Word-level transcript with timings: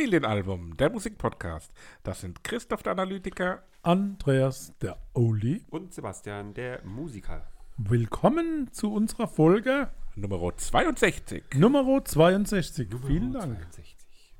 Familienalbum, 0.00 0.78
der 0.78 0.88
Musikpodcast. 0.88 1.70
Das 2.02 2.22
sind 2.22 2.42
Christoph 2.42 2.82
der 2.82 2.92
Analytiker. 2.92 3.62
Andreas 3.82 4.72
der 4.80 4.96
Oli. 5.12 5.62
Und 5.68 5.92
Sebastian, 5.92 6.54
der 6.54 6.82
Musiker. 6.86 7.46
Willkommen 7.76 8.72
zu 8.72 8.94
unserer 8.94 9.28
Folge 9.28 9.90
Nummer 10.16 10.56
62. 10.56 11.44
Nummer 11.54 12.02
62. 12.02 12.88
Vielen 13.06 13.32
Dank. 13.34 13.60
62. 13.72 14.34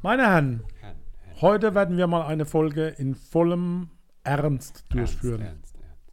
Meine 0.00 0.22
Herren, 0.22 0.64
Herrn, 0.80 0.96
Herrn. 1.24 1.40
heute 1.42 1.74
werden 1.74 1.98
wir 1.98 2.06
mal 2.06 2.26
eine 2.26 2.46
Folge 2.46 2.88
in 2.88 3.14
vollem 3.14 3.90
Ernst 4.24 4.86
durchführen. 4.88 5.42
Ernst, 5.42 5.74
ernst, 5.74 6.12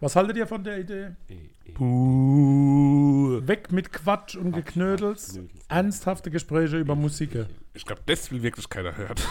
Was 0.00 0.16
haltet 0.16 0.36
ihr 0.36 0.46
von 0.46 0.62
der 0.62 0.80
Idee? 0.80 1.16
ernst. 1.28 1.53
Puh. 1.74 3.40
Weg 3.46 3.72
mit 3.72 3.92
Quatsch 3.92 4.36
und 4.36 4.52
Geknödels. 4.52 5.32
Knödels. 5.32 5.54
Ernsthafte 5.68 6.30
Gespräche 6.30 6.78
über 6.78 6.94
Musik. 6.94 7.46
Ich 7.72 7.84
glaube, 7.86 8.02
das 8.06 8.30
will 8.30 8.42
wirklich 8.42 8.68
keiner 8.68 8.96
hören. 8.96 9.16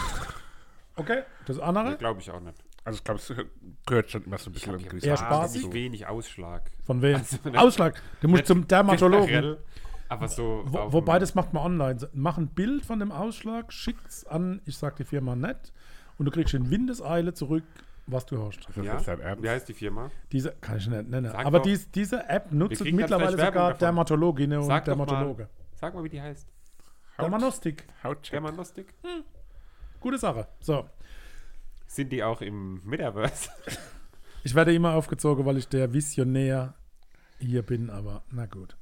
Okay, 0.96 1.22
das 1.46 1.56
Nee, 1.56 1.62
andere? 1.64 1.96
glaube 1.96 2.20
ich 2.20 2.30
auch 2.30 2.38
nicht. 2.38 2.56
Also 2.84 2.98
ich 2.98 3.02
glaube, 3.02 3.18
es 3.18 3.32
gehört 3.84 4.10
schon 4.12 4.22
immer 4.26 4.38
so 4.38 4.48
ein 4.48 4.52
bisschen 4.52 4.78
gewisse 4.78 5.08
Eher 5.08 5.16
spaßig? 5.16 5.72
wenig 5.72 6.06
Ausschlag. 6.06 6.70
Von 6.86 7.02
wem? 7.02 7.16
Also, 7.16 7.36
Ausschlag. 7.54 8.00
Du 8.20 8.28
musst 8.28 8.46
zum 8.46 8.68
Dermatologen. 8.68 9.56
Aber 10.08 10.28
so. 10.28 10.62
Wo, 10.66 10.92
wobei, 10.92 11.18
das 11.18 11.34
macht 11.34 11.52
man 11.52 11.64
online. 11.64 11.98
Mach 12.12 12.38
ein 12.38 12.46
Bild 12.46 12.84
von 12.84 13.00
dem 13.00 13.10
Ausschlag, 13.10 13.72
schick's 13.72 14.24
an, 14.24 14.60
ich 14.66 14.76
sag 14.76 14.94
die 14.94 15.04
Firma 15.04 15.34
nett, 15.34 15.72
und 16.16 16.26
du 16.26 16.30
kriegst 16.30 16.54
in 16.54 16.70
Windeseile 16.70 17.34
zurück, 17.34 17.64
was 18.06 18.26
du 18.26 18.42
hast. 18.42 18.58
Das 18.68 18.76
ist 18.76 19.06
Ja? 19.06 19.42
Wie 19.42 19.48
heißt 19.48 19.68
die 19.68 19.74
Firma? 19.74 20.10
Diese 20.32 20.52
kann 20.60 20.76
ich 20.78 20.86
nicht 20.88 21.08
nennen. 21.08 21.30
Sag 21.30 21.46
Aber 21.46 21.58
doch. 21.58 21.64
dies, 21.64 21.90
diese 21.90 22.28
App 22.28 22.52
nutzt 22.52 22.84
mittlerweile 22.84 23.32
sogar 23.32 23.52
davon. 23.52 23.78
Dermatologinnen 23.78 24.58
und 24.58 24.66
Sag 24.66 24.84
doch 24.84 24.96
mal. 24.96 25.06
Dermatologe. 25.06 25.48
Sag 25.74 25.94
mal, 25.94 26.04
wie 26.04 26.08
die 26.08 26.20
heißt. 26.20 26.46
Dermanostik. 27.18 27.84
Hautcheck. 28.02 28.32
Germanostik? 28.32 28.94
Gute 30.00 30.18
Sache. 30.18 30.48
So. 30.60 30.88
Sind 31.86 32.10
die 32.12 32.22
auch 32.24 32.40
im 32.40 32.80
Metaverse? 32.84 33.50
Ich 34.42 34.54
werde 34.54 34.74
immer 34.74 34.94
aufgezogen, 34.94 35.46
weil 35.46 35.56
ich 35.56 35.68
der 35.68 35.92
Visionär 35.92 36.74
hier 37.38 37.62
bin, 37.62 37.88
aber 37.88 38.24
na 38.30 38.46
gut. 38.46 38.76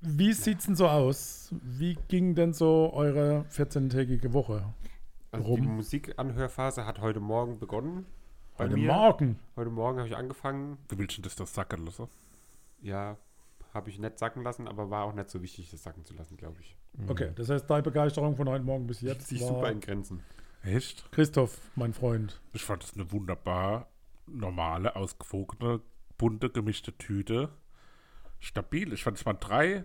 Wie 0.00 0.32
sieht's 0.32 0.64
denn 0.66 0.76
so 0.76 0.88
aus? 0.88 1.54
Wie 1.62 1.98
ging 2.08 2.34
denn 2.34 2.54
so 2.54 2.90
eure 2.94 3.44
14-tägige 3.50 4.32
Woche? 4.32 4.72
Also 5.32 5.44
Warum? 5.44 5.62
die 5.62 5.68
Musikanhörphase 5.68 6.86
hat 6.86 7.00
heute 7.00 7.20
Morgen 7.20 7.58
begonnen. 7.58 8.06
Bei 8.56 8.64
Heute 8.64 8.74
mir. 8.76 8.92
Morgen. 8.92 9.38
Heute 9.56 9.70
Morgen 9.70 9.98
habe 9.98 10.08
ich 10.08 10.16
angefangen. 10.16 10.76
Wie 10.88 10.98
willst 10.98 11.18
du 11.18 11.22
das 11.22 11.36
doch 11.36 11.46
sacken 11.46 11.86
lassen? 11.86 12.08
Ja, 12.82 13.16
habe 13.72 13.90
ich 13.90 13.98
nicht 13.98 14.18
sacken 14.18 14.42
lassen, 14.42 14.66
aber 14.66 14.90
war 14.90 15.04
auch 15.04 15.14
nicht 15.14 15.30
so 15.30 15.40
wichtig, 15.42 15.70
das 15.70 15.82
sacken 15.82 16.04
zu 16.04 16.14
lassen, 16.14 16.36
glaube 16.36 16.56
ich. 16.60 16.76
Okay, 17.08 17.30
das 17.36 17.48
heißt, 17.48 17.70
deine 17.70 17.82
Begeisterung 17.82 18.36
von 18.36 18.48
heute 18.48 18.64
Morgen 18.64 18.86
bis 18.86 19.00
jetzt 19.00 19.28
sich 19.28 19.40
war 19.42 19.48
super 19.48 19.70
in 19.70 19.80
Grenzen. 19.80 20.22
Echt? 20.62 21.10
Christoph, 21.12 21.58
mein 21.76 21.94
Freund. 21.94 22.40
Ich 22.52 22.64
fand 22.64 22.82
es 22.82 22.94
eine 22.94 23.10
wunderbar 23.12 23.86
normale, 24.26 24.96
ausgewogene, 24.96 25.80
bunte, 26.18 26.50
gemischte 26.50 26.96
Tüte. 26.98 27.50
Stabil. 28.40 28.92
Ich 28.92 29.04
fand 29.04 29.16
es 29.16 29.24
waren 29.24 29.38
drei 29.38 29.84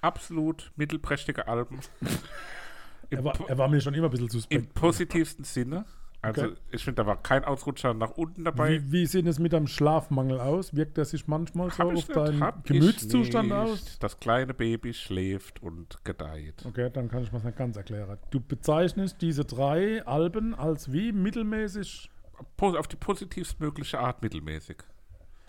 absolut 0.00 0.72
mittelprächtige 0.76 1.48
Alben. 1.48 1.80
Im, 3.10 3.18
Er 3.18 3.24
war, 3.24 3.34
er 3.48 3.58
war 3.58 3.68
mir 3.68 3.80
schon 3.80 3.94
immer 3.94 4.08
ein 4.08 4.10
bisschen 4.10 4.26
Im 4.26 4.30
suspekt. 4.30 4.74
positivsten 4.74 5.44
Sinne. 5.44 5.84
Also 6.22 6.42
Okay. 6.46 6.54
ich 6.70 6.82
finde, 6.82 7.02
da 7.02 7.06
war 7.06 7.22
kein 7.22 7.44
Ausrutscher 7.44 7.92
nach 7.92 8.12
unten 8.12 8.44
dabei. 8.44 8.80
Wie, 8.82 8.92
wie 8.92 9.06
sieht 9.06 9.26
es 9.26 9.38
mit 9.38 9.52
deinem 9.52 9.66
Schlafmangel 9.66 10.40
aus? 10.40 10.74
Wirkt 10.74 10.96
er 10.96 11.04
sich 11.04 11.26
manchmal 11.28 11.70
so 11.70 11.78
Hab 11.78 11.92
ich 11.92 11.98
auf 11.98 12.08
nicht, 12.08 12.16
deinen 12.16 12.62
Gemütszustand 12.62 13.52
aus? 13.52 13.98
Das 13.98 14.18
kleine 14.20 14.54
Baby 14.54 14.94
schläft 14.94 15.62
und 15.62 16.02
gedeiht. 16.02 16.64
Okay, 16.66 16.88
dann 16.90 17.08
kann 17.08 17.22
ich 17.24 17.30
mir 17.30 17.38
das 17.40 17.44
nicht 17.44 17.58
ganz 17.58 17.76
erklären. 17.76 18.16
Du 18.30 18.40
bezeichnest 18.40 19.20
diese 19.20 19.44
drei 19.44 20.02
Alben 20.06 20.54
als 20.54 20.90
wie 20.92 21.12
mittelmäßig. 21.12 22.10
Auf 22.58 22.88
die 22.88 22.96
positivstmögliche 22.96 24.00
Art 24.00 24.22
mittelmäßig. 24.22 24.78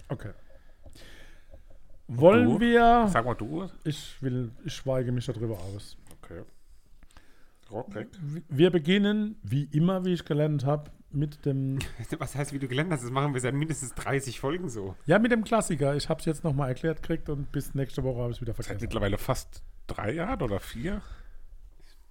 Okay. 0.09 0.31
Wollen 2.07 2.49
du? 2.49 2.59
wir. 2.59 3.07
Sag 3.07 3.25
mal 3.25 3.33
du. 3.33 3.67
Ich 3.83 4.21
will, 4.21 4.51
ich 4.63 4.73
schweige 4.73 5.11
mich 5.11 5.25
darüber 5.25 5.57
aus. 5.57 5.97
Rockreck. 7.71 8.07
Wir 8.49 8.69
beginnen, 8.71 9.37
wie 9.43 9.63
immer, 9.65 10.05
wie 10.05 10.13
ich 10.13 10.25
gelernt 10.25 10.65
habe, 10.65 10.91
mit 11.11 11.45
dem. 11.45 11.79
Was 12.19 12.35
heißt, 12.35 12.53
wie 12.53 12.59
du 12.59 12.67
gelernt 12.67 12.91
hast? 12.91 13.03
Das 13.03 13.11
machen 13.11 13.33
wir 13.33 13.41
seit 13.41 13.53
mindestens 13.53 13.93
30 13.95 14.39
Folgen 14.39 14.69
so. 14.69 14.95
Ja, 15.05 15.17
mit 15.19 15.31
dem 15.31 15.43
Klassiker. 15.43 15.95
Ich 15.95 16.09
habe 16.09 16.19
es 16.19 16.25
jetzt 16.25 16.43
nochmal 16.43 16.69
erklärt 16.69 17.01
gekriegt 17.01 17.29
und 17.29 17.51
bis 17.51 17.73
nächste 17.73 18.03
Woche 18.03 18.19
habe 18.21 18.31
ich 18.31 18.37
es 18.37 18.41
wieder 18.41 18.53
Seit 18.53 18.65
vergessen. 18.65 18.83
mittlerweile 18.85 19.17
fast 19.17 19.63
drei 19.87 20.13
Jahren 20.13 20.41
oder 20.41 20.59
vier. 20.59 21.01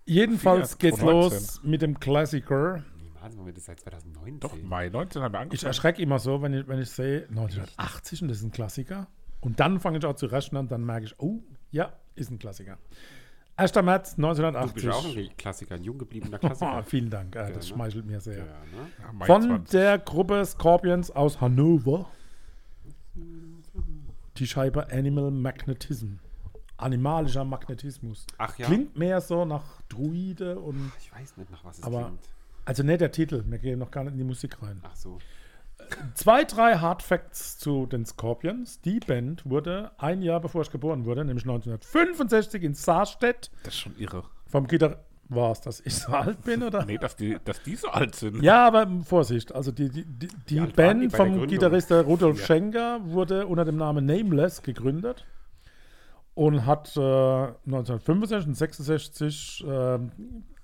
Jedenfalls 0.07 0.73
Vier, 0.75 0.91
geht's 0.91 0.99
2019. 1.01 1.39
los 1.39 1.61
mit 1.65 1.83
dem 1.83 1.99
Klassiker. 2.01 2.85
Niemals 3.03 3.37
machen 3.37 3.47
wir 3.47 3.53
das 3.55 3.65
seit 3.65 3.81
2019. 3.81 4.41
Doch, 4.41 4.57
Mai 4.63 4.89
19 4.91 5.23
haben 5.23 5.33
wir 5.33 5.39
Ich 5.39 5.43
angefangen. 5.43 5.67
erschrecke 5.69 6.03
immer 6.03 6.19
so, 6.19 6.43
wenn 6.43 6.53
ich, 6.53 6.69
wenn 6.69 6.79
ich 6.81 6.91
sehe 6.91 7.27
1980 7.29 8.23
und 8.23 8.29
das 8.29 8.39
ist 8.39 8.45
ein 8.45 8.51
Klassiker. 8.53 9.07
Und 9.41 9.61
dann 9.61 9.81
fange 9.81 9.99
ich 9.99 10.05
auch 10.05 10.15
zu 10.17 10.27
rechnen 10.27 10.61
und 10.61 10.73
dann 10.73 10.85
merke 10.85 11.07
ich, 11.07 11.15
oh, 11.19 11.43
ja, 11.71 11.93
ist 12.15 12.31
ein 12.31 12.39
Klassiker. 12.39 12.79
1. 13.57 13.75
März 13.83 14.17
Du 14.17 14.23
bist 14.23 14.45
1980. 14.87 14.91
auch 14.91 15.05
ein 15.17 15.37
Klassiker, 15.37 15.75
ein 15.77 15.85
jung 15.85 15.99
gebliebener 15.99 16.39
Oh, 16.43 16.47
Klassiker. 16.47 16.83
vielen 16.85 17.11
Dank, 17.11 17.37
äh, 17.37 17.41
Ja, 17.41 17.51
das 17.51 17.69
schmeichelt 17.69 18.05
mir 18.07 18.21
sehr. 18.21 18.39
Ja, 18.39 18.45
ne? 18.45 18.91
Ja, 19.21 19.27
Von 19.27 19.43
20. 19.43 19.71
der 19.71 19.99
Gruppe 19.99 20.45
Scorpions 20.45 21.11
aus 21.11 21.41
Hannover. 21.41 22.07
Die 24.37 24.47
Scheibe 24.47 24.91
Animal 24.91 25.31
Magnetism. 25.31 26.15
Animalischer 26.77 27.45
Magnetismus. 27.45 28.27
Ach 28.39 28.59
ja, 28.59 28.67
Klingt 28.67 28.99
mehr 28.99 29.21
so 29.21 29.45
nach 29.45 29.81
Druide 29.89 30.59
und. 30.59 30.91
ich 30.99 31.13
weiß 31.15 31.37
nicht, 31.37 31.51
nach 31.51 31.65
was 31.65 31.79
es 31.79 31.85
Aber- 31.85 32.05
klingt. 32.07 32.29
Also 32.67 32.83
nicht 32.83 33.01
der 33.03 33.13
Titel, 33.13 33.45
wir 33.47 33.59
gehen 33.59 33.79
noch 33.79 33.91
gar 33.91 34.05
nicht 34.05 34.15
in 34.15 34.19
die 34.19 34.25
Musik 34.25 34.61
rein. 34.63 34.81
Ach 34.85 34.97
so. 34.97 35.19
Zwei, 36.15 36.45
drei 36.45 36.77
Hard 36.77 37.03
Facts 37.03 37.59
zu 37.59 37.87
den 37.87 38.05
Scorpions. 38.07 38.81
Die 38.81 39.01
Band 39.01 39.49
wurde 39.49 39.91
ein 39.99 40.23
Jahr 40.23 40.41
bevor 40.41 40.63
ich 40.63 40.71
geboren 40.71 41.05
wurde, 41.05 41.25
nämlich 41.25 41.45
1965 41.45 42.63
in 42.63 42.75
Saarstedt 42.75 43.51
Das 43.65 43.75
ist 43.75 43.81
schon 43.81 43.97
irre. 43.99 44.25
vom 44.47 44.67
Gitarr. 44.67 44.99
War 45.31 45.53
es, 45.53 45.63
dass 45.63 45.81
ich 45.81 45.95
so 45.97 46.13
alt 46.13 46.43
bin, 46.45 46.63
oder? 46.63 46.85
Nee, 46.85 46.99
dass 46.99 47.17
die, 47.17 47.39
dass 47.47 47.63
die 47.63 47.77
so 47.77 47.89
alt 47.89 48.15
sind. 48.15 48.43
Ja, 48.43 48.67
aber 48.67 48.87
Vorsicht, 49.05 49.55
also 49.55 49.73
die, 49.73 49.89
die, 49.89 50.05
die, 50.05 50.29
die 50.29 50.61
die 50.61 50.67
Band 50.73 51.03
der 51.03 51.11
vom 51.11 51.29
Gründung? 51.31 51.49
Gitarrist 51.49 51.89
der 51.89 52.03
Rudolf 52.03 52.41
Ja. 52.41 52.45
Schenker 52.47 53.01
wurde 53.05 53.47
unter 53.47 53.65
dem 53.65 53.77
Namen 53.77 54.05
Nameless 54.05 54.63
gegründet 54.63 55.25
und 56.35 56.67
hat 56.67 56.95
äh, 56.97 57.01
1965 57.01 58.49
und 58.49 58.55
66 58.55 59.65
äh, 59.67 59.99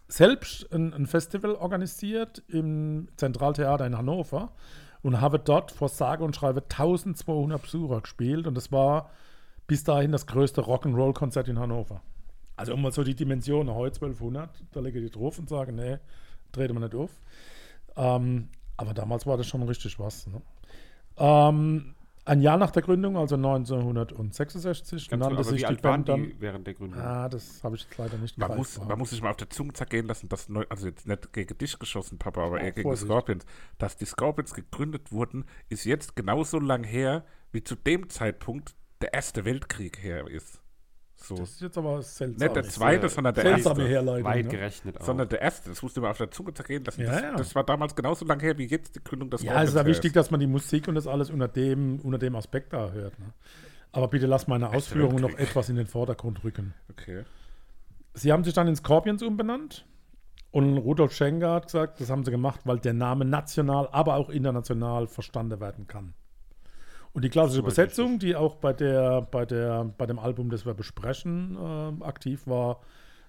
selbst 0.08 0.70
ein, 0.75 0.92
ein 0.92 1.06
Festival 1.06 1.54
organisiert 1.54 2.42
im 2.48 3.08
Zentraltheater 3.16 3.87
in 3.87 3.97
Hannover 3.97 4.52
und 5.03 5.21
habe 5.21 5.38
dort 5.38 5.71
vor 5.71 5.88
sage 5.88 6.25
und 6.25 6.37
schreibe 6.37 6.62
1200 6.62 7.62
Besucher 7.62 8.00
gespielt 8.00 8.47
und 8.47 8.55
das 8.55 8.71
war 8.72 9.11
bis 9.66 9.84
dahin 9.84 10.12
das 10.12 10.27
größte 10.27 10.62
Rock'n'Roll-Konzert 10.62 11.49
in 11.49 11.59
Hannover. 11.59 12.03
Also 12.56 12.75
um 12.75 12.83
mal 12.83 12.93
so 12.93 13.05
die 13.05 13.15
Dimensionen, 13.15 13.75
heute 13.75 13.94
1200, 13.97 14.50
da 14.72 14.81
lege 14.81 14.99
ich 15.00 15.12
drauf 15.12 15.38
und 15.38 15.49
sage, 15.49 15.73
nee, 15.73 15.99
dreht 16.52 16.73
man 16.73 16.82
nicht 16.82 16.94
auf. 16.94 17.11
Ähm, 17.97 18.49
aber 18.76 18.94
damals 18.94 19.26
war 19.26 19.37
das 19.37 19.47
schon 19.47 19.62
richtig 19.62 19.99
was. 19.99 20.26
Ne? 20.26 20.43
Ähm, 21.17 21.94
ein 22.25 22.40
Jahr 22.43 22.56
nach 22.58 22.70
der 22.70 22.82
Gründung, 22.82 23.17
also 23.17 23.37
1966, 23.37 25.08
Ganz 25.08 25.20
nannte 25.20 25.34
aber 25.37 25.44
sich 25.44 25.52
wie 25.55 25.56
die 25.58 25.67
alt 25.67 25.84
waren 25.84 26.05
Band 26.05 26.08
dann. 26.08 26.22
die 26.25 26.37
während 26.40 26.67
der 26.67 26.75
Gründung? 26.75 27.00
Ah, 27.00 27.28
das 27.28 27.62
habe 27.64 27.76
ich 27.76 27.82
jetzt 27.84 27.96
leider 27.99 28.19
nicht 28.19 28.37
Man 28.38 28.56
muss, 28.56 28.78
man 28.78 28.99
muss 28.99 29.11
sich 29.11 29.22
mal 29.22 29.31
auf 29.31 29.37
der 29.37 29.50
Zunge 29.50 29.72
zergehen 29.72 30.06
lassen, 30.06 30.28
dass, 30.28 30.49
neu- 30.49 30.67
also 30.69 30.87
jetzt 30.87 31.06
nicht 31.06 31.32
gegen 31.32 31.56
dich 31.58 31.78
geschossen, 31.78 32.19
Papa, 32.19 32.43
aber 32.44 32.56
Oh, 32.56 32.58
eher 32.58 32.72
gegen 32.72 32.82
Vorsicht. 32.88 33.05
die 33.08 33.12
Scorpions, 33.12 33.46
dass 33.78 33.96
die 33.96 34.05
Scorpions 34.06 34.55
gegründet 34.55 35.12
wurden, 35.12 35.44
ist 35.69 35.84
jetzt 35.84 36.17
genauso 36.17 36.58
lang 36.58 36.84
her, 36.84 37.25
wie 37.52 37.62
zu 37.64 37.75
dem 37.75 38.08
Zeitpunkt 38.08 38.75
der 39.00 39.14
Erste 39.14 39.44
Weltkrieg 39.44 40.02
her 40.02 40.26
ist. 40.28 40.60
So. 41.22 41.34
Das 41.37 41.50
ist 41.50 41.61
jetzt 41.61 41.76
aber 41.76 42.02
seltsam. 42.02 42.46
Nicht 42.46 42.56
der 42.56 42.64
zweite, 42.64 43.06
äh, 43.06 43.08
sondern 43.08 43.34
der 43.34 43.43
Seltsame 43.43 43.81
erste. 43.82 43.93
Herleitung. 43.94 44.25
Weit 44.25 44.44
Ne? 44.46 44.50
gerechnet 44.50 45.00
auch. 45.00 45.05
Sondern 45.05 45.28
der 45.28 45.40
erste, 45.43 45.70
das 45.70 45.82
musst 45.82 45.96
du 45.96 46.00
mal 46.00 46.11
auf 46.11 46.19
der 46.19 46.31
Zunge 46.31 46.55
zergehen 46.55 46.84
lassen. 46.84 47.02
Ja, 47.02 47.12
das, 47.12 47.22
ja. 47.22 47.37
das 47.37 47.55
war 47.55 47.64
damals 47.64 47.94
genauso 47.94 48.25
lang 48.25 48.40
her, 48.40 48.56
wie 48.58 48.67
jetzt 48.67 48.96
die 48.96 49.05
Gründung 49.05 49.31
des 49.31 49.43
Ja, 49.43 49.62
es 49.62 49.70
ist 49.70 49.76
ja 49.76 49.84
wichtig, 49.87 50.12
dass 50.14 50.31
man 50.31 50.40
die 50.40 50.46
Musik 50.46 50.88
und 50.88 50.94
das 50.94 51.06
alles 51.06 51.31
unter 51.31 51.49
dem, 51.49 52.00
unter 52.00 52.19
dem 52.19 52.34
Aspekt 52.37 52.72
da 52.72 52.90
hört. 52.90 53.19
Ne? 53.19 53.26
Aber 53.93 54.08
bitte 54.08 54.26
lass 54.26 54.46
meine 54.46 54.70
Ausführungen 54.70 55.20
noch 55.20 55.37
etwas 55.37 55.69
in 55.69 55.76
den 55.76 55.87
Vordergrund 55.87 56.43
rücken. 56.44 56.75
Okay. 56.90 57.25
Sie 58.14 58.32
haben 58.32 58.44
sich 58.44 58.55
dann 58.55 58.69
in 58.69 58.76
Scorpions 58.76 59.23
umbenannt. 59.23 59.87
Und 60.52 60.78
Rudolf 60.78 61.12
Schenker 61.12 61.52
hat 61.52 61.66
gesagt, 61.66 62.00
das 62.00 62.11
haben 62.11 62.25
sie 62.25 62.32
gemacht, 62.32 62.61
weil 62.64 62.81
der 62.81 62.93
Name 62.93 63.25
national, 63.25 63.88
aber 63.93 64.16
auch 64.16 64.31
international 64.31 65.06
verstanden 65.06 65.61
werden 65.61 65.87
kann. 65.87 66.14
Und 67.12 67.25
die 67.25 67.29
klassische 67.29 67.62
Besetzung, 67.62 68.19
die 68.19 68.37
auch 68.37 68.57
bei, 68.57 68.73
der, 68.73 69.23
bei, 69.23 69.45
der, 69.45 69.85
bei 69.99 70.07
dem 70.07 70.19
Album, 70.19 70.49
das 70.51 70.65
wir 70.65 70.75
besprechen, 70.75 71.57
äh, 71.57 72.05
aktiv 72.05 72.47
war, 72.47 72.81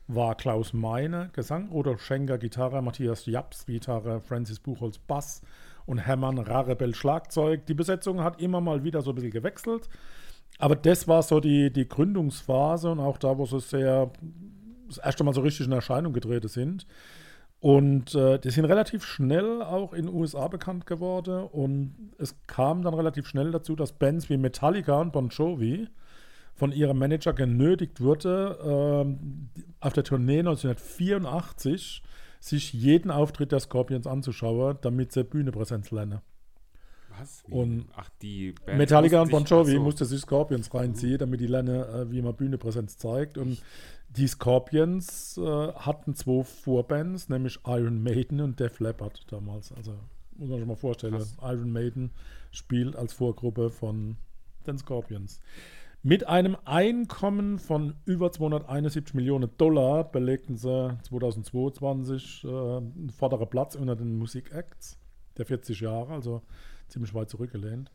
war 0.07 0.35
Klaus 0.35 0.73
Meine, 0.73 1.29
Gesang, 1.33 1.69
Rudolf 1.69 2.01
Schenker, 2.01 2.37
Gitarre, 2.37 2.81
Matthias 2.81 3.25
Japs, 3.25 3.65
Gitarre, 3.65 4.19
Francis 4.19 4.59
Buchholz, 4.59 4.99
Bass 4.99 5.41
und 5.85 5.97
Hermann 5.97 6.37
Rarebell, 6.37 6.93
Schlagzeug. 6.93 7.65
Die 7.65 7.73
Besetzung 7.73 8.23
hat 8.23 8.41
immer 8.41 8.61
mal 8.61 8.83
wieder 8.83 9.01
so 9.01 9.11
ein 9.11 9.15
bisschen 9.15 9.31
gewechselt. 9.31 9.89
Aber 10.59 10.75
das 10.75 11.07
war 11.07 11.23
so 11.23 11.39
die, 11.39 11.71
die 11.71 11.87
Gründungsphase 11.87 12.91
und 12.91 12.99
auch 12.99 13.17
da, 13.17 13.37
wo 13.37 13.45
sie 13.45 13.59
sehr 13.59 14.11
das 14.87 14.97
erste 14.97 15.23
Mal 15.23 15.33
so 15.33 15.41
richtig 15.41 15.65
in 15.65 15.71
Erscheinung 15.71 16.13
getreten 16.13 16.49
sind. 16.49 16.85
Und 17.61 18.15
äh, 18.15 18.39
die 18.39 18.49
sind 18.49 18.65
relativ 18.65 19.05
schnell 19.05 19.61
auch 19.61 19.93
in 19.93 20.07
den 20.07 20.15
USA 20.15 20.47
bekannt 20.47 20.87
geworden. 20.87 21.45
Und 21.45 21.93
es 22.17 22.35
kam 22.47 22.81
dann 22.81 22.95
relativ 22.95 23.27
schnell 23.27 23.51
dazu, 23.51 23.75
dass 23.75 23.93
Bands 23.93 24.29
wie 24.31 24.37
Metallica 24.37 24.99
und 24.99 25.13
Bon 25.13 25.29
Jovi 25.29 25.87
von 26.55 26.71
ihrem 26.71 26.97
Manager 26.97 27.33
genötigt 27.33 28.01
wurde, 28.01 28.57
ähm, 28.63 29.49
auf 29.79 29.93
der 29.93 30.03
Tournee 30.03 30.39
1984 30.39 32.01
sich 32.39 32.73
jeden 32.73 33.11
Auftritt 33.11 33.51
der 33.51 33.59
Scorpions 33.59 34.07
anzuschauen, 34.07 34.79
damit 34.81 35.11
sie 35.11 35.23
Bühnepräsenz 35.23 35.91
lernen. 35.91 36.21
Was? 37.19 37.43
Wie? 37.45 37.53
Und 37.53 37.85
Ach, 37.95 38.09
die 38.23 38.55
Band 38.65 38.79
Metallica 38.79 39.21
und 39.21 39.29
Bon 39.29 39.45
Jovi 39.45 39.73
so. 39.73 39.81
musste 39.81 40.05
sich 40.05 40.21
Scorpions 40.21 40.73
reinziehen, 40.73 41.19
damit 41.19 41.39
die 41.39 41.47
lernen, 41.47 41.83
äh, 41.83 42.11
wie 42.11 42.23
man 42.23 42.35
Bühnepräsenz 42.35 42.97
zeigt. 42.97 43.37
Und 43.37 43.61
die 44.17 44.27
Scorpions 44.27 45.37
äh, 45.37 45.73
hatten 45.73 46.15
zwei 46.15 46.43
Vorbands, 46.43 47.29
nämlich 47.29 47.59
Iron 47.65 48.03
Maiden 48.03 48.41
und 48.41 48.59
Def 48.59 48.79
Leppard 48.79 49.25
damals. 49.31 49.71
Also 49.71 49.93
muss 50.35 50.49
man 50.49 50.59
sich 50.59 50.67
mal 50.67 50.75
vorstellen, 50.75 51.13
Krass. 51.13 51.37
Iron 51.41 51.71
Maiden 51.71 52.11
spielt 52.51 52.95
als 52.95 53.13
Vorgruppe 53.13 53.69
von 53.69 54.17
den 54.67 54.77
Scorpions. 54.77 55.39
Mit 56.03 56.27
einem 56.27 56.57
Einkommen 56.65 57.59
von 57.59 57.95
über 58.05 58.31
271 58.31 59.13
Millionen 59.13 59.49
Dollar 59.57 60.03
belegten 60.03 60.57
sie 60.57 60.97
2022 61.03 62.43
äh, 62.43 62.47
einen 62.47 63.13
vorderen 63.15 63.49
Platz 63.49 63.75
unter 63.75 63.95
den 63.95 64.17
Musikacts 64.17 64.97
der 65.37 65.45
40 65.45 65.79
Jahre, 65.79 66.13
also 66.13 66.41
ziemlich 66.87 67.13
weit 67.13 67.29
zurückgelehnt. 67.29 67.91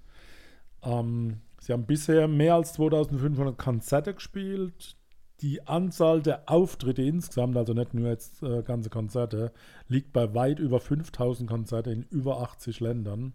Ähm, 0.83 1.41
sie 1.61 1.73
haben 1.73 1.85
bisher 1.87 2.29
mehr 2.29 2.55
als 2.55 2.75
2500 2.75 3.59
Konzerte 3.59 4.15
gespielt. 4.15 4.97
Die 5.43 5.67
Anzahl 5.67 6.23
der 6.23 6.49
Auftritte 6.49 7.03
insgesamt, 7.03 7.57
also 7.57 7.75
nicht 7.75 7.93
nur 7.93 8.09
jetzt 8.09 8.43
äh, 8.43 8.63
ganze 8.63 8.89
Konzerte, 8.89 9.53
liegt 9.89 10.13
bei 10.13 10.35
weit 10.35 10.59
über 10.59 10.81
5000 10.81 11.49
Konzerte 11.49 11.91
in 11.91 12.03
über 12.05 12.41
80 12.41 12.81
Ländern. 12.81 13.35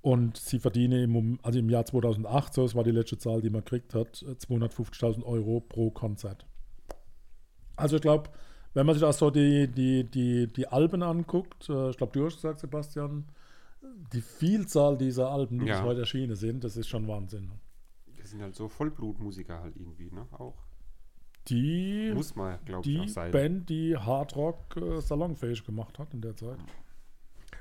Und 0.00 0.36
sie 0.36 0.58
verdienen 0.58 1.14
im, 1.14 1.38
also 1.42 1.58
im 1.58 1.68
Jahr 1.70 1.84
2008, 1.84 2.54
so 2.54 2.62
das 2.62 2.74
war 2.74 2.84
die 2.84 2.90
letzte 2.92 3.18
Zahl, 3.18 3.40
die 3.42 3.50
man 3.50 3.64
gekriegt 3.64 3.94
hat, 3.94 4.22
äh, 4.22 4.32
250.000 4.32 5.24
Euro 5.24 5.60
pro 5.60 5.90
Konzert. 5.90 6.46
Also 7.76 7.96
ich 7.96 8.02
glaube, 8.02 8.30
wenn 8.74 8.86
man 8.86 8.94
sich 8.94 9.04
auch 9.04 9.12
so 9.12 9.30
die, 9.30 9.68
die, 9.68 10.04
die, 10.04 10.46
die 10.46 10.66
Alben 10.68 11.02
anguckt, 11.02 11.68
äh, 11.68 11.90
ich 11.90 11.96
glaube, 11.96 12.12
du 12.12 12.26
hast 12.26 12.36
gesagt, 12.36 12.60
Sebastian, 12.60 13.24
die 14.12 14.20
Vielzahl 14.20 14.98
dieser 14.98 15.30
Alben, 15.30 15.60
die 15.60 15.66
Ja. 15.66 15.74
bis 15.80 15.82
heute 15.82 16.00
erschienen 16.00 16.34
sind, 16.36 16.64
das 16.64 16.76
ist 16.76 16.88
schon 16.88 17.06
Wahnsinn. 17.06 17.50
Das 18.20 18.30
sind 18.30 18.42
halt 18.42 18.54
so 18.56 18.68
Vollblutmusiker 18.68 19.60
halt 19.60 19.76
irgendwie, 19.76 20.10
ne? 20.10 20.26
Auch. 20.32 20.54
Die, 21.50 22.12
Muss 22.14 22.34
man, 22.36 22.58
glaube 22.64 22.88
ich, 22.88 22.94
die 22.94 23.00
auch 23.00 23.08
sein. 23.08 23.30
Band, 23.30 23.68
die 23.68 23.96
Hardrock 23.96 24.76
äh, 24.76 25.00
salonfähig 25.00 25.64
gemacht 25.64 25.98
hat 25.98 26.12
in 26.14 26.20
der 26.20 26.36
Zeit. 26.36 26.58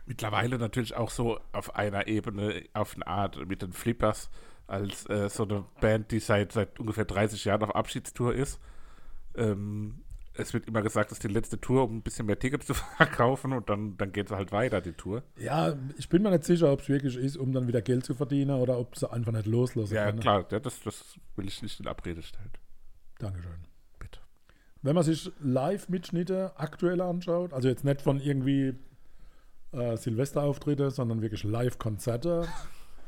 Mittlerweile 0.06 0.58
natürlich 0.58 0.96
auch 0.96 1.10
so 1.10 1.40
auf 1.52 1.76
einer 1.76 2.08
Ebene, 2.08 2.64
auf 2.74 2.96
eine 2.96 3.08
Art 3.08 3.46
mit 3.48 3.62
den 3.62 3.74
Flippers, 3.74 4.30
als 4.66 5.06
äh, 5.10 5.30
so 5.30 5.44
eine 5.44 5.66
Band, 5.82 6.12
die 6.12 6.20
seit, 6.20 6.52
seit 6.54 6.80
ungefähr 6.80 7.06
30 7.06 7.44
Jahren 7.46 7.64
auf 7.64 7.76
Abschiedstour 7.76 8.34
ist. 8.34 8.60
Ähm, 9.36 10.04
es 10.34 10.54
wird 10.54 10.68
immer 10.68 10.82
gesagt, 10.82 11.10
das 11.12 11.18
ist 11.18 11.24
die 11.24 11.34
letzte 11.34 11.60
Tour, 11.60 11.84
um 11.86 11.98
ein 11.98 12.02
bisschen 12.04 12.26
mehr 12.26 12.38
Tickets 12.40 12.68
zu 12.68 12.74
verkaufen 12.98 13.54
und 13.54 13.70
dann, 13.70 13.98
dann 13.98 14.12
geht 14.12 14.28
es 14.28 14.32
halt 14.32 14.52
weiter, 14.52 14.82
die 14.82 14.94
Tour. 14.94 15.24
Ja, 15.38 15.76
ich 15.98 16.10
bin 16.10 16.22
mir 16.22 16.30
nicht 16.32 16.44
sicher, 16.44 16.72
ob 16.72 16.82
es 16.82 16.90
wirklich 16.90 17.18
ist, 17.18 17.38
um 17.38 17.52
dann 17.54 17.68
wieder 17.68 17.82
Geld 17.82 18.06
zu 18.06 18.14
verdienen 18.14 18.52
oder 18.60 18.78
ob 18.78 18.96
sie 18.98 19.12
einfach 19.12 19.32
nicht 19.32 19.48
loslassen 19.48 19.96
Ja, 19.96 20.06
können. 20.06 20.20
klar, 20.20 20.46
ja, 20.52 20.60
das, 20.60 20.80
das 20.82 21.18
will 21.36 21.48
ich 21.48 21.62
nicht 21.62 21.80
in 21.80 21.88
Abrede 21.88 22.22
stellen. 22.22 22.52
Dankeschön. 23.20 23.52
Wenn 24.88 24.96
man 24.96 25.04
sich 25.04 25.30
Live-Mitschnitte 25.42 26.54
aktuell 26.56 27.02
anschaut, 27.02 27.52
also 27.52 27.68
jetzt 27.68 27.84
nicht 27.84 28.02
von 28.02 28.22
irgendwie 28.22 28.74
äh, 29.74 29.98
Silvesterauftritte, 29.98 30.92
sondern 30.92 31.22
wirklich 31.22 31.44
Live-Konzerte, 31.44 32.48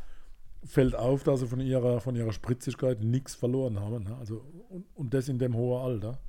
fällt 0.66 0.94
auf, 0.94 1.24
dass 1.24 1.40
sie 1.40 1.48
von 1.48 1.62
ihrer, 1.62 2.02
von 2.02 2.18
ihrer 2.18 2.34
Spritzigkeit 2.34 3.02
nichts 3.02 3.34
verloren 3.34 3.80
haben. 3.80 4.04
Ne? 4.04 4.18
Also, 4.20 4.44
und, 4.68 4.88
und 4.94 5.14
das 5.14 5.30
in 5.30 5.40
dem 5.40 5.56
hohen 5.56 5.82
Alter. 5.82 6.20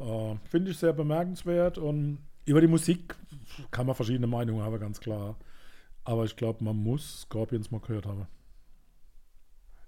Äh, 0.00 0.34
Finde 0.48 0.72
ich 0.72 0.78
sehr 0.78 0.92
bemerkenswert 0.92 1.78
und 1.78 2.18
über 2.44 2.60
die 2.60 2.66
Musik 2.66 3.14
kann 3.70 3.86
man 3.86 3.94
verschiedene 3.94 4.26
Meinungen 4.26 4.64
haben, 4.64 4.80
ganz 4.80 4.98
klar. 4.98 5.36
Aber 6.02 6.24
ich 6.24 6.34
glaube, 6.34 6.64
man 6.64 6.74
muss 6.74 7.20
Scorpions 7.20 7.70
mal 7.70 7.80
gehört 7.80 8.06
haben. 8.06 8.26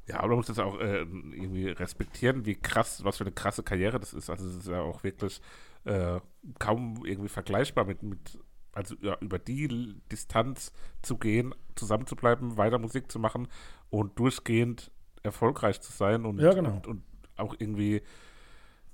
Ja, 0.07 0.19
aber 0.19 0.29
man 0.29 0.39
muss 0.39 0.47
das 0.47 0.59
auch 0.59 0.79
äh, 0.81 1.01
irgendwie 1.01 1.69
respektieren, 1.69 2.45
wie 2.45 2.57
krass, 2.57 3.05
was 3.05 3.19
für 3.19 3.25
eine 3.25 3.33
krasse 3.33 3.63
Karriere 3.63 4.01
das 4.01 4.13
ist. 4.13 4.31
Also 4.31 4.49
es 4.49 4.57
ist 4.57 4.69
ja 4.69 4.81
auch 4.81 5.05
wirklich 5.05 5.41
äh, 5.85 6.21
kaum 6.59 7.05
irgendwie 7.05 7.29
vergleichbar 7.29 7.85
mit, 7.85 8.03
mit 8.03 8.39
also 8.73 8.97
ja, 9.01 9.17
über 9.21 9.39
die 9.39 9.95
Distanz 10.11 10.73
zu 11.03 11.19
gehen, 11.19 11.55
zusammen 11.77 12.07
zu 12.07 12.17
bleiben, 12.17 12.57
weiter 12.57 12.79
Musik 12.79 13.13
zu 13.13 13.19
machen 13.19 13.49
und 13.91 14.19
durchgehend 14.19 14.91
erfolgreich 15.23 15.81
zu 15.81 15.93
sein 15.93 16.25
und, 16.25 16.41
Ja, 16.41 16.53
genau. 16.53 16.73
und, 16.75 16.87
und 16.87 17.03
auch 17.37 17.55
irgendwie 17.59 18.03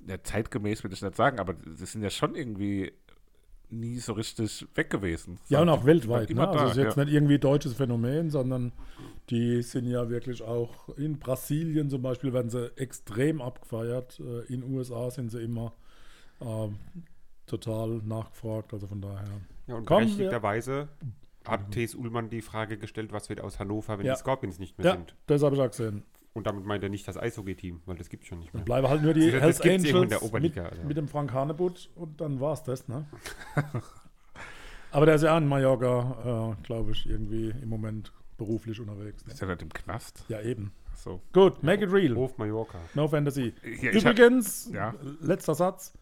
ja, 0.06 0.22
zeitgemäß 0.22 0.84
will 0.84 0.92
ich 0.92 1.02
nicht 1.02 1.16
sagen, 1.16 1.38
aber 1.40 1.54
sie 1.64 1.86
sind 1.86 2.02
ja 2.02 2.10
schon 2.10 2.34
irgendwie 2.34 2.92
nie 3.70 3.98
so 3.98 4.12
richtig 4.14 4.66
weg 4.74 4.90
gewesen. 4.90 5.38
Ja, 5.48 5.60
und 5.62 5.68
auch 5.68 5.84
weltweit. 5.84 6.30
Ne? 6.30 6.46
Also 6.48 6.58
da, 6.58 6.64
es 6.66 6.70
ist 6.72 6.76
jetzt 6.84 6.96
ja. 6.96 7.04
nicht 7.04 7.14
irgendwie 7.14 7.38
deutsches 7.38 7.74
Phänomen, 7.74 8.30
sondern 8.30 8.72
die 9.30 9.62
sind 9.62 9.86
ja 9.86 10.08
wirklich 10.08 10.42
auch 10.42 10.88
in 10.96 11.18
Brasilien 11.18 11.90
zum 11.90 12.02
Beispiel 12.02 12.32
werden 12.32 12.50
sie 12.50 12.70
extrem 12.76 13.40
abgefeiert. 13.42 14.20
Äh, 14.20 14.52
In 14.52 14.62
USA 14.64 15.10
sind 15.10 15.30
sie 15.30 15.42
immer 15.42 15.72
ähm, 16.40 16.76
total 17.46 18.00
nachgefragt. 18.04 18.72
Also 18.72 18.86
von 18.86 19.00
daher. 19.00 19.28
Ja, 19.66 19.74
und 19.76 19.84
Kommen 19.86 20.06
wir- 20.06 20.16
berechtigterweise 20.16 20.88
hat 21.46 21.70
T.S. 21.70 21.94
Ullmann 21.94 22.28
die 22.28 22.42
Frage 22.42 22.76
gestellt, 22.78 23.12
was 23.12 23.28
wird 23.30 23.40
aus 23.40 23.58
Hannover, 23.58 23.98
wenn 23.98 24.06
Ja. 24.06 24.14
die 24.14 24.18
Scorpions 24.18 24.58
nicht 24.58 24.76
mehr 24.78 24.86
Ja, 24.86 24.92
sind. 24.94 25.14
das 25.26 25.42
habe 25.42 25.56
ich 25.56 25.62
auch 25.62 25.68
gesehen. 25.70 26.02
Und 26.38 26.46
damit 26.46 26.64
meint 26.64 26.82
er 26.82 26.88
nicht 26.88 27.06
das 27.06 27.16
Eishockey-Team, 27.16 27.82
weil 27.86 27.96
das 27.96 28.08
gibt 28.08 28.22
es 28.22 28.28
schon 28.28 28.38
nicht 28.40 28.52
mehr. 28.54 28.60
Dann 28.60 28.64
bleiben 28.64 28.88
halt 28.88 29.02
nur 29.02 29.12
die 29.14 29.30
Das 29.30 29.40
Hells 29.40 29.60
in 29.60 29.82
der 29.82 29.94
Angels 29.94 30.10
mit, 30.10 30.22
Oberliga, 30.22 30.64
also. 30.66 30.82
mit 30.84 30.96
dem 30.96 31.08
Frank 31.08 31.32
Hanebut 31.32 31.90
und 31.96 32.20
dann 32.20 32.40
war 32.40 32.52
es 32.54 32.62
das. 32.62 32.88
Ne? 32.88 33.06
Aber 34.90 35.06
der 35.06 35.16
ist 35.16 35.22
ja 35.22 35.34
auch 35.34 35.38
in 35.38 35.46
Mallorca, 35.48 36.54
äh, 36.58 36.62
glaube 36.62 36.92
ich, 36.92 37.08
irgendwie 37.08 37.50
im 37.50 37.68
Moment 37.68 38.12
beruflich 38.38 38.80
unterwegs. 38.80 39.26
Ne? 39.26 39.32
Ist 39.32 39.40
ja 39.40 39.46
nicht 39.46 39.62
im 39.62 39.68
Knast. 39.72 40.24
Ja, 40.28 40.40
eben. 40.40 40.72
So. 40.94 41.20
Gut, 41.32 41.62
make 41.62 41.84
it 41.84 41.92
real. 41.92 42.14
Hof 42.16 42.38
Mallorca. 42.38 42.78
No 42.94 43.06
Fantasy. 43.06 43.52
Ja, 43.82 43.90
ich 43.92 44.04
hab- 44.06 44.12
Übrigens, 44.18 44.70
ja. 44.72 44.94
letzter 45.20 45.54
Satz. 45.54 45.92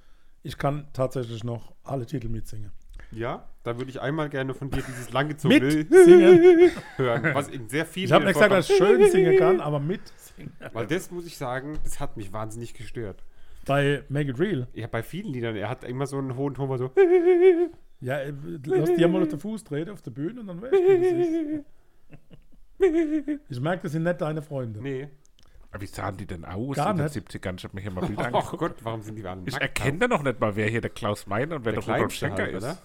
Ich 0.42 0.56
kann 0.58 0.86
tatsächlich 0.92 1.42
noch 1.42 1.72
alle 1.82 2.06
Titel 2.06 2.28
mitsingen. 2.28 2.70
Ja, 3.12 3.48
da 3.62 3.78
würde 3.78 3.90
ich 3.90 4.00
einmal 4.00 4.28
gerne 4.28 4.52
von 4.54 4.70
dir 4.70 4.82
dieses 4.82 5.12
langgezogene 5.12 5.60
Mitsingen. 5.64 6.70
hören, 6.96 7.34
was 7.34 7.48
in 7.48 7.68
sehr 7.68 7.86
vielen 7.86 8.06
Ich 8.06 8.12
habe 8.12 8.24
nicht 8.24 8.34
gesagt, 8.34 8.52
dass 8.52 8.68
ich 8.68 8.76
schön 8.76 9.10
singen 9.10 9.36
kann, 9.38 9.60
aber 9.60 9.78
mitsingen. 9.80 10.52
Weil 10.72 10.86
das 10.86 11.10
muss 11.10 11.26
ich 11.26 11.36
sagen, 11.38 11.78
das 11.84 12.00
hat 12.00 12.16
mich 12.16 12.32
wahnsinnig 12.32 12.74
gestört. 12.74 13.22
Bei 13.64 14.04
Make 14.08 14.30
It 14.30 14.38
Real. 14.38 14.68
Ja, 14.74 14.86
bei 14.86 15.02
vielen 15.02 15.32
Liedern, 15.32 15.56
er 15.56 15.68
hat 15.68 15.84
immer 15.84 16.06
so 16.06 16.18
einen 16.18 16.36
hohen 16.36 16.54
Ton, 16.54 16.68
wo 16.68 16.76
so. 16.76 16.90
Ja, 18.00 18.18
äh, 18.18 18.32
lass 18.64 18.94
dir 18.94 19.08
mal 19.08 19.22
auf 19.22 19.28
den 19.28 19.40
Fuß 19.40 19.64
treten 19.64 19.90
auf 19.90 20.02
der 20.02 20.10
Bühne 20.10 20.40
und 20.40 20.46
dann 20.48 20.60
weißt 20.60 20.72
du, 20.72 20.78
wie 20.78 21.64
das 22.78 22.88
ist. 23.38 23.40
Ich 23.48 23.60
merke, 23.60 23.84
das 23.84 23.92
sind 23.92 24.02
nicht 24.02 24.20
deine 24.20 24.42
Freunde. 24.42 24.80
Nee. 24.82 25.08
Aber 25.70 25.80
wie 25.80 25.86
sahen 25.86 26.16
die 26.16 26.26
denn 26.26 26.44
aus 26.44 26.76
Gar 26.76 26.90
in 26.90 26.98
den 26.98 27.04
nicht. 27.06 27.16
70ern? 27.16 27.56
Ich 27.58 27.64
habe 27.64 27.74
mir 27.74 27.80
hier 27.80 27.90
mal 27.90 28.06
Bilder 28.06 28.22
Oh 28.32 28.36
angeguckt. 28.36 28.58
Gott, 28.58 28.76
warum 28.82 29.02
sind 29.02 29.16
die 29.16 29.24
alle 29.26 29.42
Ich 29.46 29.56
erkenne 29.56 29.98
da 29.98 30.08
noch 30.08 30.22
nicht 30.22 30.38
mal, 30.40 30.54
wer 30.56 30.68
hier 30.68 30.80
der 30.80 30.90
Klaus 30.90 31.26
Meiner 31.26 31.56
und 31.56 31.64
wer 31.64 31.72
Der 31.72 31.80
der, 31.82 31.94
Rudolf 31.94 32.20
halt, 32.22 32.52
ist. 32.54 32.62
oder? 32.64 32.78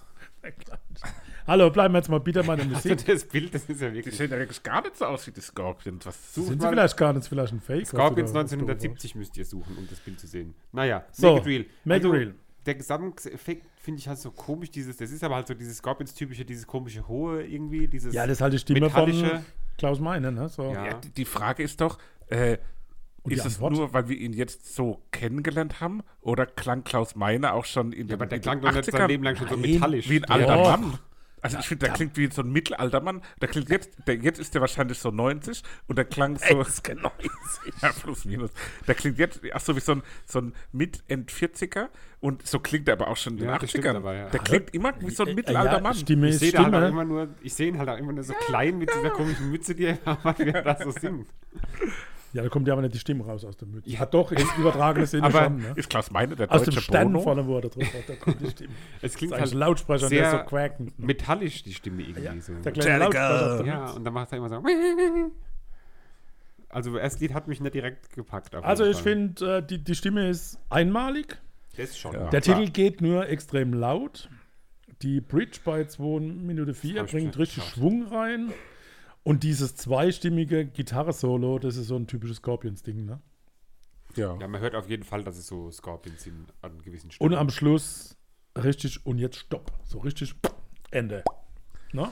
Hallo, 1.48 1.70
bleiben 1.70 1.94
wir 1.94 2.00
jetzt 2.00 2.10
mal 2.10 2.20
bitte 2.20 2.44
bei 2.44 2.56
der 2.56 2.66
Also 2.66 2.76
Musik. 2.90 3.06
das 3.06 3.26
Bild, 3.26 3.54
das 3.54 3.66
ist 3.66 3.82
ja 3.82 3.90
Die 3.90 3.96
wirklich. 3.96 4.16
sehen 4.16 4.32
ja 4.32 4.38
wirklich 4.38 4.62
gar 4.64 4.82
nicht 4.82 4.96
so 4.98 5.06
aus 5.06 5.26
wie 5.28 5.32
die 5.32 5.42
Scorpions. 5.42 6.06
Was 6.06 6.34
Such 6.36 6.46
Sind 6.48 6.60
sie 6.62 6.66
mal- 6.66 6.72
vielleicht 6.74 6.98
gar 6.98 7.14
nicht, 7.14 7.28
vielleicht 7.28 7.54
ein 7.54 7.60
Fake? 7.62 7.88
Scorpions 7.88 8.32
da- 8.32 8.40
1970 8.40 9.16
müsst 9.16 9.38
ihr 9.38 9.46
suchen, 9.46 9.78
um 9.78 9.88
das 9.90 10.00
Bild 10.00 10.20
zu 10.20 10.28
sehen. 10.28 10.54
Naja, 10.72 11.04
So, 11.12 11.34
Make 11.36 11.40
It 11.42 11.46
Real. 11.48 11.66
Make 11.84 11.96
also, 12.06 12.14
It 12.14 12.20
Real. 12.22 12.36
Der 12.68 12.76
Gesamteffekt 12.76 13.66
finde 13.82 14.00
ich 14.00 14.08
halt 14.08 14.20
so 14.20 14.30
komisch, 14.30 14.70
dieses, 14.70 14.96
das 14.98 15.10
ist 15.12 15.24
aber 15.24 15.36
halt 15.36 15.48
so 15.48 15.56
dieses 15.56 15.78
Scorpions-typische, 15.78 16.46
dieses 16.46 16.68
komische 16.68 17.08
Hohe 17.08 17.44
irgendwie, 17.44 17.88
dieses 17.88 18.14
Ja, 18.14 18.28
das 18.28 18.38
ist 18.38 18.42
halt 18.42 18.54
die 18.54 18.60
Stimme 18.60 18.88
von 18.90 19.12
Klaus 19.80 20.00
Meine, 20.00 20.32
ne? 20.32 20.48
So. 20.48 20.72
Ja. 20.72 20.86
Ja, 20.86 20.94
die, 20.94 21.10
die 21.10 21.26
Frage 21.26 21.64
ist 21.64 21.82
doch, 21.82 21.98
äh, 22.28 22.60
Und 23.24 23.34
ist 23.34 23.46
es 23.46 23.60
nur, 23.60 23.94
weil 23.94 24.10
wir 24.10 24.18
ihn 24.18 24.34
jetzt 24.34 24.74
so 24.74 25.02
kennengelernt 25.12 25.80
haben? 25.80 26.02
Oder 26.22 26.46
klang 26.48 26.84
Klaus 26.84 27.16
Meiner 27.16 27.54
auch 27.54 27.66
schon 27.66 27.92
in 27.94 28.08
Ja, 28.08 28.16
aber 28.16 28.26
der 28.26 28.40
klang 28.40 28.62
doch 28.62 28.72
nicht 28.74 28.86
sein 28.92 29.02
80ern 29.02 29.08
Leben 29.08 29.24
lang 29.24 29.36
schon 29.36 29.48
so 29.48 29.58
metallisch. 29.58 30.10
wie 30.10 30.16
ein 30.18 30.22
Der- 30.24 30.32
alter 30.32 30.56
Doch. 30.56 30.78
Mann? 30.80 31.00
Also 31.44 31.58
ich 31.58 31.66
finde, 31.68 31.88
der 31.88 31.96
klingt 31.96 32.16
wie 32.18 32.28
so 32.32 32.44
ein 32.44 32.52
mittelalter 32.52 33.02
Mann. 33.02 33.24
Der 33.42 33.48
klingt 33.48 33.68
jetzt, 33.72 33.90
der, 34.06 34.16
jetzt 34.18 34.40
ist 34.40 34.54
der 34.54 34.62
wahrscheinlich 34.62 35.00
so 35.00 35.10
90 35.10 35.64
und 35.88 35.98
der 35.98 36.06
klang 36.06 36.38
so. 36.38 36.64
ja, 37.82 37.92
plus 38.00 38.26
minus. 38.26 38.52
Der 38.88 38.94
klingt 38.94 39.18
jetzt, 39.18 39.42
ach 39.52 39.60
so, 39.60 39.76
wie 39.76 39.80
so 39.80 39.94
ein, 39.94 40.04
so 40.28 40.40
ein 40.40 40.54
Mit-End-40er 40.72 41.88
und 42.20 42.46
so 42.48 42.60
klingt 42.60 42.88
er 42.88 42.94
aber 42.94 43.08
auch 43.08 43.18
schon 43.18 43.34
in 43.34 43.40
den 43.40 43.50
Ja, 43.50 43.58
das 43.58 43.72
stimmt 43.72 43.86
80ern. 43.86 43.96
aber, 43.96 44.14
ja. 44.16 44.30
Der 44.30 44.40
klingt 44.40 44.72
immer 44.76 44.94
wie 45.00 45.10
so 45.10 45.24
ein 45.24 45.30
Äh, 45.30 45.34
mittelalter 45.34 45.74
ja, 45.78 45.80
Mann. 45.82 45.96
Stimme 45.96 46.30
Ich 46.30 46.38
sehe 46.38 46.52
halt 46.52 46.60
auch 46.60 46.70
Stimme. 46.70 46.88
immer 46.90 47.06
nur, 47.06 47.28
ich 47.42 47.54
sehe 47.56 47.70
ihn 47.70 47.80
halt 47.80 47.90
auch 47.90 47.98
immer 47.98 48.14
nur 48.14 48.24
so 48.24 48.34
klein 48.34 48.78
mit 48.78 48.92
dieser 48.94 49.10
komischen 49.10 49.50
Mütze, 49.50 49.74
die 49.74 49.86
er 49.86 49.98
hat, 50.24 50.38
wie 50.38 50.50
er 50.50 50.62
da 50.62 50.78
so 50.84 50.92
singt. 50.92 51.28
Ja, 52.34 52.44
da 52.44 52.50
kommt 52.50 52.68
ja 52.68 52.74
aber 52.74 52.82
nicht 52.82 52.94
die 52.96 53.00
Stimme 53.00 53.26
raus 53.26 53.44
aus 53.44 53.58
der 53.58 53.68
Mütze. 53.68 53.90
Ja. 53.90 54.00
Hat 54.00 54.14
doch, 54.14 54.32
ist 54.32 54.58
übertragene 54.58 55.06
Sinne 55.06 55.24
Aber 55.24 55.44
schon, 55.46 55.58
ne? 55.58 55.74
ist 55.76 55.90
Klaus 55.90 56.12
Meine 56.12 56.36
der 56.36 56.50
Aus 56.52 56.62
dem 56.64 56.68
deutsche 56.74 56.82
Stern 56.82 57.08
Bono? 57.12 57.22
vorne 57.22 57.46
wurde 57.46 57.70
drauf, 57.70 57.84
da 58.08 58.16
kommt 58.16 58.40
die 58.42 58.50
Stimme. 58.50 58.74
Es 59.02 59.02
Das 59.02 59.16
klingt 59.16 59.34
ist 59.34 59.40
halt 59.42 59.52
ein 59.52 59.58
Lautsprecher, 59.58 60.10
der 60.10 60.30
sehr 60.30 60.40
so 60.40 60.46
quaken. 60.46 60.94
metallisch, 60.98 61.64
die 61.64 61.74
Stimme 61.74 62.04
irgendwie 62.04 62.22
Ja, 62.24 62.40
so. 62.40 62.54
der 62.54 62.72
kleine 62.72 63.00
Lautsprecher. 63.00 63.52
auf 63.52 63.58
der 63.58 63.66
Ja, 63.68 63.92
und 63.92 64.04
dann 64.06 64.14
macht 64.14 64.32
er 64.32 64.38
immer 64.38 64.50
so. 64.50 64.64
Also, 66.70 66.98
das 66.98 67.20
Lied 67.20 67.34
hat 67.34 67.48
mich 67.50 67.60
nicht 67.60 67.74
direkt 67.74 68.14
gepackt. 68.14 68.56
auf 68.56 68.64
Also 68.64 68.86
ich 68.86 68.98
finde, 68.98 69.58
äh, 69.58 69.62
die, 69.66 69.84
die 69.84 69.96
Stimme 69.96 70.30
ist 70.30 70.58
einmalig. 70.70 71.38
Das 71.76 71.98
schon. 71.98 72.14
Ja. 72.14 72.30
Der 72.30 72.40
klar. 72.42 72.60
Titel 72.60 72.72
geht 72.72 73.02
nur 73.02 73.28
extrem 73.28 73.74
laut. 73.74 74.30
Die 75.02 75.20
Bridge 75.20 75.60
bei 75.66 75.84
2 75.86 76.20
Minute 76.22 76.74
4 76.74 77.00
hab 77.00 77.08
ich 77.08 77.12
bringt 77.12 77.38
richtig 77.38 77.64
geschaut. 77.64 77.74
Schwung 77.74 78.08
rein. 78.08 78.54
Und 79.24 79.44
dieses 79.44 79.76
zweistimmige 79.76 80.66
Gitarre-Solo, 80.66 81.60
das 81.60 81.76
ist 81.76 81.88
so 81.88 81.96
ein 81.96 82.08
typisches 82.08 82.38
Scorpions-Ding. 82.38 83.06
Ne? 83.06 83.22
Ja. 84.16 84.36
Ja, 84.38 84.48
man 84.48 84.60
hört 84.62 84.76
auf 84.76 84.90
jeden 84.90 85.04
Fall, 85.04 85.24
dass 85.24 85.38
es 85.38 85.48
so 85.48 85.70
Scorpions 85.72 86.24
sind 86.24 86.52
an 86.62 86.82
gewissen 86.82 87.08
Und 87.08 87.12
Stellen. 87.14 87.34
am 87.36 87.50
Schluss 87.50 88.18
richtig 88.58 89.06
und 89.06 89.20
jetzt 89.20 89.38
Stopp. 89.38 89.72
So 89.86 90.00
richtig 90.00 90.36
Ende. 90.90 91.24
Ne? 91.94 92.12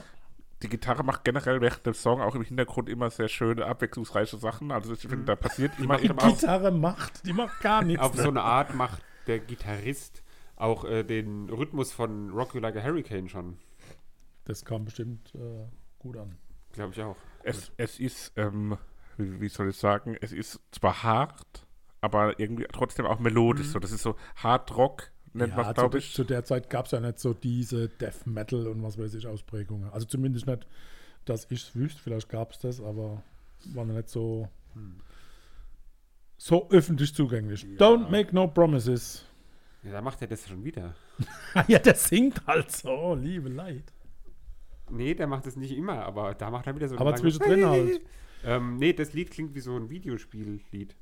Die 0.62 0.68
Gitarre 0.68 1.02
macht 1.02 1.24
generell 1.24 1.60
während 1.60 1.84
dem 1.84 1.94
Song 1.94 2.20
auch 2.20 2.34
im 2.34 2.42
Hintergrund 2.42 2.88
immer 2.88 3.10
sehr 3.10 3.28
schöne, 3.28 3.64
abwechslungsreiche 3.66 4.36
Sachen. 4.36 4.70
Also 4.70 4.92
ich 4.92 5.00
finde, 5.00 5.24
da 5.24 5.34
passiert 5.36 5.72
immer 5.78 5.94
macht 5.94 6.04
Die 6.04 6.10
aber 6.10 6.22
auch- 6.24 6.38
Gitarre 6.38 6.70
macht, 6.70 7.26
die 7.26 7.32
macht 7.32 7.60
gar 7.60 7.82
nichts. 7.82 8.02
auf 8.02 8.14
ne? 8.14 8.22
so 8.22 8.28
eine 8.28 8.42
Art 8.42 8.74
macht 8.74 9.02
der 9.26 9.38
Gitarrist 9.40 10.22
auch 10.56 10.84
äh, 10.84 11.02
den 11.02 11.48
Rhythmus 11.48 11.92
von 11.92 12.30
Rock 12.30 12.54
You 12.54 12.60
Like 12.60 12.76
a 12.76 12.82
Hurricane 12.82 13.28
schon. 13.28 13.56
Das 14.44 14.64
kam 14.64 14.84
bestimmt 14.84 15.34
äh, 15.34 15.66
gut 15.98 16.16
an. 16.18 16.36
Glaube 16.72 16.92
ich 16.92 17.02
auch. 17.02 17.16
Es, 17.42 17.72
es 17.76 17.98
ist, 17.98 18.32
ähm, 18.36 18.76
wie, 19.16 19.40
wie 19.40 19.48
soll 19.48 19.70
ich 19.70 19.76
sagen, 19.76 20.16
es 20.20 20.32
ist 20.32 20.60
zwar 20.72 21.02
hart, 21.02 21.66
aber 22.00 22.38
irgendwie 22.38 22.66
trotzdem 22.72 23.06
auch 23.06 23.18
melodisch. 23.18 23.68
So, 23.68 23.78
das 23.78 23.92
ist 23.92 24.02
so 24.02 24.16
Hard 24.36 24.76
Rock, 24.76 25.10
nennt 25.32 25.56
man 25.56 25.64
Ja, 25.64 25.70
es, 25.70 25.74
zu, 25.76 25.80
glaube 25.80 25.98
ich. 25.98 26.14
zu 26.14 26.24
der 26.24 26.44
Zeit 26.44 26.70
gab 26.70 26.86
es 26.86 26.92
ja 26.92 27.00
nicht 27.00 27.18
so 27.18 27.34
diese 27.34 27.88
Death 27.88 28.26
Metal 28.26 28.66
und 28.66 28.82
was 28.82 28.98
weiß 28.98 29.14
ich 29.14 29.26
Ausprägungen. 29.26 29.90
Also 29.90 30.06
zumindest 30.06 30.46
nicht, 30.46 30.66
dass 31.24 31.50
ich 31.50 31.62
es 31.62 31.74
wüsste. 31.74 32.00
Vielleicht 32.02 32.28
gab 32.28 32.52
es 32.52 32.58
das, 32.58 32.80
aber 32.80 33.22
war 33.74 33.84
noch 33.84 33.94
nicht 33.94 34.08
so, 34.08 34.48
so 36.38 36.68
öffentlich 36.70 37.14
zugänglich. 37.14 37.64
Don't 37.78 38.08
make 38.10 38.34
no 38.34 38.46
promises. 38.48 39.26
Ja, 39.82 39.92
da 39.92 40.02
macht 40.02 40.20
er 40.20 40.28
das 40.28 40.46
schon 40.48 40.62
wieder. 40.64 40.94
ja, 41.68 41.78
der 41.78 41.94
singt 41.94 42.46
halt 42.46 42.70
so, 42.70 43.14
liebe 43.14 43.48
Leid. 43.48 43.92
Nee, 44.90 45.14
der 45.14 45.26
macht 45.26 45.46
das 45.46 45.56
nicht 45.56 45.76
immer, 45.76 46.04
aber 46.04 46.34
da 46.34 46.50
macht 46.50 46.66
er 46.66 46.74
wieder 46.76 46.88
so 46.88 46.94
ein 46.96 47.00
Aber 47.00 47.14
zwischendrin 47.16 47.66
halt. 47.66 48.00
Ähm, 48.42 48.76
nee, 48.76 48.94
das 48.94 49.12
Lied 49.12 49.30
klingt 49.30 49.54
wie 49.54 49.60
so 49.60 49.76
ein 49.76 49.90
Videospiellied. 49.90 50.96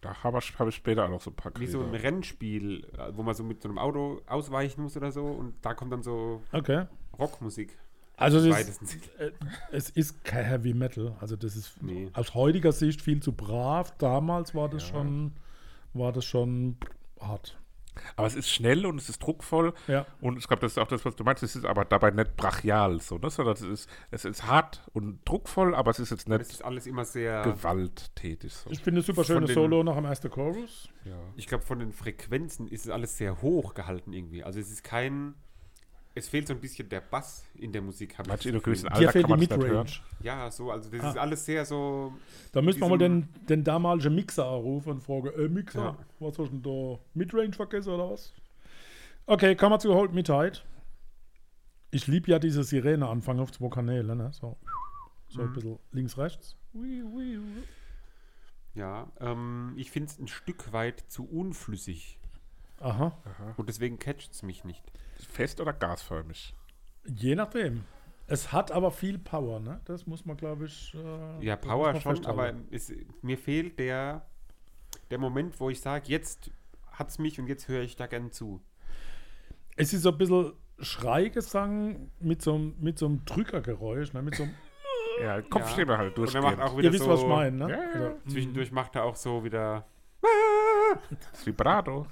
Da 0.00 0.24
habe 0.24 0.38
ich, 0.38 0.58
hab 0.58 0.66
ich 0.66 0.74
später 0.74 1.04
auch 1.04 1.08
noch 1.08 1.20
so 1.20 1.30
ein 1.30 1.36
paar 1.36 1.52
Wie 1.56 1.68
so 1.68 1.80
ein. 1.80 1.94
Rennspiel, 1.94 2.84
wo 3.12 3.22
man 3.22 3.32
so 3.36 3.44
mit 3.44 3.62
so 3.62 3.68
einem 3.68 3.78
Auto 3.78 4.20
ausweichen 4.26 4.82
muss 4.82 4.96
oder 4.96 5.12
so 5.12 5.24
und 5.24 5.54
da 5.62 5.72
kommt 5.74 5.92
dann 5.92 6.02
so 6.02 6.42
Okay. 6.50 6.86
Rockmusik. 7.16 7.78
Also 8.16 8.38
es 8.38 8.68
ist, 8.80 8.92
äh, 9.20 9.30
es 9.70 9.88
ist 9.90 10.24
kein 10.24 10.44
Heavy 10.46 10.74
Metal. 10.74 11.16
Also 11.20 11.36
das 11.36 11.54
ist 11.54 11.80
Nee. 11.80 12.10
aus 12.12 12.34
heutiger 12.34 12.72
Sicht 12.72 13.00
viel 13.02 13.20
zu 13.20 13.32
brav. 13.32 13.96
Damals 13.98 14.52
war 14.54 14.68
das 14.68 14.82
Ja. 14.82 14.96
schon, 14.96 15.32
war 15.92 16.12
das 16.12 16.24
schon 16.24 16.76
hart. 17.20 17.56
Aber 18.16 18.26
es 18.26 18.34
ist 18.34 18.50
schnell 18.50 18.86
und 18.86 18.98
es 18.98 19.08
ist 19.08 19.22
druckvoll. 19.22 19.72
Ja. 19.86 20.06
Und 20.20 20.38
ich 20.38 20.46
glaube, 20.46 20.62
das 20.62 20.72
ist 20.72 20.78
auch 20.78 20.88
das, 20.88 21.04
was 21.04 21.16
du 21.16 21.24
meinst. 21.24 21.42
Es 21.42 21.56
ist 21.56 21.64
aber 21.64 21.84
dabei 21.84 22.10
nicht 22.10 22.36
brachial, 22.36 23.00
so, 23.00 23.18
ne? 23.18 23.30
sondern 23.30 23.54
es 23.54 23.62
ist, 23.62 23.88
es 24.10 24.24
ist 24.24 24.46
hart 24.46 24.82
und 24.92 25.20
druckvoll, 25.24 25.74
aber 25.74 25.90
es 25.90 25.98
ist 25.98 26.10
jetzt 26.10 26.28
nicht 26.28 26.40
ist 26.40 26.64
alles 26.64 26.86
immer 26.86 27.04
sehr. 27.04 27.42
gewalttätig. 27.42 28.52
So. 28.52 28.70
Ich 28.70 28.80
finde 28.80 29.02
super 29.02 29.24
Von 29.24 29.36
schönes 29.36 29.54
Solo 29.54 29.82
nach 29.82 29.96
dem 29.96 30.04
ersten 30.04 30.30
Chorus. 30.30 30.88
Ja. 31.04 31.18
Ich 31.36 31.46
glaube, 31.46 31.64
von 31.64 31.78
den 31.78 31.92
Frequenzen 31.92 32.68
ist 32.68 32.86
es 32.86 32.90
alles 32.90 33.16
sehr 33.16 33.42
hoch 33.42 33.74
gehalten 33.74 34.12
irgendwie. 34.12 34.44
Also 34.44 34.60
es 34.60 34.70
ist 34.70 34.84
kein. 34.84 35.34
Es 36.16 36.28
fehlt 36.28 36.46
so 36.46 36.54
ein 36.54 36.60
bisschen 36.60 36.88
der 36.88 37.00
Bass 37.00 37.44
in 37.56 37.72
der 37.72 37.82
Musik. 37.82 38.16
hab 38.18 38.26
ich. 38.32 38.42
Hier 38.42 38.54
Alter 38.54 39.10
fehlt 39.12 39.26
kann 39.26 39.40
die 39.40 39.48
man 39.48 39.58
hören. 39.58 39.58
Midrange. 39.58 39.90
Ja, 40.22 40.48
so, 40.50 40.70
also 40.70 40.88
das 40.88 41.00
Ah. 41.00 41.10
ist 41.10 41.18
alles 41.18 41.44
sehr 41.44 41.64
so. 41.64 42.12
Da 42.52 42.62
müssen 42.62 42.80
wir 42.80 42.88
mal 42.88 42.98
den, 42.98 43.28
den 43.48 43.64
damaligen 43.64 44.14
Mixer 44.14 44.46
anrufen 44.46 44.90
und 44.92 45.00
fragen, 45.02 45.28
äh, 45.36 45.48
Mixer, 45.48 45.82
Ja. 45.84 45.98
was 46.20 46.38
hast 46.38 46.52
du 46.52 46.58
denn 46.58 46.62
da? 46.62 46.98
Midrange 47.14 47.52
vergessen 47.52 47.90
oder 47.94 48.10
was? 48.10 48.32
Okay, 49.26 49.56
kommen 49.56 49.72
wir 49.72 49.78
zu 49.80 49.92
Hold 49.94 50.12
Me 50.12 50.22
Tight. 50.22 50.64
Ich 51.90 52.06
liebe 52.06 52.30
ja 52.30 52.38
diese 52.38 52.62
Sirene-Anfang 52.62 53.40
auf 53.40 53.50
zwei 53.52 53.68
Kanäle, 53.68 54.14
ne? 54.14 54.30
So, 54.32 54.56
so 55.28 55.40
ein 55.42 55.48
Mhm. 55.48 55.52
bisschen 55.54 55.78
links, 55.92 56.16
rechts. 56.18 56.56
Ja, 58.74 59.10
ähm, 59.20 59.72
ich 59.76 59.90
finde 59.90 60.10
es 60.10 60.18
ein 60.18 60.28
Stück 60.28 60.72
weit 60.72 61.04
zu 61.08 61.24
unflüssig. 61.28 62.18
Aha, 62.80 63.16
Und 63.56 63.68
deswegen 63.68 63.98
catcht 63.98 64.32
es 64.32 64.42
mich 64.42 64.64
nicht. 64.64 64.82
Fest 65.24 65.60
oder 65.60 65.72
gasförmig? 65.72 66.54
je 67.06 67.34
nachdem. 67.34 67.84
Es 68.26 68.52
hat 68.52 68.72
aber 68.72 68.90
viel 68.90 69.18
Power, 69.18 69.60
ne? 69.60 69.80
Das 69.84 70.06
muss 70.06 70.24
man, 70.24 70.36
glaube 70.38 70.64
ich. 70.64 70.94
äh, 70.94 71.44
Ja, 71.44 71.56
Power 71.56 71.92
schon, 72.00 72.16
festhalten. 72.16 72.26
aber 72.26 72.54
es, 72.70 72.90
mir 73.20 73.36
fehlt 73.36 73.78
der, 73.78 74.24
der 75.10 75.18
Moment, 75.18 75.60
wo 75.60 75.68
ich 75.68 75.80
sage, 75.82 76.04
jetzt 76.08 76.50
hat 76.90 77.10
es 77.10 77.18
mich 77.18 77.38
und 77.38 77.46
jetzt 77.48 77.68
höre 77.68 77.82
ich 77.82 77.96
da 77.96 78.06
gern 78.06 78.30
zu. 78.32 78.62
Es 79.76 79.92
ist 79.92 80.02
so 80.02 80.10
ein 80.12 80.16
bisschen 80.18 80.52
Schreigesang 80.78 82.10
mit 82.20 82.40
so, 82.40 82.54
einem- 82.54 82.74
mit 82.80 82.98
so 82.98 83.06
einem 83.06 83.24
Drückergeräusch, 83.26 84.12
ne? 84.14 84.22
Mit 84.22 84.36
so 84.36 84.44
einem, 84.44 84.54
Ja, 85.22 85.42
Kopfstimme 85.42 85.96
halt 85.98 86.18
Und 86.18 86.24
er 86.34 86.40
durchgehend. 86.40 86.44
macht 86.58 86.60
auch 86.60 86.76
wieder 86.78 86.88
ihr 86.88 86.92
wisst, 86.94 87.04
so, 87.04 87.10
was 87.10 87.20
ich 87.20 87.26
meine, 87.26 87.56
ne? 87.56 87.70
Ja, 87.70 87.76
ja. 88.00 88.00
Oder- 88.12 88.16
Zwischendurch 88.26 88.72
macht 88.72 88.96
er 88.96 89.04
auch 89.04 89.16
so 89.16 89.44
wieder. 89.44 89.86
Das 91.32 91.44
Vibrato. 91.46 92.06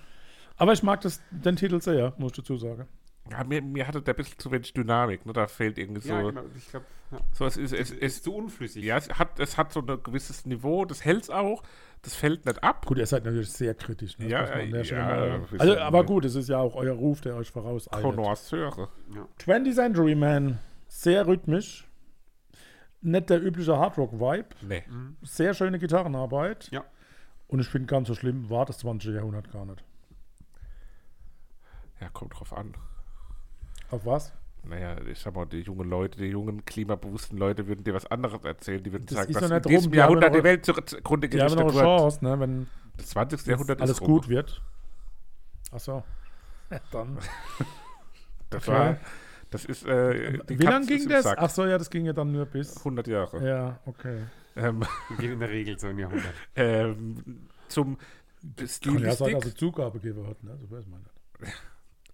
Aber 0.63 0.75
ich 0.75 0.85
mag 0.85 1.01
das, 1.01 1.21
den 1.33 1.57
Titel 1.57 1.81
sehr, 1.81 2.15
muss 2.19 2.31
ich 2.31 2.37
dazu 2.37 2.57
sagen. 2.57 2.87
Ja, 3.29 3.43
mir, 3.43 3.61
mir 3.61 3.85
hatte 3.85 4.01
der 4.01 4.15
ein 4.15 4.17
bisschen 4.17 4.39
zu 4.39 4.53
wenig 4.53 4.73
Dynamik. 4.73 5.27
Ne? 5.27 5.33
Da 5.33 5.49
fehlt 5.49 5.77
irgendwie 5.77 6.03
so. 6.03 6.15
Ja, 6.15 6.23
genau. 6.23 6.43
Ich 6.57 6.71
glaube, 6.71 6.87
ja. 7.11 7.19
so 7.33 7.47
es 7.47 7.57
ist, 7.57 7.73
es, 7.73 7.81
es 7.81 7.91
es, 7.91 7.99
ist 7.99 8.25
zu 8.25 8.33
unflüssig. 8.33 8.85
ja, 8.85 8.97
es 8.97 9.09
hat, 9.09 9.41
es 9.41 9.59
hat 9.59 9.73
so 9.73 9.81
ein 9.81 10.03
gewisses 10.05 10.47
Niveau, 10.47 10.85
das 10.85 11.05
hält 11.05 11.25
es 11.25 11.31
auch, 11.31 11.65
das 12.03 12.15
fällt 12.15 12.47
nicht 12.47 12.63
ab. 12.63 12.87
Gut, 12.87 12.99
ihr 12.99 13.07
seid 13.07 13.25
natürlich 13.25 13.51
sehr 13.51 13.75
kritisch. 13.75 14.17
Ne? 14.21 14.29
Ja, 14.29 14.57
ja, 14.57 14.67
mal- 14.67 15.51
wir 15.51 15.61
also, 15.61 15.79
aber 15.79 16.05
gut, 16.05 16.25
es 16.27 16.37
ist 16.37 16.49
ja 16.49 16.59
auch 16.59 16.77
euer 16.77 16.95
Ruf, 16.95 17.23
der 17.23 17.35
euch 17.35 17.51
voraus 17.51 17.93
eilt. 17.93 18.05
Connoisseure. 18.05 18.89
Ja. 19.17 19.27
20th 19.45 19.75
Century 19.75 20.15
Man, 20.15 20.61
sehr 20.87 21.27
rhythmisch. 21.27 21.89
Nicht 23.01 23.31
der 23.31 23.43
übliche 23.43 23.77
Hardrock-Vibe. 23.77 24.47
Nee. 24.61 24.85
Sehr 25.23 25.55
schöne 25.55 25.81
Gitarrenarbeit. 25.81 26.69
Ja. 26.71 26.85
Und 27.49 27.59
ich 27.59 27.67
finde, 27.67 27.87
ganz 27.87 28.07
so 28.07 28.15
schlimm 28.15 28.49
war 28.49 28.65
das 28.65 28.79
20. 28.79 29.13
Jahrhundert 29.13 29.51
gar 29.51 29.67
nicht. 29.67 29.83
Ja, 32.03 32.09
kommt 32.13 32.39
drauf 32.39 32.53
an. 32.53 32.75
Auf 33.91 34.05
was? 34.05 34.33
Naja, 34.65 34.97
ich 35.07 35.19
sag 35.19 35.35
mal, 35.35 35.47
die 35.47 35.61
jungen 35.61 35.89
Leute, 35.89 36.19
die 36.19 36.27
jungen 36.27 36.65
klimabewussten 36.65 37.39
Leute 37.39 37.67
würden 37.67 37.85
dir 37.85 37.95
was 37.95 38.07
anderes 38.07 38.45
erzählen. 38.45 38.83
Die 38.83 38.93
würden 38.93 39.07
Das 39.07 39.15
sagen, 39.17 39.31
ist 39.31 39.41
dass 39.41 39.51
in 39.51 39.63
diesem 39.63 39.85
rum, 39.85 39.93
die 39.93 40.01
haben 40.03 40.09
Jahrhundert 40.11 40.33
noch- 40.33 40.39
die 40.39 40.45
Welt 40.45 40.67
zugrunde 40.67 41.29
Die 41.29 41.41
haben 41.41 41.47
noch 41.49 41.57
gerichtet 41.57 41.59
eine 41.61 41.75
wird. 41.75 41.85
Chance, 42.01 42.25
ne, 42.25 42.41
wenn 42.41 42.67
Das 42.97 43.07
20. 43.11 43.47
Jahrhundert 43.47 43.81
alles 43.81 43.91
ist 43.93 44.01
rum. 44.01 44.09
gut 44.09 44.29
wird. 44.29 44.63
Achso. 45.71 46.05
Dann. 46.91 47.19
Das 48.51 48.69
Okay. 48.69 48.79
war, 48.79 48.97
das 49.51 49.65
ist, 49.65 49.83
äh, 49.87 50.39
die 50.47 50.59
Wie 50.59 50.65
lange 50.65 50.85
ging 50.85 51.09
das? 51.09 51.23
Sack. 51.25 51.39
Achso, 51.39 51.65
ja, 51.65 51.79
das 51.79 51.89
ging 51.89 52.05
ja 52.05 52.13
dann 52.13 52.33
nur 52.33 52.45
bis. 52.45 52.77
100 52.77 53.07
Jahre. 53.07 53.47
Ja, 53.49 53.81
okay. 53.87 54.25
Ähm, 54.57 54.85
gehen 55.19 55.33
in 55.33 55.41
der 55.41 55.49
Regel 55.49 55.79
so 55.79 55.87
ein 55.87 55.99
Jahrhundert. 55.99 56.35
ähm, 56.57 57.49
zum 57.69 57.97
Kann 57.97 58.05
ja 58.47 58.67
sein, 58.67 58.69
Stilistik. 58.69 59.35
dass 59.35 59.45
es 59.47 59.55
Zugabe 59.55 59.99
gegeben 60.01 60.27
hat, 60.27 60.43
ne? 60.43 60.59
So 60.61 60.71
weiß 60.71 60.87
man 60.87 61.01
nicht. 61.41 61.53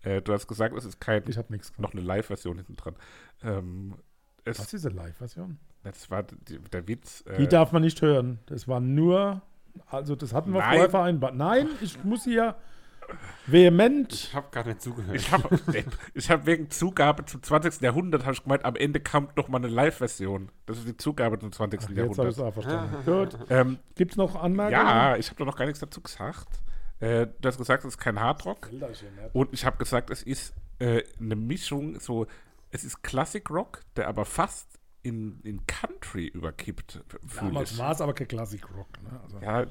äh, 0.09 0.23
du 0.23 0.33
hast 0.33 0.47
gesagt, 0.47 0.77
es 0.77 0.85
ist 0.85 1.01
kein, 1.01 1.23
Ich 1.29 1.37
habe 1.39 1.53
nichts 1.53 1.73
noch 1.79 1.93
eine 1.93 2.01
Live-Version 2.03 2.57
hinten 2.57 2.77
dran. 2.77 2.95
Ähm, 3.43 3.95
es, 4.45 4.59
Was 4.59 4.73
ist 4.73 4.87
eine 4.87 4.95
Live-Version? 4.97 5.59
das 5.85 6.11
war 6.11 6.23
die, 6.25 6.59
der 6.59 6.87
Witz. 6.89 7.23
Äh, 7.27 7.37
Die 7.39 7.47
darf 7.49 7.73
man 7.73 7.83
nicht 7.83 8.03
hören. 8.03 8.39
Das 8.47 8.67
war 8.69 8.81
nur, 8.81 9.43
also 9.87 10.17
das 10.17 10.33
hatten 10.35 10.53
wir 10.53 10.61
Nein. 10.61 10.71
vorher 10.73 10.91
vereinbart. 10.91 11.35
Nein, 11.35 11.69
ich 11.81 12.03
muss 12.05 12.25
hier 12.25 12.57
vehement. 13.47 14.13
Ich 14.13 14.35
habe 14.35 14.49
gar 14.51 14.67
nicht 14.67 14.83
zugehört. 14.83 15.17
ich 15.17 15.31
habe 15.33 15.59
ich 16.15 16.31
hab 16.31 16.47
wegen 16.47 16.71
Zugabe 16.71 17.25
zum 17.25 17.43
20. 17.43 17.81
Jahrhundert, 17.81 18.25
habe 18.25 18.35
ich 18.35 18.43
gemeint, 18.43 18.65
am 18.65 18.77
Ende 18.77 19.01
kommt 19.01 19.37
noch 19.37 19.49
mal 19.49 19.59
eine 19.59 19.69
Live-Version. 19.69 20.51
Das 20.67 20.79
ist 20.79 20.87
die 20.89 20.97
Zugabe 20.97 21.39
zum 21.39 21.53
20. 21.53 21.81
Ach, 21.83 21.89
jetzt 21.91 22.19
habe 22.19 22.29
ich 22.29 22.35
es 22.35 22.39
Jahrhundert. 22.39 22.41
auch 22.41 22.53
verstanden. 22.63 23.05
Gut. 23.05 23.39
Ähm, 23.51 23.79
Gibt 23.95 24.11
es 24.13 24.17
noch 24.17 24.35
Anmerkungen? 24.37 24.79
ja, 24.87 25.17
ich 25.17 25.29
habe 25.29 25.39
da 25.39 25.45
noch 25.45 25.57
gar 25.57 25.65
nichts 25.67 25.81
dazu 25.81 26.01
gesagt. 26.03 26.49
Äh, 27.01 27.29
du 27.41 27.49
hast 27.49 27.59
gesagt, 27.59 27.85
es 27.85 27.95
ist 27.95 27.99
kein 27.99 28.19
Hardrock. 28.21 28.71
Und 29.33 29.53
ich 29.53 29.65
habe 29.65 29.77
gesagt, 29.79 30.11
es 30.11 30.23
ist 30.23 30.55
äh, 30.79 31.03
eine 31.21 31.37
Mischung, 31.37 31.99
so, 32.01 32.27
es 32.71 32.85
ist 32.85 33.03
Classic 33.03 33.49
Rock, 33.51 33.81
der 33.97 34.09
aber 34.09 34.25
fast 34.25 34.79
in, 35.03 35.41
in 35.43 35.67
Country 35.67 36.27
überkippt, 36.27 37.01
Damals 37.37 37.79
war 37.79 37.93
es 37.93 38.01
aber 38.01 38.15
kein 38.15 38.29
Classic 38.29 38.63
Rock. 38.75 38.89
Ne? 39.03 39.21
Also, 39.23 39.39
Ja, 39.39 39.67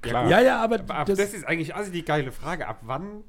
klar. 0.00 0.28
ja, 0.28 0.40
ja, 0.40 0.62
aber 0.62 0.80
Aber 0.80 0.94
ab, 0.94 1.06
das, 1.06 1.18
das, 1.18 1.34
ist 1.34 1.44
eigentlich 1.44 1.74
also 1.74 1.90
die 1.90 2.04
geile 2.04 2.32
Frage. 2.32 2.68
Ab 2.68 2.80
wann 2.82 3.24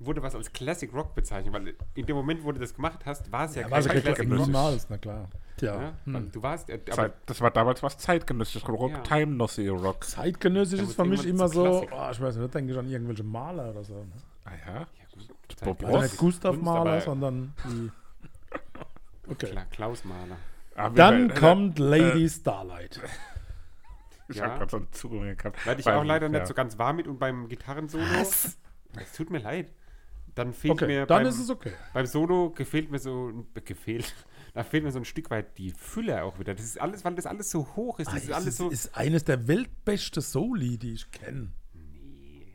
wurde 0.00 0.22
was 0.22 0.34
als 0.34 0.52
Classic 0.52 0.92
Rock 0.92 1.14
bezeichnet, 1.14 1.52
weil 1.52 1.74
in 1.94 2.06
dem 2.06 2.14
Moment, 2.16 2.44
wo 2.44 2.52
du 2.52 2.60
das 2.60 2.74
gemacht 2.74 3.00
hast, 3.04 3.30
war 3.32 3.46
es 3.46 3.54
ja, 3.56 3.62
Ja, 3.62 3.68
kein 3.68 4.02
Classic 4.02 4.30
Rock. 4.30 4.46
niemals, 4.46 4.88
na 4.90 4.98
klar. 4.98 5.28
Tja. 5.56 5.80
Ja? 5.82 5.92
weil 6.06 6.22
Du 6.30 6.40
warst, 6.42 6.70
äh, 6.70 6.78
aber 6.86 6.94
Zeit, 6.94 7.12
das 7.26 7.40
war 7.40 7.50
damals 7.50 7.82
was 7.82 7.98
zeitgenössisches 7.98 8.68
Rock, 8.68 8.92
Ja. 8.92 8.98
Time 9.00 9.34
Nossy 9.34 9.66
Rock. 9.68 10.04
Zeitgenössisch 10.04 10.80
ist 10.80 10.94
für 10.94 11.04
mich 11.04 11.26
immer 11.26 11.48
so, 11.48 11.82
oh, 11.90 12.08
ich 12.12 12.20
weiß 12.20 12.36
nicht, 12.36 12.44
da 12.54 12.58
denke 12.58 12.72
ich 12.72 12.78
an 12.78 12.88
irgendwelche 12.88 13.24
Maler 13.24 13.70
oder 13.70 13.82
so. 13.82 13.94
ne? 13.94 14.12
Ah 14.44 14.50
ja. 14.66 14.74
ja, 14.80 14.86
gut, 15.64 15.84
Also 15.84 16.00
nicht 16.00 16.16
Gustav 16.16 16.50
Kunst, 16.52 16.64
Mahler, 16.64 16.90
aber- 16.92 17.00
sondern 17.00 17.52
die. 17.64 17.90
Okay. 19.30 19.46
Kla 19.50 19.64
Klaus 19.70 20.04
Mahler. 20.04 20.36
Ah, 20.74 20.84
wir- 20.90 20.94
Dann 20.96 21.30
äh, 21.30 21.34
kommt 21.34 21.78
Lady 21.78 22.28
Starlight. 22.28 23.00
Ich 24.30 24.36
Ja. 24.36 24.44
habe 24.44 24.58
gerade 24.58 24.70
so 24.70 24.76
einen 24.76 24.92
Zugriff 24.92 25.38
gehabt. 25.38 25.64
Werde 25.66 25.80
ich 25.80 25.86
auch 25.88 26.04
leider 26.04 26.28
nicht 26.28 26.40
ja. 26.40 26.44
so 26.46 26.52
ganz 26.52 26.76
warm 26.78 26.96
mit 26.96 27.08
und 27.08 27.18
beim 27.18 27.48
Gitarrensolo. 27.48 28.04
Es 28.20 28.58
tut 29.16 29.30
mir 29.30 29.38
leid. 29.38 29.72
Dann 30.38 30.52
fehlt 30.52 30.72
Okay, 30.72 30.86
mir 30.86 31.06
dann 31.06 31.24
beim, 31.24 31.26
ist 31.26 31.38
es 31.38 31.50
okay. 31.50 31.72
beim 31.92 32.06
Solo 32.06 32.50
gefehlt 32.50 32.90
mir 32.90 32.98
so 32.98 33.28
ein- 33.28 33.46
äh, 33.54 33.60
gefehlt. 33.60 34.14
Da 34.54 34.64
fehlt 34.64 34.82
mir 34.82 34.90
so 34.90 34.98
ein 34.98 35.04
Stück 35.04 35.30
weit 35.30 35.56
die 35.58 35.70
Fülle 35.72 36.24
auch 36.24 36.38
wieder. 36.40 36.52
Das 36.54 36.64
ist 36.64 36.80
alles, 36.80 37.04
weil 37.04 37.14
das 37.14 37.26
alles 37.26 37.50
so 37.50 37.68
hoch 37.76 37.98
ist. 38.00 38.10
Das 38.10 38.24
ist 38.24 38.32
Ah, 38.32 38.36
alles 38.36 38.46
es 38.48 38.56
so. 38.56 38.70
ist 38.70 38.96
eines 38.96 39.22
der 39.22 39.46
weltbesten 39.46 40.22
Soli, 40.22 40.78
die 40.78 40.94
ich 40.94 41.10
kenne. 41.12 41.52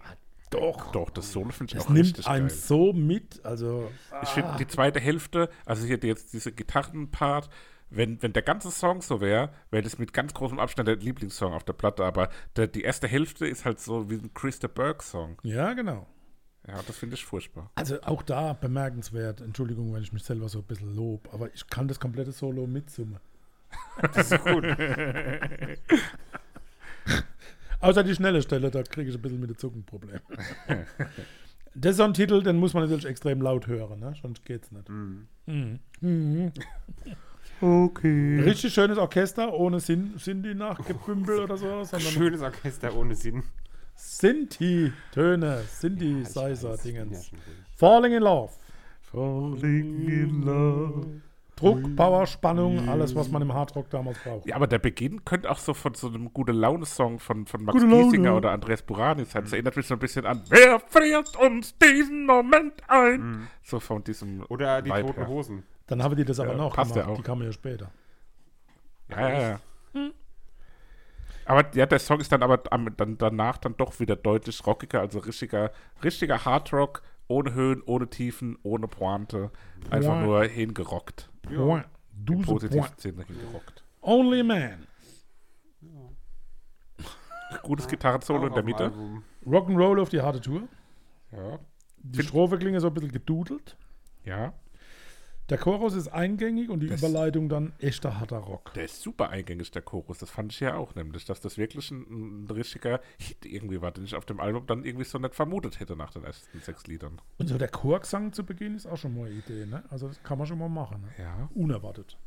Ah, 0.04 0.14
Doch. 0.50 0.92
Doch, 0.92 1.10
das 1.12 1.32
Solo 1.32 1.52
finde 1.52 1.74
ich 1.74 1.80
Es 1.80 1.86
auch 1.86 1.90
nimmt 1.90 2.08
richtig 2.08 2.28
einem 2.28 2.48
geil. 2.48 2.58
so 2.58 2.92
mit. 2.94 3.46
Also, 3.46 3.90
Ich 4.24 4.30
finde 4.30 4.56
die 4.60 4.68
zweite 4.68 5.00
Hälfte, 5.00 5.50
also 5.66 5.86
hier 5.86 5.98
jetzt 6.02 6.34
diese 6.34 6.52
Gitarrenpart, 6.52 7.50
wenn, 7.90 8.22
wenn 8.24 8.34
der 8.34 8.42
ganze 8.44 8.72
Song 8.72 9.02
so 9.02 9.22
wäre, 9.22 9.54
wäre 9.70 9.84
das 9.84 9.98
mit 10.00 10.12
ganz 10.14 10.34
großem 10.34 10.60
Abstand 10.60 10.88
der 10.88 10.96
Lieblingssong 10.98 11.54
auf 11.54 11.64
der 11.64 11.74
Platte, 11.74 12.04
aber 12.04 12.30
der, 12.58 12.68
die 12.68 12.82
erste 12.82 13.08
Hälfte 13.08 13.46
ist 13.48 13.66
halt 13.66 13.80
so 13.80 14.10
wie 14.10 14.16
ein 14.16 14.34
Christa 14.34 14.68
Burke-Song. 14.68 15.38
ja, 15.44 15.74
genau. 15.74 16.08
Ja, 16.68 16.82
das 16.88 16.98
finde 16.98 17.16
ich 17.16 17.26
furchtbar. 17.26 17.70
Also 17.76 18.02
auch 18.04 18.22
da 18.22 18.54
bemerkenswert. 18.54 19.42
Entschuldigung, 19.42 19.94
wenn 19.94 20.02
ich 20.02 20.14
mich 20.14 20.24
selber 20.24 20.48
so 20.48 20.60
ein 20.60 20.66
bisschen 20.66 20.96
lob, 20.96 21.28
aber 21.34 21.54
ich 21.54 21.68
kann 21.68 21.88
das 21.88 22.00
komplette 22.00 22.32
Solo 22.32 22.66
mitsummen. 22.68 23.20
Das 24.14 24.32
ist 24.32 24.44
gut. 24.44 24.64
Außer 27.82 28.04
die 28.04 28.16
schnelle 28.16 28.42
Stelle, 28.42 28.72
da 28.72 28.82
kriege 28.82 29.10
ich 29.10 29.16
ein 29.16 29.22
bisschen 29.22 29.42
mit 29.42 29.50
dem 29.50 29.58
Zuckenproblem. 29.58 30.22
das 31.76 31.92
ist 31.92 31.98
so 31.98 32.04
ein 32.04 32.14
Titel, 32.14 32.42
den 32.42 32.56
muss 32.56 32.74
man 32.74 32.84
natürlich 32.84 33.06
extrem 33.06 33.42
laut 33.42 33.68
hören, 33.68 34.00
ne? 34.00 34.14
sonst 34.22 34.46
geht's 34.46 34.72
nicht. 34.72 34.88
Mhm. 34.90 35.28
Okay. 37.62 38.42
Richtig 38.42 38.74
schönes 38.74 38.98
Orchester, 38.98 39.54
ohne 39.54 39.80
Sin 39.80 40.18
Sinti 40.18 40.54
nachgebümbel 40.54 41.40
oder 41.40 41.56
so, 41.56 41.86
Schönes 41.98 42.42
Orchester 42.42 42.94
ohne 42.94 43.16
Sinn. 43.16 43.42
Sinti-Töne, 43.96 45.64
bin 45.82 46.24
ja. 47.12 47.20
Falling 47.76 48.14
in 48.14 48.24
Love. 48.24 48.52
Falling 49.02 50.08
in 50.10 50.42
love. 50.44 51.22
Druck, 51.56 51.96
Power, 51.96 52.26
Spannung, 52.26 52.90
alles, 52.90 53.16
was 53.16 53.30
man 53.30 53.42
im 53.44 53.54
Hardrock 53.54 53.90
damals 53.90 54.18
braucht. 54.24 54.48
Ja, 54.48 54.56
aber 54.56 54.66
der 54.66 54.80
Beginn 54.80 55.24
könnte 55.24 55.52
auch 55.52 55.60
so 55.60 55.74
von 55.76 55.94
so 55.94 56.08
einem 56.08 56.34
gute 56.34 56.52
Laune-Song 56.52 57.20
von, 57.20 57.46
von 57.46 57.64
Max 57.64 57.74
Gute 57.80 57.86
Laune. 57.86 58.04
Giesinger 58.04 58.36
oder 58.36 58.52
Andreas 58.52 58.82
Burani 58.82 59.24
sein. 59.26 59.44
Das 59.44 59.54
erinnert 59.54 59.76
mich 59.76 59.86
so 59.86 59.94
ein 59.94 60.00
bisschen 60.00 60.26
an 60.26 60.42
Wer 60.50 60.80
friert 60.80 61.38
uns 61.38 61.78
diesen 61.78 62.26
Moment 62.26 62.74
ein? 62.88 63.48
So 63.62 63.80
von 63.80 64.04
diesem 64.04 64.44
Oder 64.50 64.82
die 64.82 64.90
Vibe 64.90 65.02
Toten 65.02 65.20
her. 65.20 65.28
Hosen. 65.28 65.64
Dann 65.86 66.02
haben 66.02 66.16
die 66.16 66.26
das 66.26 66.40
aber 66.40 66.52
Ja, 66.52 66.58
noch 66.58 66.76
passt 66.76 66.96
ja 66.96 67.04
gemacht. 67.04 67.12
auch. 67.14 67.18
Die 67.18 67.24
kamen 67.24 67.44
ja 67.44 67.52
später. 67.52 67.92
Ja, 69.10 69.30
ja, 69.30 69.42
ja. 69.42 69.60
Aber 71.46 71.76
ja, 71.76 71.86
der 71.86 72.00
Song 72.00 72.20
ist 72.20 72.32
dann 72.32 72.44
aber 72.44 72.58
dann, 72.58 73.18
danach 73.18 73.58
dann 73.58 73.76
doch 73.78 74.00
wieder 74.00 74.16
deutlich 74.16 74.66
rockiger, 74.66 75.02
also 75.02 75.20
richtiger, 75.20 75.72
richtiger 76.04 76.46
Hardrock, 76.46 77.02
ohne 77.28 77.54
Höhen, 77.54 77.82
ohne 77.86 78.10
Tiefen, 78.10 78.58
ohne 78.64 78.88
Pointe. 78.88 79.52
Einfach 79.90 80.16
Ja. 80.16 80.22
nur 80.24 80.44
hingerockt. 80.46 81.30
Point. 81.44 81.86
Im 82.30 82.42
positiven 82.42 82.82
Point. 82.82 83.02
Sinne 83.02 83.24
hingerockt. 83.26 83.84
Only 84.02 84.44
Man. 84.44 84.88
Gutes 87.62 87.88
Gitarrensolo 87.88 88.48
in 88.48 88.54
der 88.54 88.64
Mitte. 88.64 88.92
Rock'n'Roll 89.46 90.02
auf 90.02 90.10
die 90.10 90.22
harte 90.22 90.42
Tour. 90.42 90.64
Ja. 91.32 91.60
Die 91.98 92.18
Find- 92.18 92.30
Strophe 92.30 92.58
klingt 92.58 92.80
so 92.82 92.88
ein 92.88 92.94
bisschen 92.94 93.12
gedudelt. 93.12 93.78
ja. 94.26 94.54
Der 95.50 95.58
Chorus 95.58 95.94
ist 95.94 96.08
eingängig 96.08 96.70
und 96.70 96.80
die 96.80 96.88
Das- 96.88 97.00
Überleitung 97.02 97.50
dann 97.50 97.74
echter 97.80 98.18
harter 98.20 98.38
Rock. 98.38 98.74
Der 98.76 98.86
ist 98.86 99.02
super 99.02 99.30
eingängig, 99.30 99.72
der 99.72 99.82
Chorus. 99.82 100.20
Das 100.20 100.30
fand 100.30 100.54
ich 100.54 100.60
ja 100.62 100.76
auch 100.76 100.96
nämlich, 100.96 101.26
dass 101.26 101.42
das 101.42 101.58
wirklich 101.58 101.92
ein, 101.92 102.46
ein 102.46 102.50
richtiger 102.50 103.02
Hit 103.20 103.46
irgendwie 103.46 103.82
war, 103.82 103.92
den 103.92 104.06
ich 104.06 104.16
auf 104.16 104.26
dem 104.26 104.40
Album 104.40 104.66
dann 104.68 104.86
irgendwie 104.86 105.04
so 105.04 105.18
nicht 105.20 105.36
vermutet 105.36 105.80
hätte 105.82 105.98
nach 105.98 106.12
den 106.12 106.24
ersten 106.24 106.60
sechs 106.62 106.88
Liedern. 106.88 107.20
Und 107.40 107.48
so 107.48 107.58
der 107.58 107.68
Chorgesang 107.68 108.32
zu 108.32 108.46
Beginn 108.46 108.76
ist 108.76 108.86
auch 108.86 108.98
schon 108.98 109.16
mal 109.18 109.26
eine 109.26 109.36
Idee, 109.36 109.66
ne? 109.66 109.84
Also 109.90 110.08
das 110.08 110.24
kann 110.24 110.38
man 110.38 110.48
schon 110.48 110.58
mal 110.60 110.70
machen. 110.70 111.02
Ne? 111.02 111.24
Ja. 111.24 111.50
Unerwartet. 111.54 112.18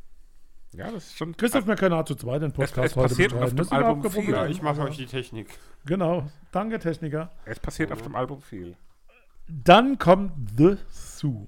Ja, 0.74 0.90
das 0.90 1.06
ist 1.06 1.16
schon. 1.16 1.34
Christoph, 1.36 1.66
wir 1.66 1.76
können 1.76 1.94
auch 1.94 2.04
zu 2.04 2.16
zweit 2.16 2.42
den 2.42 2.52
Podcast 2.52 2.90
es 2.90 2.96
heute 2.96 3.08
passiert 3.08 3.32
auf 3.32 3.54
dem 3.54 3.72
Album 3.72 4.10
viel. 4.10 4.28
Ja, 4.30 4.46
ich 4.46 4.60
mache 4.60 4.82
euch 4.82 4.96
die 4.98 5.06
Technik. 5.06 5.48
Genau. 5.86 6.28
Danke, 6.52 6.78
Techniker. 6.78 7.32
Es 7.46 7.58
passiert 7.60 7.92
auf 7.92 8.02
dem 8.02 8.14
Album 8.14 8.42
viel. 8.42 8.76
Dann 9.48 9.96
kommt 9.98 10.32
The 10.58 10.76
Sue. 10.90 11.46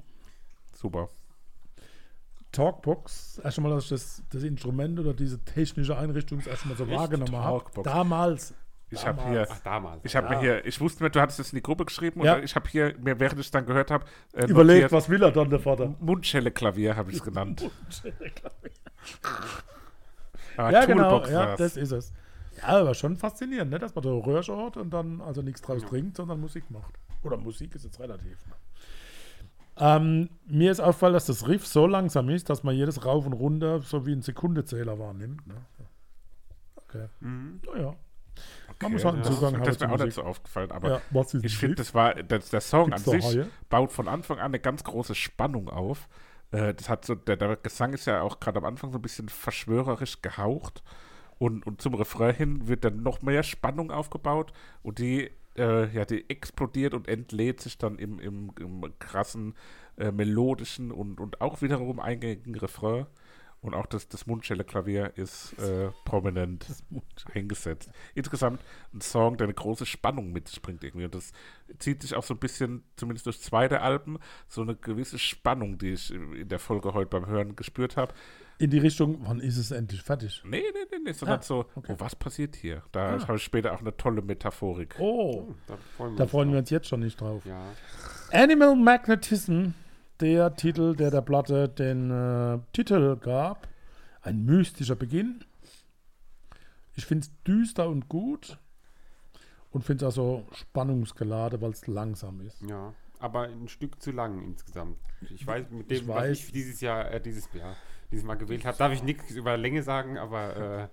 Super. 0.72 1.10
Talkbox. 2.52 3.40
Erst 3.44 3.60
mal, 3.60 3.70
dass 3.70 3.84
ich 3.84 3.90
das, 3.90 4.22
das 4.30 4.42
Instrument 4.42 4.98
oder 4.98 5.14
diese 5.14 5.38
technische 5.44 5.96
Einrichtung 5.96 6.38
das 6.38 6.46
erste 6.46 6.68
Mal 6.68 6.76
so 6.76 6.84
Echt? 6.84 6.92
wahrgenommen 6.96 7.36
habe. 7.36 7.64
Damals. 7.82 8.54
Ich 8.90 9.06
habe 9.06 9.22
hier. 9.28 9.46
Ach, 9.50 9.58
damals. 9.60 10.00
Ich 10.04 10.16
habe 10.16 10.28
Ja. 10.28 10.32
mir 10.34 10.40
hier, 10.40 10.64
ich 10.66 10.80
wusste 10.80 11.02
mir, 11.04 11.10
du 11.10 11.20
hattest 11.20 11.40
es 11.40 11.52
in 11.52 11.56
die 11.56 11.62
Gruppe 11.62 11.84
geschrieben 11.84 12.22
Ja. 12.24 12.36
und 12.36 12.44
ich 12.44 12.54
habe 12.56 12.68
hier, 12.70 12.94
mir, 12.98 13.20
während 13.20 13.38
ich 13.38 13.46
es 13.46 13.50
dann 13.50 13.66
gehört 13.66 13.90
habe, 13.90 14.06
äh, 14.32 14.46
Überlegt, 14.46 14.84
notiert, 14.84 14.92
was 14.92 15.08
will 15.10 15.22
er 15.22 15.30
dann, 15.30 15.50
der 15.50 15.60
Vater? 15.60 15.94
Mundschelle-Klavier 16.00 16.96
habe 16.96 17.10
ich 17.10 17.18
es 17.18 17.22
genannt. 17.22 17.70
Ah, 20.56 20.70
ja, 20.70 20.84
genau. 20.86 21.24
Ja, 21.26 21.54
das 21.56 21.76
ist 21.76 21.92
es. 21.92 22.12
Ja, 22.56 22.80
aber 22.80 22.94
schon 22.94 23.16
faszinierend, 23.16 23.70
ne? 23.70 23.78
dass 23.78 23.94
man 23.94 24.02
da 24.02 24.10
Röhrchen 24.10 24.56
hat 24.56 24.76
und 24.76 24.90
dann 24.90 25.20
also 25.20 25.42
nichts 25.42 25.60
draus 25.62 25.82
trinkt, 25.84 26.16
sondern 26.16 26.40
Musik 26.40 26.70
macht. 26.70 26.94
Oder 27.22 27.36
Musik 27.36 27.74
ist 27.74 27.84
jetzt 27.84 28.00
relativ. 28.00 28.44
Ne? 28.46 28.54
Ähm, 29.80 30.28
mir 30.46 30.70
ist 30.70 30.80
aufgefallen, 30.80 31.14
dass 31.14 31.26
das 31.26 31.46
Riff 31.46 31.66
so 31.66 31.86
langsam 31.86 32.28
ist, 32.30 32.50
dass 32.50 32.62
man 32.62 32.74
jedes 32.74 33.04
Rauf 33.04 33.26
und 33.26 33.32
Runter 33.32 33.80
so 33.82 34.06
wie 34.06 34.12
ein 34.12 34.22
Sekundezähler 34.22 34.98
wahrnimmt. 34.98 35.46
Ne? 35.46 35.54
Okay. 36.76 37.06
Mhm. 37.20 37.60
Naja. 37.66 37.94
Okay, 38.68 38.76
Man 38.82 38.92
muss 38.92 39.04
halt 39.04 39.14
einen 39.14 39.22
das, 39.24 39.34
Zugang 39.34 39.54
haben 39.54 39.64
Das 39.64 39.76
ist 39.76 39.80
mir 39.80 39.92
auch 39.92 39.98
nicht 39.98 40.14
so 40.14 40.22
aufgefallen, 40.22 40.70
aber 40.70 41.00
Ja, 41.12 41.24
ich 41.42 41.58
finde, 41.58 41.76
das 41.76 41.94
war, 41.94 42.14
das, 42.14 42.50
der 42.50 42.60
Song 42.60 42.90
Gibt's 42.90 43.08
an 43.08 43.20
sich 43.20 43.24
Haie? 43.36 43.48
baut 43.68 43.92
von 43.92 44.08
Anfang 44.08 44.38
an 44.38 44.46
eine 44.46 44.60
ganz 44.60 44.84
große 44.84 45.14
Spannung 45.14 45.68
auf. 45.68 46.08
Äh, 46.52 46.74
das 46.74 46.88
hat 46.88 47.04
so, 47.04 47.14
der, 47.14 47.36
der 47.36 47.56
Gesang 47.56 47.92
ist 47.92 48.06
ja 48.06 48.22
auch 48.22 48.40
gerade 48.40 48.58
am 48.58 48.64
Anfang 48.64 48.92
so 48.92 48.98
ein 48.98 49.02
bisschen 49.02 49.28
verschwörerisch 49.28 50.22
gehaucht. 50.22 50.82
Und, 51.38 51.66
und 51.66 51.80
zum 51.80 51.94
Refrain 51.94 52.34
hin 52.34 52.68
wird 52.68 52.84
dann 52.84 53.02
noch 53.02 53.22
mehr 53.22 53.42
Spannung 53.44 53.90
aufgebaut 53.92 54.52
und 54.82 54.98
die, 54.98 55.30
äh, 55.58 55.92
ja, 55.92 56.04
die 56.04 56.28
explodiert 56.30 56.94
und 56.94 57.08
entlädt 57.08 57.60
sich 57.60 57.78
dann 57.78 57.98
im, 57.98 58.18
im, 58.18 58.52
im 58.58 58.82
krassen, 58.98 59.54
äh, 59.96 60.12
melodischen 60.12 60.92
und, 60.92 61.20
und 61.20 61.40
auch 61.40 61.62
wiederum 61.62 62.00
eingängigen 62.00 62.54
Refrain. 62.54 63.06
Und 63.60 63.74
auch 63.74 63.86
das, 63.86 64.06
das 64.08 64.26
Mundschelle-Klavier 64.26 65.12
ist 65.16 65.52
äh, 65.58 65.90
prominent 66.04 66.64
eingesetzt. 67.34 67.90
Insgesamt 68.14 68.60
ein 68.94 69.00
Song, 69.00 69.36
der 69.36 69.46
eine 69.46 69.54
große 69.54 69.84
Spannung 69.84 70.32
mit 70.32 70.46
sich 70.46 70.62
bringt 70.62 70.84
irgendwie. 70.84 71.06
Und 71.06 71.14
das 71.14 71.32
zieht 71.80 72.02
sich 72.02 72.14
auch 72.14 72.22
so 72.22 72.34
ein 72.34 72.38
bisschen, 72.40 72.84
zumindest 72.96 73.26
durch 73.26 73.40
zwei 73.40 73.66
der 73.66 73.82
Alben, 73.82 74.18
so 74.46 74.62
eine 74.62 74.76
gewisse 74.76 75.18
Spannung, 75.18 75.76
die 75.76 75.90
ich 75.94 76.12
in 76.14 76.48
der 76.48 76.60
Folge 76.60 76.94
heute 76.94 77.10
beim 77.10 77.26
Hören 77.26 77.56
gespürt 77.56 77.96
habe. 77.96 78.14
In 78.60 78.70
die 78.70 78.78
Richtung, 78.78 79.18
wann 79.26 79.40
ist 79.40 79.56
es 79.56 79.70
endlich 79.72 80.02
fertig? 80.02 80.40
Nee, 80.44 80.62
nee, 80.72 80.86
nee, 80.92 80.98
nee, 81.06 81.12
sondern 81.12 81.40
Ah, 81.40 81.42
so, 81.42 81.66
okay. 81.74 81.92
oh, 81.92 82.00
was 82.00 82.14
passiert 82.16 82.54
hier? 82.56 82.82
Da 82.92 83.16
Ah. 83.16 83.26
habe 83.26 83.36
ich 83.38 83.42
später 83.42 83.72
auch 83.72 83.80
eine 83.80 83.96
tolle 83.96 84.22
Metaphorik. 84.22 84.94
Oh, 85.00 85.54
Da 85.66 85.76
freuen 85.96 86.12
wir 86.12 86.16
da 86.16 86.22
uns 86.24 86.30
freuen 86.30 86.52
wir 86.52 86.58
uns 86.60 86.70
jetzt 86.70 86.86
schon 86.88 87.00
nicht 87.00 87.20
drauf. 87.20 87.44
Ja. 87.44 87.60
Animal 88.32 88.74
Magnetism, 88.76 89.70
der 90.20 90.54
Titel, 90.56 90.96
der 90.96 91.10
der 91.10 91.22
Platte 91.22 91.68
den 91.68 92.10
äh, 92.10 92.58
Titel 92.72 93.16
gab. 93.16 93.68
Ein 94.22 94.44
mystischer 94.44 94.96
Beginn. 94.96 95.44
Ich 96.96 97.06
finde 97.06 97.26
es 97.26 97.42
düster 97.44 97.88
und 97.88 98.08
gut. 98.08 98.58
Und 99.70 99.84
finde 99.84 100.06
es 100.06 100.12
auch 100.12 100.14
so 100.16 100.46
spannungsgeladen, 100.52 101.60
weil 101.60 101.70
es 101.70 101.86
langsam 101.86 102.40
ist. 102.40 102.60
Ja, 102.62 102.94
aber 103.20 103.42
ein 103.42 103.68
Stück 103.68 104.00
zu 104.02 104.10
lang 104.12 104.42
insgesamt. 104.42 104.96
Ich 105.30 105.46
weiß, 105.46 105.70
mit 105.70 105.90
Ich 105.92 106.00
dem, 106.00 106.08
was 106.08 106.16
weiß. 106.16 106.38
ich 106.38 106.52
dieses 106.52 106.80
Jahr, 106.80 107.10
äh, 107.10 107.20
dieses 107.20 107.52
Jahr, 107.52 107.76
dieses 108.10 108.24
Mal 108.24 108.36
gewählt 108.36 108.64
habe, 108.64 108.78
darf 108.78 108.92
ich 108.92 109.02
nichts 109.02 109.30
über 109.32 109.56
Länge 109.56 109.82
sagen, 109.82 110.16
aber 110.16 110.56
äh, 110.56 110.88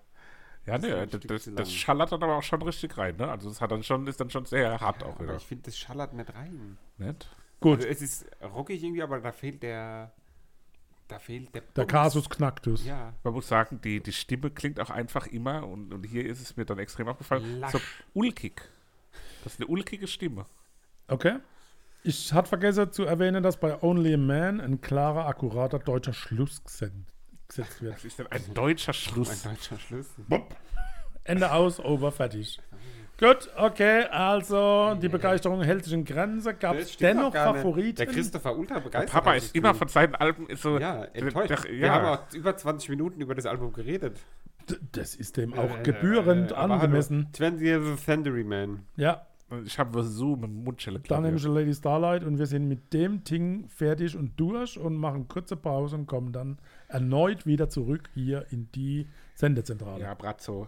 Ja, 0.65 0.75
ein 0.75 1.09
das, 1.09 1.21
das, 1.21 1.49
das 1.55 1.71
schallert 1.71 2.11
dann 2.11 2.21
aber 2.23 2.35
auch 2.37 2.43
schon 2.43 2.61
richtig 2.63 2.97
rein, 2.97 3.15
ne? 3.15 3.29
Also 3.31 3.49
es 3.49 3.61
hat 3.61 3.71
dann 3.71 3.83
schon, 3.83 4.05
ist 4.07 4.19
dann 4.19 4.29
schon 4.29 4.45
sehr 4.45 4.79
hart 4.79 5.03
auch 5.03 5.19
aber 5.19 5.23
wieder. 5.23 5.35
ich 5.37 5.45
finde, 5.45 5.63
das 5.65 5.77
schallert 5.77 6.13
nicht 6.13 6.33
rein. 6.35 6.77
Nicht? 6.97 7.29
Gut, 7.59 7.77
Also 7.79 7.87
es 7.87 8.01
ist 8.01 8.25
rockig 8.41 8.83
irgendwie, 8.83 9.01
aber 9.03 9.19
da 9.19 9.31
fehlt 9.31 9.63
der, 9.63 10.11
da 11.07 11.19
fehlt 11.19 11.53
der 11.55 11.61
der 11.61 11.83
Bums. 11.83 11.91
Kasus 11.91 12.29
Knacktus. 12.29 12.85
Ja, 12.85 13.13
Man 13.23 13.33
muss 13.33 13.47
sagen, 13.47 13.79
die, 13.81 14.01
die 14.01 14.11
Stimme 14.13 14.51
klingt 14.51 14.79
auch 14.79 14.89
einfach 14.89 15.27
immer, 15.27 15.65
und, 15.67 15.93
und 15.93 16.03
hier 16.03 16.25
ist 16.25 16.41
es 16.41 16.55
mir 16.57 16.65
dann 16.65 16.79
extrem 16.79 17.07
aufgefallen, 17.07 17.59
Lasch. 17.59 17.71
so 17.73 17.79
ulkig. 18.13 18.61
Das 19.43 19.53
ist 19.53 19.59
eine 19.61 19.67
ulkige 19.67 20.07
Stimme. 20.07 20.45
Okay. 21.07 21.37
Ich 22.03 22.33
hatte 22.33 22.49
vergessen 22.49 22.91
zu 22.91 23.03
erwähnen, 23.03 23.41
dass 23.41 23.59
bei 23.59 23.81
Only 23.81 24.13
a 24.13 24.17
Man 24.17 24.61
ein 24.61 24.81
klarer, 24.81 25.25
akkurater 25.25 25.79
deutscher 25.79 26.13
Schluss 26.13 26.63
gesetzt 26.63 27.81
wird. 27.81 27.95
Das 27.95 28.05
ist 28.05 28.19
denn 28.19 28.27
ein 28.27 28.53
deutscher 28.53 28.89
Ein 28.91 28.93
Schluss. 28.93 29.41
deutscher 29.43 29.79
Schluss. 29.79 30.07
Ende 31.23 31.51
aus, 31.51 31.79
over, 31.79 32.11
fertig. 32.11 32.59
Gut, 33.17 33.49
okay, 33.57 34.03
also 34.11 34.95
die 35.01 35.07
Begeisterung 35.07 35.61
hält 35.61 35.85
sich 35.85 35.93
in 35.93 36.03
Grenzen. 36.03 36.57
Gab 36.59 36.75
es 36.75 36.97
dennoch. 36.97 37.33
Favoriten? 37.33 37.95
Der 37.95 38.07
Christopher 38.07 38.57
ultra 38.57 38.79
begeistert. 38.79 39.11
Papa 39.13 39.29
hab 39.31 39.37
ich 39.37 39.43
ist 39.45 39.55
immer 39.55 39.73
von 39.73 39.87
seinen 39.87 40.15
Alben 40.15 40.47
so. 40.55 40.77
Ja, 40.77 41.05
enttäuscht. 41.05 41.51
Doch, 41.51 41.63
Wir 41.65 41.91
haben 41.93 42.03
ja. 42.05 42.13
auch 42.15 42.33
über 42.33 42.57
20 42.57 42.89
Minuten 42.89 43.21
über 43.21 43.33
das 43.33 43.45
Album 43.45 43.71
geredet. 43.71 44.17
D- 44.69 44.75
Das 44.91 45.15
ist 45.15 45.37
dem 45.37 45.53
auch 45.53 45.77
Äh, 45.79 45.83
gebührend 45.83 46.51
äh, 46.51 46.55
angemessen. 46.55 47.27
Hallo, 47.39 47.51
20 47.53 47.61
Years 47.65 47.85
of 47.85 48.03
Thundery 48.05 48.43
Man. 48.43 48.83
Ja, 48.97 49.25
Ich 49.63 49.79
habe 49.79 50.03
so 50.03 50.35
mit 50.35 50.49
dem 50.49 50.63
Mundschelle. 50.65 50.99
dann 51.07 51.23
nehme 51.23 51.37
ich 51.37 51.43
Lady 51.45 51.73
Starlight 51.73 52.23
und 52.25 52.37
wir 52.37 52.47
sind 52.47 52.67
mit 52.67 52.91
dem 52.91 53.23
Ding 53.23 53.69
fertig 53.69 54.17
und 54.17 54.37
durch 54.37 54.77
und 54.77 54.97
machen 54.97 55.27
kurze 55.29 55.55
Pause 55.55 55.95
und 55.95 56.05
kommen 56.07 56.33
dann 56.33 56.57
erneut 56.89 57.45
wieder 57.45 57.69
zurück 57.69 58.09
hier 58.13 58.45
in 58.49 58.69
die 58.73 59.07
Sendezentrale. 59.35 60.01
Ja, 60.01 60.13
Brazzo. 60.15 60.67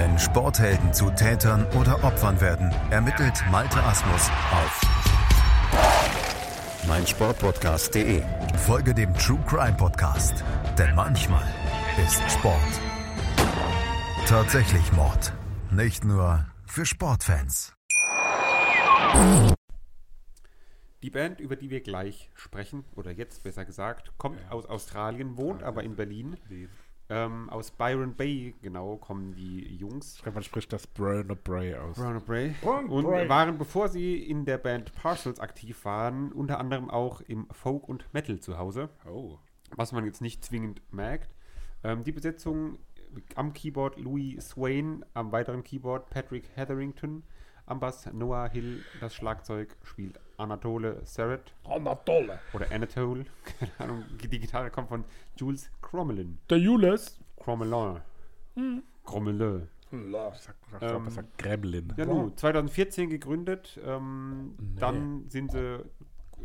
Wenn 0.00 0.18
Sporthelden 0.18 0.94
zu 0.94 1.10
Tätern 1.10 1.66
oder 1.78 2.02
Opfern 2.02 2.40
werden, 2.40 2.74
ermittelt 2.90 3.34
Malte 3.50 3.82
Asmus 3.82 4.30
auf 4.50 4.80
meinsportpodcast.de. 6.88 8.22
Folge 8.56 8.94
dem 8.94 9.12
True 9.12 9.44
Crime 9.46 9.76
Podcast, 9.76 10.42
denn 10.78 10.94
manchmal 10.94 11.44
ist 12.02 12.22
Sport 12.32 12.80
tatsächlich 14.26 14.90
Mord. 14.92 15.34
Nicht 15.70 16.02
nur 16.02 16.46
für 16.64 16.86
Sportfans. 16.86 17.74
Die 21.02 21.10
Band, 21.10 21.40
über 21.40 21.56
die 21.56 21.68
wir 21.68 21.82
gleich 21.82 22.30
sprechen, 22.34 22.84
oder 22.96 23.10
jetzt 23.10 23.42
besser 23.42 23.66
gesagt, 23.66 24.12
kommt 24.16 24.38
aus 24.50 24.64
Australien, 24.64 25.36
wohnt 25.36 25.62
aber 25.62 25.84
in 25.84 25.94
Berlin. 25.94 26.38
Ähm, 27.12 27.50
aus 27.50 27.72
Byron 27.72 28.14
Bay, 28.14 28.54
genau, 28.62 28.96
kommen 28.96 29.34
die 29.34 29.76
Jungs. 29.76 30.14
Ich 30.16 30.22
glaube, 30.22 30.34
man 30.36 30.44
spricht 30.44 30.72
das 30.72 30.86
Burner 30.86 31.34
Bray 31.34 31.74
aus. 31.74 31.96
Brown 31.96 32.22
Bray. 32.24 32.54
Brown 32.62 32.88
Und 32.88 33.04
Bray. 33.04 33.28
waren, 33.28 33.58
bevor 33.58 33.88
sie 33.88 34.16
in 34.16 34.44
der 34.44 34.58
Band 34.58 34.94
Parcels 34.94 35.40
aktiv 35.40 35.84
waren, 35.84 36.30
unter 36.30 36.60
anderem 36.60 36.88
auch 36.88 37.20
im 37.22 37.48
Folk 37.50 37.88
und 37.88 38.06
Metal 38.14 38.38
zu 38.38 38.58
Hause. 38.58 38.88
Oh. 39.06 39.38
was 39.76 39.90
man 39.92 40.04
jetzt 40.04 40.20
nicht 40.20 40.44
zwingend 40.44 40.80
merkt. 40.92 41.34
Ähm, 41.82 42.04
die 42.04 42.12
Besetzung 42.12 42.78
am 43.34 43.52
Keyboard 43.52 43.98
Louis 43.98 44.36
Swain, 44.50 45.04
am 45.14 45.32
weiteren 45.32 45.64
Keyboard 45.64 46.10
Patrick 46.10 46.44
Hetherington, 46.54 47.24
am 47.66 47.80
Bass 47.80 48.06
Noah 48.12 48.48
Hill, 48.48 48.84
das 49.00 49.14
Schlagzeug 49.14 49.76
spielt 49.82 50.20
Anatole 50.40 51.00
Serret 51.04 51.52
Anatole. 51.64 52.38
oder 52.52 52.70
Anatole, 52.72 53.24
keine 53.58 53.72
Ahnung, 53.78 54.04
die 54.22 54.38
Gitarre 54.38 54.70
kommt 54.70 54.88
von 54.88 55.04
Jules 55.36 55.70
Crommelin. 55.82 56.38
Der 56.48 56.58
Jules. 56.58 57.20
Crommelin. 57.38 58.00
Crommelin. 59.04 59.68
Ich 59.92 60.40
sag, 60.40 60.54
ich 60.72 60.78
glaub, 60.78 61.04
das 61.04 61.14
sagt 61.14 61.36
Gremlin. 61.38 61.92
Ja, 61.96 62.06
nun, 62.06 62.36
2014 62.36 63.10
gegründet. 63.10 63.80
Ähm, 63.84 64.54
Dann 64.78 65.28
sind 65.28 65.50
sie 65.50 65.84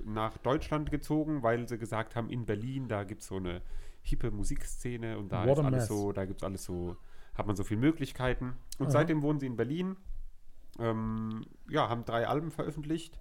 nach 0.03 0.37
Deutschland 0.39 0.89
gezogen, 0.89 1.43
weil 1.43 1.67
sie 1.67 1.77
gesagt 1.77 2.15
haben, 2.15 2.29
in 2.29 2.45
Berlin, 2.45 2.87
da 2.87 3.03
gibt 3.03 3.21
es 3.21 3.27
so 3.27 3.35
eine 3.35 3.61
hippe 4.01 4.31
Musikszene 4.31 5.17
und 5.17 5.31
da 5.31 5.45
What 5.45 5.59
ist 5.59 5.65
alles 5.65 5.87
so, 5.87 6.11
da 6.11 6.25
gibt 6.25 6.41
es 6.41 6.43
alles 6.43 6.63
so, 6.63 6.97
hat 7.35 7.45
man 7.45 7.55
so 7.55 7.63
viele 7.63 7.79
Möglichkeiten. 7.79 8.53
Und 8.79 8.91
seitdem 8.91 9.21
wohnen 9.21 9.39
sie 9.39 9.45
in 9.45 9.55
Berlin. 9.55 9.95
Ähm, 10.79 11.45
ja, 11.69 11.87
haben 11.87 12.03
drei 12.03 12.27
Alben 12.27 12.51
veröffentlicht 12.51 13.19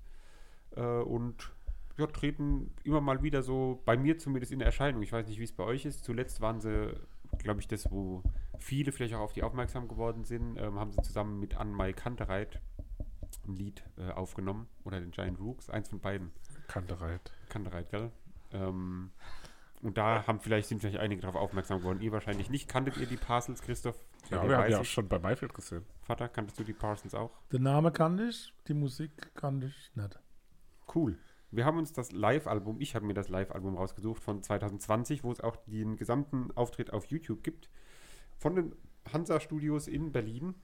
äh, 0.76 0.80
und 0.80 1.52
ja, 1.96 2.06
treten 2.06 2.74
immer 2.82 3.00
mal 3.00 3.22
wieder 3.22 3.42
so, 3.42 3.80
bei 3.84 3.96
mir 3.96 4.18
zumindest 4.18 4.52
in 4.52 4.60
Erscheinung. 4.60 5.02
Ich 5.02 5.12
weiß 5.12 5.26
nicht, 5.28 5.38
wie 5.38 5.44
es 5.44 5.52
bei 5.52 5.64
euch 5.64 5.84
ist. 5.84 6.04
Zuletzt 6.04 6.40
waren 6.40 6.60
sie, 6.60 6.92
glaube 7.38 7.60
ich, 7.60 7.68
das, 7.68 7.90
wo 7.90 8.22
viele 8.58 8.92
vielleicht 8.92 9.14
auch 9.14 9.20
auf 9.20 9.32
die 9.32 9.42
aufmerksam 9.42 9.86
geworden 9.88 10.24
sind, 10.24 10.56
ähm, 10.58 10.78
haben 10.78 10.92
sie 10.92 11.02
zusammen 11.02 11.38
mit 11.38 11.56
Anne-Mai 11.56 11.92
Kantereit 11.92 12.60
ein 13.46 13.54
Lied 13.54 13.84
äh, 13.96 14.10
aufgenommen. 14.10 14.68
Oder 14.84 15.00
den 15.00 15.10
Giant 15.10 15.38
Rooks, 15.38 15.70
eins 15.70 15.88
von 15.88 16.00
beiden. 16.00 16.32
Kantereit. 16.66 17.32
Kantereit, 17.48 17.90
gell? 17.90 18.10
Ähm, 18.52 19.10
und 19.82 19.98
da 19.98 20.26
haben 20.26 20.40
vielleicht, 20.40 20.68
sind 20.68 20.80
vielleicht 20.80 20.98
einige 20.98 21.20
darauf 21.20 21.36
aufmerksam 21.36 21.78
geworden. 21.78 22.00
Ihr 22.00 22.10
wahrscheinlich 22.10 22.48
nicht. 22.48 22.68
Kanntet 22.68 22.96
ihr 22.96 23.06
die 23.06 23.18
Parcels, 23.18 23.60
Christoph? 23.60 23.98
Ja, 24.30 24.48
wir 24.48 24.56
haben 24.56 24.70
ja 24.70 24.80
auch 24.80 24.84
schon 24.84 25.08
bei 25.08 25.18
Mayfield 25.18 25.52
gesehen. 25.52 25.84
Vater, 26.02 26.28
kanntest 26.28 26.58
du 26.58 26.64
die 26.64 26.72
Parsons 26.72 27.14
auch? 27.14 27.30
Der 27.52 27.60
Name 27.60 27.92
kannte 27.92 28.24
ich, 28.24 28.52
die 28.66 28.74
Musik 28.74 29.34
kannte 29.34 29.66
ich 29.66 29.90
nicht. 29.94 30.18
Cool. 30.94 31.18
Wir 31.50 31.64
haben 31.64 31.78
uns 31.78 31.92
das 31.92 32.12
Live-Album, 32.12 32.80
ich 32.80 32.94
habe 32.94 33.06
mir 33.06 33.14
das 33.14 33.28
Live-Album 33.28 33.76
rausgesucht 33.76 34.22
von 34.22 34.42
2020, 34.42 35.22
wo 35.22 35.30
es 35.30 35.40
auch 35.40 35.56
den 35.56 35.96
gesamten 35.96 36.50
Auftritt 36.56 36.92
auf 36.92 37.06
YouTube 37.06 37.44
gibt. 37.44 37.70
Von 38.38 38.56
den 38.56 38.74
Hansa-Studios 39.12 39.86
in 39.86 40.12
Berlin. 40.12 40.54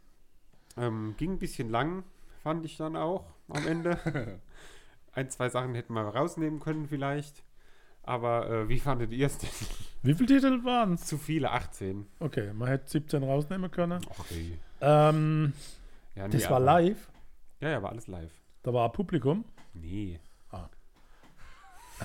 Ähm, 0.77 1.15
ging 1.17 1.33
ein 1.33 1.39
bisschen 1.39 1.69
lang, 1.69 2.05
fand 2.43 2.65
ich 2.65 2.77
dann 2.77 2.97
auch 2.97 3.25
am 3.49 3.67
Ende. 3.67 3.99
ein, 5.13 5.31
zwei 5.31 5.49
Sachen 5.49 5.75
hätten 5.75 5.93
wir 5.95 6.03
rausnehmen 6.03 6.61
können 6.61 6.87
vielleicht. 6.87 7.45
Aber 8.03 8.49
äh, 8.49 8.69
wie 8.69 8.81
fandet 8.81 9.13
ihr 9.13 9.27
es 9.27 9.39
denn? 9.39 9.51
Wie 10.03 10.15
viele 10.15 10.41
Titel 10.41 10.65
waren 10.65 10.95
es? 10.95 11.05
Zu 11.05 11.19
viele, 11.19 11.51
18. 11.51 12.07
Okay, 12.21 12.55
man 12.55 12.69
hätte 12.69 12.89
17 12.89 13.23
rausnehmen 13.23 13.71
können. 13.71 14.01
Okay. 14.19 14.59
Ähm, 14.81 15.53
Ja, 16.15 16.27
nee, 16.27 16.33
das 16.33 16.49
war 16.49 16.59
live. 16.59 17.11
Ja, 17.61 17.69
ja, 17.69 17.83
war 17.83 17.91
alles 17.91 18.07
live. 18.07 18.33
Da 18.63 18.73
war 18.73 18.91
Publikum. 18.91 19.45
Nee. 19.75 20.21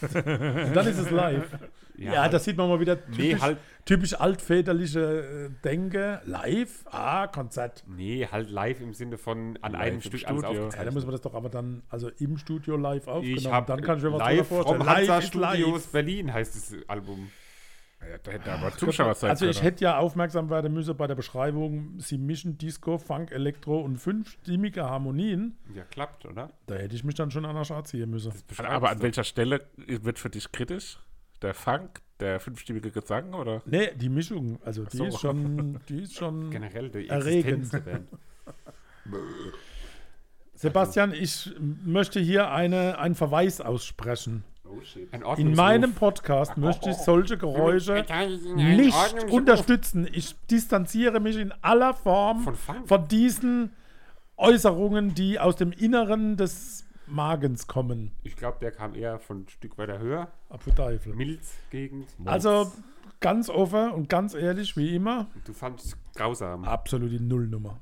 Und 0.02 0.14
dann 0.76 0.88
ist 0.88 0.98
es 0.98 1.10
live. 1.10 1.50
Ja, 1.98 2.28
das 2.28 2.44
sieht 2.44 2.58
man 2.58 2.68
mal 2.68 2.80
wieder 2.82 3.00
typisch, 3.06 3.18
Nee, 3.18 3.36
halt- 3.40 3.58
typisch 3.86 4.14
altväterliche 4.14 5.50
äh, 5.50 5.50
Denke. 5.64 6.22
Live, 6.26 6.86
ah, 6.92 7.28
Konzert. 7.28 7.84
Nee, 7.88 8.28
halt 8.30 8.50
live 8.50 8.82
im 8.82 8.94
Sinne 8.94 9.18
von 9.18 9.58
an 9.62 9.72
Live 9.72 9.82
einem 9.82 10.02
Stück 10.02 10.28
alles 10.28 10.44
Studio. 10.44 10.70
Ja, 10.70 10.84
dann 10.84 10.94
muss 10.94 11.06
man 11.06 11.14
das 11.14 11.22
doch 11.22 11.34
aber 11.34 11.50
dann, 11.50 11.84
also 11.90 12.10
im 12.20 12.38
Studio 12.38 12.76
live 12.76 13.08
aufgenommen. 13.08 13.38
Ich 13.38 13.48
habe 13.48 13.68
dann 13.68 13.82
kann 13.82 13.98
ich 13.98 14.04
mir 14.04 14.12
was 14.12 14.20
live 14.20 14.48
vorstellen. 14.48 14.86
Hansa 14.86 15.20
ist 15.20 15.28
Studios 15.28 15.88
Berlin 15.88 16.34
heißt 16.34 16.56
das 16.56 16.90
Album. 16.90 17.30
Ja, 18.10 18.18
da 18.22 18.32
hätte 18.32 18.52
aber 18.52 18.72
Zuschauer 18.72 19.16
sein 19.16 19.32
Also 19.32 19.48
ich 19.48 19.62
hätte 19.62 19.84
ja 19.84 19.98
aufmerksam 19.98 20.50
werden 20.50 20.74
müssen 20.74 20.96
bei 20.96 21.08
der 21.08 21.16
Beschreibung, 21.16 22.00
sie 22.00 22.18
mischen 22.18 22.58
Disco, 22.58 22.98
Funk, 22.98 23.32
Elektro 23.32 23.80
und 23.80 23.98
fünfstimmige 23.98 24.84
Harmonien. 24.84 25.58
Ja, 25.74 25.84
klappt, 25.84 26.26
oder? 26.26 26.52
Da 26.68 26.76
hätte 26.76 26.96
ich 26.96 27.04
mich 27.04 27.16
dann 27.16 27.32
schon 27.32 27.46
an 27.46 27.56
der 27.56 27.64
Schatz 27.64 27.90
ziehen 27.90 28.10
müssen. 28.10 28.32
aber 28.58 28.90
an 28.90 29.02
welcher 29.02 29.24
Stelle 29.24 29.66
wird 29.78 30.20
für 30.20 30.30
dich 30.30 30.52
kritisch? 30.52 31.00
Der 31.42 31.54
Funk, 31.54 32.02
der 32.20 32.40
fünfstimmige 32.40 32.92
Gesang 32.92 33.34
oder? 33.34 33.62
Nee, 33.66 33.92
die 33.96 34.10
Mischung, 34.10 34.60
also 34.64 34.84
die 34.86 34.98
so. 34.98 35.06
ist 35.06 35.20
schon, 35.20 35.80
die 35.90 36.04
ist 36.04 36.16
schon 36.16 36.50
Generell 36.52 36.90
die 36.90 37.10
Erregend. 37.10 37.70
Sebastian, 40.54 41.14
ich 41.14 41.54
möchte 41.60 42.20
hier 42.20 42.50
eine, 42.52 42.98
einen 42.98 43.16
Verweis 43.16 43.60
aussprechen. 43.60 44.44
Ein 45.12 45.24
In 45.38 45.56
meinem 45.56 45.94
Podcast 45.94 46.58
möchte 46.58 46.90
ich 46.90 46.98
solche 46.98 47.38
Geräusche 47.38 48.06
nicht 48.56 49.32
unterstützen. 49.32 50.08
Ich 50.12 50.36
distanziere 50.52 51.20
mich 51.20 51.38
in 51.38 51.54
aller 51.62 51.94
Form 51.94 52.42
Von 52.42 52.56
von 52.86 53.08
diesen 53.08 53.72
Äußerungen, 54.38 55.16
die 55.16 55.40
aus 55.40 55.56
dem 55.56 55.72
Inneren 55.72 56.36
des 56.38 56.86
Magens 57.08 57.68
kommen. 57.68 58.12
Ich 58.24 58.36
glaube, 58.36 58.58
der 58.60 58.72
kam 58.72 58.96
eher 58.96 59.20
von 59.20 59.42
ein 59.44 59.48
Stück 59.48 59.78
weiter 59.78 60.00
höher. 60.00 60.28
Apfelteufel. 60.50 61.14
Milz-Gegend. 61.16 62.08
Also 62.26 62.72
ganz 63.20 63.50
offen 63.50 63.92
und 63.92 64.10
ganz 64.10 64.34
ehrlich, 64.34 64.76
wie 64.76 64.96
immer, 64.96 65.28
Du 65.46 65.54
fandst 65.54 65.86
es 65.86 65.98
grausam. 66.16 66.64
absolut 66.66 67.12
die 67.12 67.20
Nullnummer. 67.20 67.80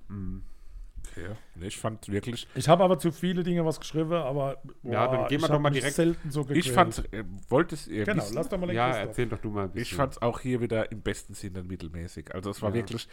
Okay. 1.16 1.30
Nee, 1.56 1.68
ich 1.68 1.78
fand 1.78 2.10
wirklich, 2.10 2.48
Ich 2.56 2.68
habe 2.68 2.84
aber 2.84 2.98
zu 2.98 3.12
viele 3.12 3.44
Dinge 3.44 3.64
was 3.66 3.80
geschrieben, 3.80 4.14
aber 4.14 4.62
Ja, 4.84 5.08
dann 5.08 5.28
gehen 5.28 5.42
wir 5.42 5.46
ich 5.46 5.52
doch 5.52 5.60
mal 5.60 5.70
direkt- 5.70 5.96
selten 5.96 6.32
so 6.32 6.48
ich 6.50 6.72
fand, 6.72 7.14
äh, 7.14 7.24
wollte 7.50 7.76
es 7.76 7.88
ihr 7.88 8.04
Genau, 8.06 8.24
wissen? 8.24 8.36
lass 8.36 8.50
doch 8.50 8.58
mal 8.58 8.68
den 8.68 8.76
Ja, 8.76 8.88
Christoph. 8.90 9.08
erzähl 9.10 9.26
doch 9.28 9.38
du 9.40 9.50
mal 9.52 9.64
ein 9.66 9.72
bisschen. 9.72 9.82
Ich 9.84 9.94
fand 9.96 10.14
es 10.14 10.22
auch 10.22 10.40
hier 10.40 10.60
wieder 10.62 10.92
im 10.92 11.02
besten 11.02 11.34
Sinne 11.36 11.62
mittelmäßig. 11.64 12.34
Also 12.34 12.50
es 12.50 12.62
war 12.62 12.70
Ja. 12.70 12.76
wirklich, 12.76 13.08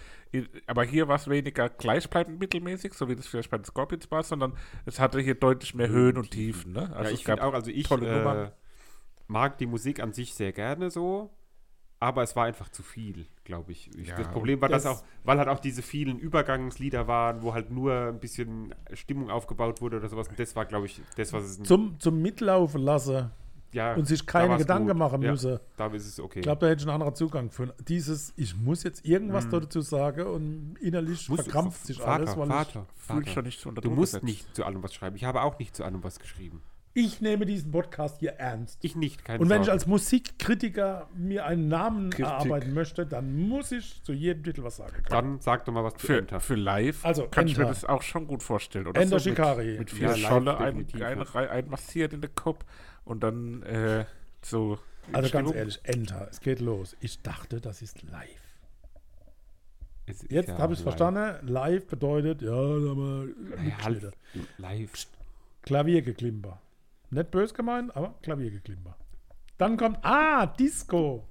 aber 0.66 0.84
hier 0.84 1.08
war 1.08 1.16
es 1.16 1.28
weniger 1.28 1.68
gleichbleibend 1.68 2.40
mittelmäßig, 2.40 2.94
so 2.94 3.08
wie 3.08 3.16
das 3.16 3.26
vielleicht 3.26 3.50
bei 3.50 3.58
den 3.58 3.64
Scorpions 3.64 4.10
war, 4.10 4.22
sondern 4.22 4.54
es 4.86 4.98
hatte 4.98 5.20
hier 5.20 5.34
deutlich 5.34 5.74
mehr 5.74 5.88
Höhen 5.88 6.16
und 6.16 6.30
Tiefen. 6.30 6.72
Ne? 6.72 6.88
ja, 6.90 6.96
Also 6.96 7.12
ich 7.12 7.20
es 7.20 7.24
gab 7.26 7.38
finde 7.40 7.48
auch, 7.50 7.54
also 7.54 7.70
ich 7.70 7.86
tolle 7.86 8.46
äh, 8.46 8.50
mag 9.28 9.58
die 9.58 9.66
Musik 9.66 10.00
an 10.00 10.12
sich 10.12 10.34
sehr 10.34 10.52
gerne 10.52 10.90
so, 10.90 11.30
aber 12.00 12.22
es 12.22 12.34
war 12.34 12.46
einfach 12.46 12.70
zu 12.70 12.82
viel, 12.82 13.26
glaube 13.44 13.72
ich. 13.72 13.90
ich 13.96 14.08
Ja, 14.08 14.16
das 14.16 14.28
Problem 14.28 14.60
war, 14.60 14.68
dass 14.70 14.84
das- 14.84 14.98
auch, 15.00 15.04
weil 15.24 15.38
halt 15.38 15.48
auch 15.48 15.60
diese 15.60 15.82
vielen 15.82 16.18
Übergangslieder 16.18 17.06
waren, 17.06 17.42
wo 17.42 17.52
halt 17.54 17.70
nur 17.70 17.92
ein 17.94 18.18
bisschen 18.18 18.74
Stimmung 18.94 19.30
aufgebaut 19.30 19.80
wurde 19.82 19.98
oder 19.98 20.08
sowas. 20.08 20.26
Und 20.28 20.38
das 20.38 20.56
war, 20.56 20.64
glaube 20.64 20.86
ich, 20.86 21.00
das, 21.16 21.32
was 21.32 21.44
es 21.44 21.62
Zum, 21.62 22.00
zum 22.00 22.22
Mitlaufen 22.22 22.80
lassen 22.80 23.30
ja, 23.72 23.94
und 23.94 24.06
sich 24.06 24.24
keine 24.26 24.56
Gedanken 24.56 24.88
gut. 24.88 24.96
machen 24.96 25.22
ja, 25.22 25.30
müssen. 25.30 25.60
Da 25.76 25.86
ist 25.88 26.06
es 26.06 26.18
okay. 26.18 26.38
Ich 26.40 26.42
glaube, 26.42 26.60
da 26.60 26.66
hätte 26.68 26.80
ich 26.82 26.88
einen 26.88 26.94
anderen 26.94 27.14
Zugang 27.14 27.50
für 27.50 27.72
dieses, 27.86 28.32
ich 28.36 28.56
muss 28.56 28.82
jetzt 28.82 29.04
irgendwas 29.04 29.48
dazu 29.48 29.80
sagen 29.82 30.26
und 30.26 30.76
innerlich 30.80 31.28
Musst 31.28 31.40
du- 31.40 31.44
verkrampft 31.44 31.86
sich 31.86 31.98
Vater, 31.98 32.12
alles, 32.12 32.36
weil 32.36 32.46
Vater, 32.48 32.86
dich 32.86 33.04
Vater. 33.06 33.34
doch 33.34 33.42
nicht 33.42 33.60
so 33.60 33.68
unter 33.68 33.80
Du 33.82 33.90
musst 33.90 34.12
gesetzt. 34.14 34.24
nicht 34.24 34.56
zu 34.56 34.64
allem 34.64 34.82
was 34.82 34.94
schreiben. 34.94 35.14
Ich 35.16 35.24
habe 35.24 35.42
auch 35.42 35.58
nicht 35.58 35.76
zu 35.76 35.84
allem 35.84 36.02
was 36.02 36.18
geschrieben. 36.18 36.62
Ich, 36.92 37.06
ich 37.06 37.20
nehme 37.20 37.46
diesen 37.46 37.70
Podcast 37.70 38.18
hier 38.20 38.32
ernst. 38.32 38.78
Ich 38.82 38.96
nicht, 38.96 39.24
keine 39.24 39.38
Und 39.40 39.48
wenn 39.48 39.60
ich 39.60 39.66
Sorge. 39.66 39.72
als 39.72 39.86
Musikkritiker 39.86 41.08
mir 41.14 41.46
einen 41.46 41.68
Namen 41.68 42.10
Kritik. 42.10 42.26
erarbeiten 42.26 42.74
möchte, 42.74 43.06
dann 43.06 43.36
muss 43.48 43.70
ich 43.72 44.02
zu 44.02 44.12
jedem 44.12 44.42
Titel 44.44 44.62
was 44.64 44.76
sagen 44.76 44.92
können. 44.94 45.06
Dann 45.08 45.40
sag 45.40 45.64
doch 45.64 45.72
mal 45.72 45.84
was 45.84 45.94
zu 45.94 46.06
Für, 46.06 46.18
Enter. 46.18 46.40
für 46.40 46.56
live 46.56 47.04
Also, 47.04 47.28
kann 47.28 47.46
ich 47.46 47.56
mir 47.56 47.62
Enter. 47.64 47.74
das 47.74 47.84
auch 47.84 48.02
schon 48.02 48.26
gut 48.26 48.42
vorstellen. 48.42 48.86
Oder 48.88 49.00
Enter 49.00 49.18
so 49.20 49.28
mit, 49.30 49.38
Shikari. 49.38 49.78
mit 49.78 49.90
viel 49.90 50.02
Ja, 50.02 50.10
live 50.10 50.18
Scholle 50.20 50.58
ein, 50.58 50.76
ein, 50.78 50.86
ja. 50.98 51.08
rein- 51.22 51.48
einmassiert 51.48 52.12
in 52.12 52.20
den 52.22 52.34
Kopf 52.34 52.64
und 53.04 53.22
dann 53.22 53.62
äh, 53.62 54.04
so. 54.42 54.78
Also 55.12 55.30
ganz 55.30 55.48
Stimmung. 55.48 55.54
ehrlich, 55.54 55.80
Enter, 55.84 56.28
es 56.30 56.40
geht 56.40 56.60
los. 56.60 56.96
Ich 57.00 57.20
dachte, 57.22 57.60
das 57.60 57.82
ist 57.82 58.02
live. 58.02 58.28
Es 60.06 60.22
ist 60.22 60.30
Jetzt 60.32 60.48
ja 60.48 60.58
habe 60.58 60.72
ich 60.72 60.80
es 60.80 60.84
live. 60.84 60.96
verstanden. 60.96 61.46
Live 61.48 61.86
bedeutet, 61.86 62.42
ja, 62.42 62.50
sag 62.50 62.96
mal, 62.96 63.28
Ja, 63.68 63.84
halt 63.84 64.12
live. 64.58 64.92
Klaviergeklimper. 65.62 66.60
Nicht 67.10 67.30
böse 67.30 67.54
gemeint, 67.54 67.94
aber 67.96 68.14
Klaviergeklimper. 68.22 68.96
Dann 69.58 69.76
kommt, 69.76 69.98
ah, 70.02 70.46
Disco. 70.46 71.26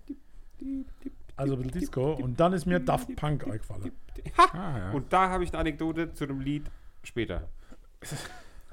Also 1.36 1.54
ein 1.54 1.62
bisschen 1.62 1.80
Disco. 1.80 2.14
Und 2.14 2.40
dann 2.40 2.54
ist 2.54 2.66
mir 2.66 2.80
Daft 2.80 3.16
Punk 3.16 3.48
eingefallen. 3.48 3.92
Ah, 4.38 4.78
ja. 4.78 4.92
Und 4.92 5.14
da 5.14 5.30
habe 5.30 5.46
ich 5.46 5.52
eine 5.52 5.60
Anekdote 5.60 6.14
zu 6.14 6.26
dem 6.26 6.42
Lied 6.42 6.70
später. 7.04 7.48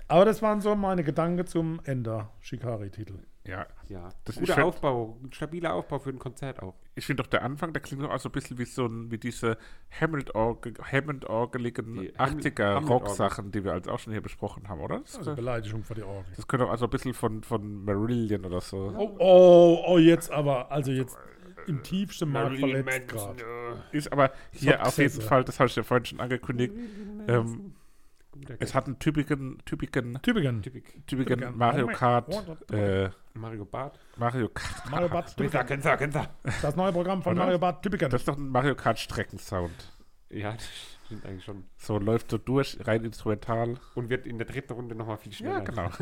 Aber 0.09 0.25
das 0.25 0.43
waren 0.43 0.61
so 0.61 0.75
meine 0.75 1.05
Gedanken 1.05 1.47
zum 1.47 1.81
Ender 1.85 2.31
Shikari-Titel. 2.41 3.19
Ja. 3.47 3.67
Ja. 3.89 4.09
Das 4.25 4.35
ist 4.37 4.41
Guter 4.41 4.55
schon- 4.55 4.63
Aufbau, 4.65 5.17
ein 5.23 5.33
stabiler 5.33 5.75
Aufbau 5.75 5.99
für 5.99 6.11
ein 6.11 6.19
Konzert 6.19 6.61
auch. 6.63 6.75
Ich 6.97 7.07
finde 7.07 7.23
doch 7.23 7.29
der 7.31 7.43
Anfang, 7.45 7.73
der 7.73 7.81
klingt 7.83 8.03
doch 8.03 8.11
auch 8.11 8.19
so 8.19 8.29
ein 8.29 8.33
bisschen 8.33 8.59
wie 8.59 8.65
so 8.65 8.87
ein, 8.87 9.11
wie 9.11 9.19
diese 9.19 9.57
Hammond-orgel- 10.01 10.75
Hammond-orgeligen 10.93 11.95
Die 11.95 12.13
Hammond- 12.19 12.45
80er 12.45 12.75
Hammond-Orgel. 12.77 13.07
Rock-Sachen, 13.09 13.53
die 13.53 13.65
wir 13.65 13.73
als 13.73 13.89
auch 13.89 13.99
schon 13.99 14.13
hier 14.13 14.23
besprochen 14.23 14.69
haben, 14.69 14.81
oder? 14.81 15.01
Das, 15.01 15.17
Also 15.19 15.35
Beleidigung 15.35 15.83
für 15.85 15.95
die 15.95 16.03
Orgel. 16.03 16.25
das 16.35 16.47
könnte 16.49 16.67
auch 16.67 16.71
also 16.71 16.87
ein 16.87 16.91
bisschen 16.91 17.15
von, 17.15 17.43
von 17.43 17.85
Marillion 17.85 18.45
oder 18.45 18.61
so. 18.61 18.93
Oh, 18.97 19.17
oh, 19.19 19.85
oh, 19.87 19.99
jetzt 19.99 20.31
aber, 20.33 20.71
also 20.73 20.91
jetzt 20.93 21.17
im 21.67 21.83
tiefsten 21.83 22.31
Mark 22.31 22.57
verletzt 22.57 23.09
gerade. 23.09 23.45
Ist 23.93 24.13
aber 24.13 24.31
hier 24.53 24.85
auf 24.87 24.97
jeden 24.99 25.11
Successor. 25.11 25.29
Fall, 25.29 25.45
das 25.45 25.59
habe 25.61 25.69
ich 25.69 25.77
ja 25.77 25.83
vorhin 25.83 26.05
schon 26.05 26.21
angekündigt, 26.21 26.75
ähm, 27.29 27.75
es 28.59 28.75
hat 28.75 28.87
einen 28.87 28.99
typischen, 28.99 29.59
typischen. 29.65 30.21
Typik. 30.23 31.07
typischen 31.07 31.57
Mario 31.57 31.87
Kart, 31.89 32.29
äh, 32.73 33.11
Mario 33.35 33.65
Barth. 33.65 33.99
Mario 34.17 34.49
Kart, 34.49 34.91
Mario 34.91 35.09
Bart 35.09 35.39
du, 35.39 35.49
kennst 35.49 36.17
du. 36.17 36.29
Das 36.63 36.77
neue 36.77 36.93
Programm 36.93 37.23
von 37.23 37.33
Oder? 37.35 37.45
Mario 37.45 37.59
Bart 37.59 37.83
Tübingen. 37.83 38.11
das 38.11 38.23
ist 38.23 38.29
doch 38.29 38.37
ein 38.37 38.49
Mario 38.49 38.75
Kart 38.75 38.99
Streckensound. 38.99 39.93
Ja, 40.31 40.53
das 40.53 40.69
stimmt 41.07 41.25
eigentlich 41.27 41.45
schon. 41.45 41.65
So 41.77 41.99
läuft 41.99 42.31
so 42.31 42.39
durch, 42.39 42.79
rein 42.87 43.05
instrumental. 43.05 43.79
Und 43.95 44.09
wird 44.09 44.27
in 44.27 44.39
der 44.39 44.47
dritten 44.47 44.73
Runde 44.73 44.95
nochmal 44.95 45.19
viel 45.19 45.33
schneller. 45.33 45.59
Ja, 45.59 45.61
genau. 45.61 45.91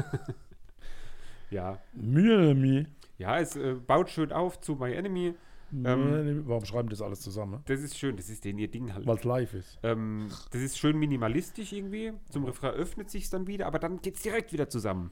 Ja, 1.51 1.79
Mühe, 1.93 2.87
ja 3.17 3.39
es 3.39 3.55
äh, 3.55 3.75
baut 3.75 4.11
schön 4.11 4.33
auf 4.33 4.61
zu 4.61 4.75
My 4.75 4.93
Enemy. 4.93 5.35
Ähm, 5.85 6.43
Warum 6.47 6.65
schreiben 6.65 6.89
das 6.89 7.03
alles 7.03 7.21
zusammen? 7.21 7.63
Das 7.67 7.81
ist 7.81 7.99
schön, 7.99 8.17
das 8.17 8.29
ist 8.29 8.45
den 8.45 8.59
ihr 8.59 8.69
Ding 8.69 8.93
halt. 8.93 9.07
Weil 9.07 9.17
es 9.17 9.25
live 9.25 9.55
ist. 9.55 9.79
Ähm, 9.83 10.29
das 10.51 10.61
ist 10.61 10.79
schön 10.79 10.99
minimalistisch 10.99 11.73
irgendwie. 11.73 12.13
Zum 12.31 12.45
Refrain 12.45 12.75
öffnet 12.75 13.11
sich 13.11 13.29
dann 13.31 13.47
wieder, 13.47 13.67
aber 13.67 13.79
dann 13.79 14.01
geht 14.01 14.17
es 14.17 14.23
direkt 14.23 14.53
wieder 14.53 14.69
zusammen. 14.69 15.11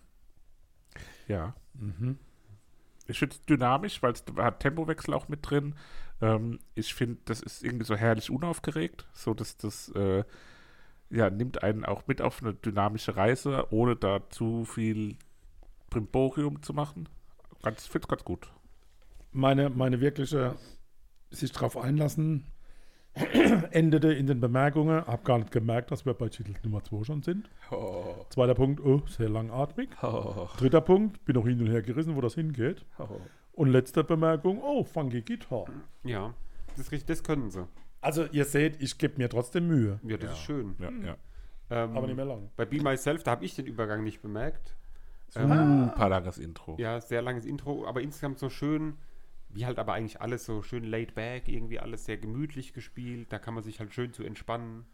Ja. 1.26 1.54
Ich 3.06 3.18
finde 3.18 3.34
es 3.34 3.42
dynamisch, 3.46 4.02
weil 4.02 4.12
es 4.12 4.24
hat 4.36 4.60
Tempowechsel 4.60 5.14
auch 5.14 5.28
mit 5.28 5.40
drin. 5.48 5.74
Ähm, 6.20 6.60
ich 6.74 6.94
finde, 6.94 7.18
das 7.24 7.40
ist 7.40 7.64
irgendwie 7.64 7.84
so 7.84 7.96
herrlich 7.96 8.30
unaufgeregt. 8.30 9.06
So, 9.14 9.34
dass 9.34 9.56
das 9.56 9.88
äh, 9.90 10.24
ja, 11.10 11.28
nimmt 11.30 11.62
einen 11.62 11.84
auch 11.84 12.06
mit 12.06 12.22
auf 12.22 12.42
eine 12.42 12.54
dynamische 12.54 13.16
Reise, 13.16 13.66
ohne 13.70 13.96
da 13.96 14.28
zu 14.30 14.64
viel 14.64 15.16
Brimborium 15.90 16.62
zu 16.62 16.72
machen. 16.72 17.08
Ganz, 17.62 17.84
ich 17.84 17.90
finde 17.90 18.06
es 18.06 18.08
ganz 18.08 18.24
gut. 18.24 18.52
Meine, 19.32 19.70
meine 19.70 20.00
wirkliche 20.00 20.56
sich 21.30 21.52
drauf 21.52 21.76
einlassen 21.76 22.46
endete 23.72 24.12
in 24.12 24.26
den 24.26 24.40
Bemerkungen. 24.40 25.06
Hab 25.06 25.24
gar 25.24 25.38
nicht 25.38 25.50
gemerkt, 25.50 25.90
dass 25.90 26.06
wir 26.06 26.14
bei 26.14 26.28
Titel 26.28 26.54
Nummer 26.62 26.82
2 26.82 27.04
schon 27.04 27.22
sind. 27.22 27.50
Zweiter 28.30 28.54
Punkt, 28.54 28.80
oh, 28.80 29.02
sehr 29.06 29.28
langatmig. 29.28 29.90
Dritter 30.58 30.80
Punkt, 30.80 31.24
bin 31.24 31.36
auch 31.36 31.46
hin 31.46 31.60
und 31.60 31.66
her 31.66 31.82
gerissen, 31.82 32.16
wo 32.16 32.20
das 32.20 32.34
hingeht. 32.34 32.84
Und 33.52 33.68
letzte 33.68 34.02
Bemerkung, 34.02 34.60
oh, 34.62 34.84
funky 34.84 35.20
Guitar. 35.22 35.66
Ja, 36.04 36.34
das 36.68 36.86
ist 36.86 36.92
richtig, 36.92 37.08
das 37.08 37.22
können 37.22 37.50
sie. 37.50 37.66
Also 38.00 38.24
ihr 38.32 38.44
seht, 38.46 38.82
ich 38.82 38.96
gebe 38.98 39.18
mir 39.18 39.28
trotzdem 39.28 39.68
Mühe. 39.68 40.00
Ja, 40.02 40.16
das 40.16 40.32
ist 40.32 40.38
schön. 40.38 40.74
Ja, 40.78 40.90
ja. 41.06 41.16
Ähm, 41.70 41.96
Aber 41.96 42.06
nicht 42.06 42.16
mehr 42.16 42.24
lang. 42.24 42.50
Bei 42.56 42.64
Be 42.64 42.82
Myself, 42.82 43.22
da 43.22 43.32
habe 43.32 43.44
ich 43.44 43.54
den 43.54 43.66
Übergang 43.66 44.02
nicht 44.02 44.22
bemerkt. 44.22 44.74
Super 45.28 46.08
langes 46.08 46.38
Intro. 46.38 46.76
Ja, 46.78 47.00
sehr 47.00 47.22
langes 47.22 47.44
Intro, 47.46 47.86
aber 47.86 48.02
insgesamt 48.02 48.38
so 48.38 48.50
schön, 48.50 48.98
wie 49.52 49.66
halt 49.66 49.78
aber 49.78 49.94
eigentlich 49.94 50.20
alles 50.20 50.44
so 50.44 50.62
schön 50.62 50.84
laid 50.84 51.14
back, 51.14 51.48
irgendwie 51.48 51.78
alles 51.78 52.04
sehr 52.04 52.16
gemütlich 52.16 52.72
gespielt. 52.72 53.32
Da 53.32 53.38
kann 53.38 53.54
man 53.54 53.62
sich 53.62 53.80
halt 53.80 53.92
schön 53.92 54.12
zu 54.12 54.22
entspannen. 54.22 54.86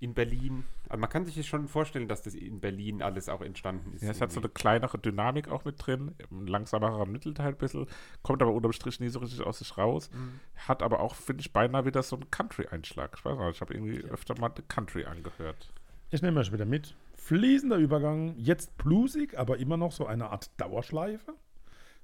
In 0.00 0.14
Berlin. 0.14 0.64
Also 0.88 1.00
man 1.00 1.08
kann 1.08 1.24
sich 1.24 1.36
jetzt 1.36 1.46
schon 1.46 1.68
vorstellen, 1.68 2.08
dass 2.08 2.22
das 2.22 2.34
in 2.34 2.58
Berlin 2.58 3.02
alles 3.02 3.28
auch 3.28 3.40
entstanden 3.40 3.92
ist. 3.92 4.02
Ja, 4.02 4.10
es 4.10 4.20
hat 4.20 4.32
so 4.32 4.40
eine 4.40 4.46
irgendwie. 4.46 4.60
kleinere 4.60 4.98
Dynamik 4.98 5.48
auch 5.48 5.64
mit 5.64 5.76
drin, 5.78 6.12
ein 6.28 6.48
langsamerer 6.48 7.06
Mittelteil 7.06 7.50
ein 7.50 7.56
bisschen, 7.56 7.86
kommt 8.24 8.42
aber 8.42 8.52
unterm 8.52 8.72
Strich 8.72 8.98
nie 8.98 9.10
so 9.10 9.20
richtig 9.20 9.42
aus 9.42 9.60
sich 9.60 9.78
raus. 9.78 10.10
Mhm. 10.12 10.40
Hat 10.56 10.82
aber 10.82 10.98
auch, 10.98 11.14
finde 11.14 11.42
ich, 11.42 11.52
beinahe 11.52 11.84
wieder 11.84 12.02
so 12.02 12.16
einen 12.16 12.28
Country-Einschlag. 12.32 13.14
Ich 13.16 13.24
weiß 13.24 13.38
nicht, 13.38 13.54
ich 13.54 13.60
habe 13.60 13.74
irgendwie 13.74 14.02
öfter 14.10 14.36
mal 14.40 14.50
Country 14.66 15.04
angehört. 15.04 15.72
Ich 16.10 16.20
nehme 16.20 16.40
euch 16.40 16.52
wieder 16.52 16.66
mit. 16.66 16.96
Fließender 17.14 17.76
Übergang, 17.76 18.34
jetzt 18.36 18.76
bluesig, 18.78 19.38
aber 19.38 19.58
immer 19.58 19.76
noch 19.76 19.92
so 19.92 20.06
eine 20.06 20.30
Art 20.30 20.50
Dauerschleife. 20.60 21.34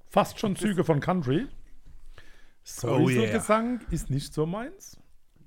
Fast 0.09 0.39
schon 0.39 0.55
Züge 0.55 0.83
von 0.83 0.99
Country. 0.99 1.47
Säuselgesang 2.63 3.81
ist 3.91 4.09
nicht 4.09 4.33
so 4.33 4.47
meins. 4.47 4.97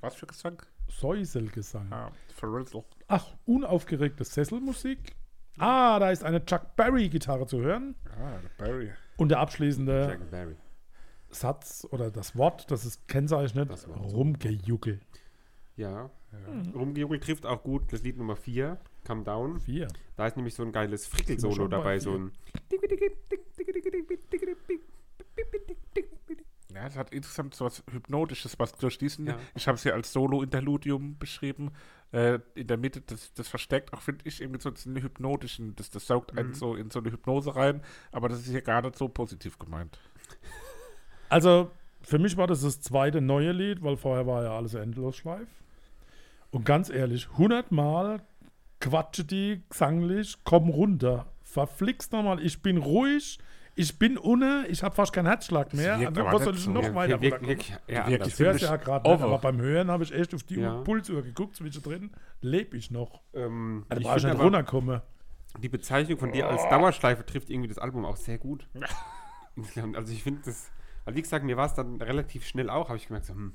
Was 0.00 0.14
für 0.14 0.26
Gesang? 0.26 0.62
Säuselgesang. 0.88 1.92
Ah, 1.92 2.12
Ferrizzle. 2.34 2.84
Ach, 3.08 3.26
unaufgeregte 3.44 4.22
Sesselmusik. 4.24 5.16
Ah, 5.58 5.98
da 5.98 6.12
ist 6.12 6.22
eine 6.22 6.44
Chuck 6.44 6.76
Berry-Gitarre 6.76 7.46
zu 7.46 7.60
hören. 7.60 7.96
Ah, 8.16 8.38
der 8.38 8.64
Barry. 8.64 8.92
Und 9.16 9.30
der 9.30 9.40
abschließende. 9.40 10.18
Satz 11.30 11.84
oder 11.90 12.12
das 12.12 12.36
Wort, 12.36 12.70
das 12.70 12.84
ist 12.84 13.08
kennzeichnet, 13.08 13.68
Das 13.68 13.88
rumgejuckel. 13.88 15.00
Ja. 15.76 16.10
Rumgejuckelt 16.74 17.24
trifft 17.24 17.46
auch 17.46 17.62
gut 17.64 17.92
das 17.92 18.02
Lied 18.02 18.16
Nummer 18.16 18.36
4, 18.36 18.78
Come 19.06 19.24
Down. 19.24 19.60
Vier. 19.60 19.88
Da 20.16 20.26
ist 20.26 20.36
nämlich 20.36 20.54
so 20.54 20.62
ein 20.62 20.72
geiles 20.72 21.06
Frickelsolo 21.06 21.68
dabei, 21.68 21.98
so 21.98 22.14
ein 22.14 22.32
Ja, 26.74 26.86
es 26.86 26.96
hat 26.96 27.12
insgesamt 27.12 27.54
so 27.54 27.66
was 27.66 27.82
Hypnotisches, 27.90 28.58
was 28.58 28.72
durch 28.72 28.96
diesen, 28.96 29.26
Ja. 29.26 29.38
ich 29.54 29.68
habe 29.68 29.76
es 29.76 29.82
hier 29.82 29.92
als 29.94 30.10
Solo-Interludium 30.12 31.18
beschrieben, 31.18 31.70
äh, 32.12 32.38
in 32.54 32.66
der 32.66 32.78
Mitte, 32.78 33.02
das, 33.02 33.34
das 33.34 33.46
versteckt 33.48 33.92
auch, 33.92 34.00
finde 34.00 34.26
ich, 34.26 34.40
irgendwie 34.40 34.60
so 34.62 34.70
diesen 34.70 34.96
hypnotischen, 34.96 35.76
das, 35.76 35.90
das 35.90 36.06
saugt 36.06 36.32
Mhm. 36.32 36.38
einen 36.38 36.54
so 36.54 36.74
in 36.74 36.88
so 36.90 37.00
eine 37.00 37.12
Hypnose 37.12 37.54
rein, 37.54 37.82
aber 38.10 38.30
das 38.30 38.40
ist 38.40 38.48
hier 38.48 38.62
gar 38.62 38.80
nicht 38.80 38.96
so 38.96 39.08
positiv 39.08 39.58
gemeint. 39.58 39.98
Also, 41.28 41.70
für 42.02 42.18
mich 42.18 42.36
war 42.38 42.46
das 42.46 42.62
das 42.62 42.80
zweite 42.80 43.20
neue 43.20 43.52
Lied, 43.52 43.82
weil 43.82 43.96
vorher 43.98 44.26
war 44.26 44.42
ja 44.42 44.56
alles 44.56 44.72
Endlosschleif. 44.74 45.48
Und 46.50 46.64
ganz 46.64 46.88
ehrlich, 46.90 47.28
100 47.32 47.70
Mal 47.70 48.22
quatsche 48.80 49.24
die 49.24 49.62
gesanglich, 49.68 50.38
komm 50.44 50.70
runter. 50.70 51.26
Verflixt 51.42 52.12
nochmal, 52.12 52.42
ich 52.44 52.62
bin 52.62 52.78
ruhig, 52.78 53.38
ich 53.74 53.98
bin 53.98 54.18
ohne, 54.18 54.66
ich 54.68 54.82
habe 54.82 54.94
fast 54.94 55.12
keinen 55.12 55.26
Herzschlag 55.26 55.72
mehr. 55.74 55.98
wirkt 56.00 56.18
Also, 56.18 56.32
was 56.32 56.44
soll 56.44 56.54
ich 56.56 56.60
so. 56.62 56.70
noch 56.70 56.82
Ja, 56.82 56.94
weiter 56.94 57.20
wir- 57.20 57.32
runterkommen? 57.32 57.48
wirklich 57.48 57.70
eher 57.86 57.96
Wirklich 58.06 58.14
anders. 58.14 58.28
Ich 58.28 58.38
höre 58.38 58.54
es 58.54 58.60
ja 58.62 58.76
gerade 58.76 59.10
nicht, 59.10 59.22
aber 59.22 59.38
beim 59.38 59.60
Hören 59.60 59.90
habe 59.90 60.04
ich 60.04 60.12
echt 60.12 60.34
auf 60.34 60.42
die 60.42 60.56
Ja. 60.56 60.80
Pulsuhr 60.82 61.22
geguckt, 61.22 61.56
zwischendrin 61.56 62.10
lebe 62.40 62.76
ich 62.76 62.90
noch. 62.90 63.22
Ähm, 63.34 63.84
Also 63.88 64.00
ich 64.00 64.06
brauche 64.06 64.18
ich 64.18 64.24
nicht 64.24 64.32
aber, 64.34 64.44
runterkommen. 64.44 65.00
die 65.58 65.68
Bezeichnung 65.68 66.18
von 66.18 66.32
dir 66.32 66.48
als 66.48 66.68
Dauerschleife 66.68 67.24
trifft 67.26 67.50
irgendwie 67.50 67.68
das 67.68 67.78
Album 67.78 68.04
auch 68.04 68.16
sehr 68.16 68.38
gut. 68.38 68.66
Also 69.94 70.12
ich 70.12 70.22
finde 70.22 70.40
das, 70.46 70.70
also 71.04 71.14
wie 71.16 71.20
gesagt, 71.22 71.44
mir 71.44 71.56
war 71.58 71.66
es 71.66 71.74
dann 71.74 72.00
relativ 72.00 72.46
schnell 72.46 72.70
auch, 72.70 72.88
habe 72.88 72.96
ich 72.96 73.06
gemerkt, 73.08 73.26
so, 73.26 73.34
hm, 73.34 73.52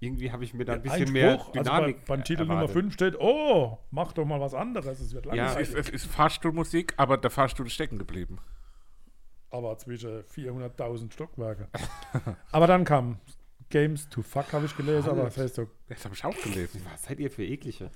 irgendwie 0.00 0.32
habe 0.32 0.42
ich 0.42 0.52
mir 0.52 0.64
da 0.64 0.72
ein 0.74 0.82
bisschen 0.82 1.12
mehr 1.12 1.32
Einspruch, 1.34 1.52
Dynamik 1.52 1.96
also 1.96 2.06
bei, 2.06 2.16
beim 2.16 2.24
Titel 2.24 2.40
Nummer 2.42 2.54
erwartet. 2.54 2.72
5 2.74 2.94
steht, 2.94 3.16
oh, 3.20 3.78
mach 3.92 4.12
doch 4.14 4.24
mal 4.24 4.40
was 4.40 4.54
anderes, 4.54 4.98
es 5.00 5.12
wird 5.14 5.26
Ja, 5.26 5.32
Es 5.32 5.38
langweilig. 5.54 5.68
ist, 5.68 5.74
es 5.78 5.88
ist 5.90 6.06
Fahrstuhlmusik, 6.06 6.94
aber 6.96 7.16
der 7.18 7.30
Fahrstuhl 7.30 7.66
ist 7.66 7.74
stecken 7.74 7.98
geblieben. 7.98 8.38
Aber 9.50 9.76
zwischen 9.78 10.22
400.000 10.24 11.12
Stockwerke. 11.12 11.68
aber 12.52 12.66
dann 12.66 12.84
kam 12.84 13.18
Games 13.70 14.08
to 14.08 14.22
Fuck, 14.22 14.52
habe 14.52 14.66
ich 14.66 14.76
gelesen, 14.76 15.10
aber 15.10 15.24
das 15.24 15.36
heißt 15.36 15.54
so, 15.56 15.68
Das 15.88 16.04
habe 16.04 16.14
ich 16.14 16.24
auch 16.24 16.36
gelesen. 16.42 16.80
Was 16.90 17.04
seid 17.04 17.20
ihr 17.20 17.30
für 17.30 17.44
eklige? 17.44 17.90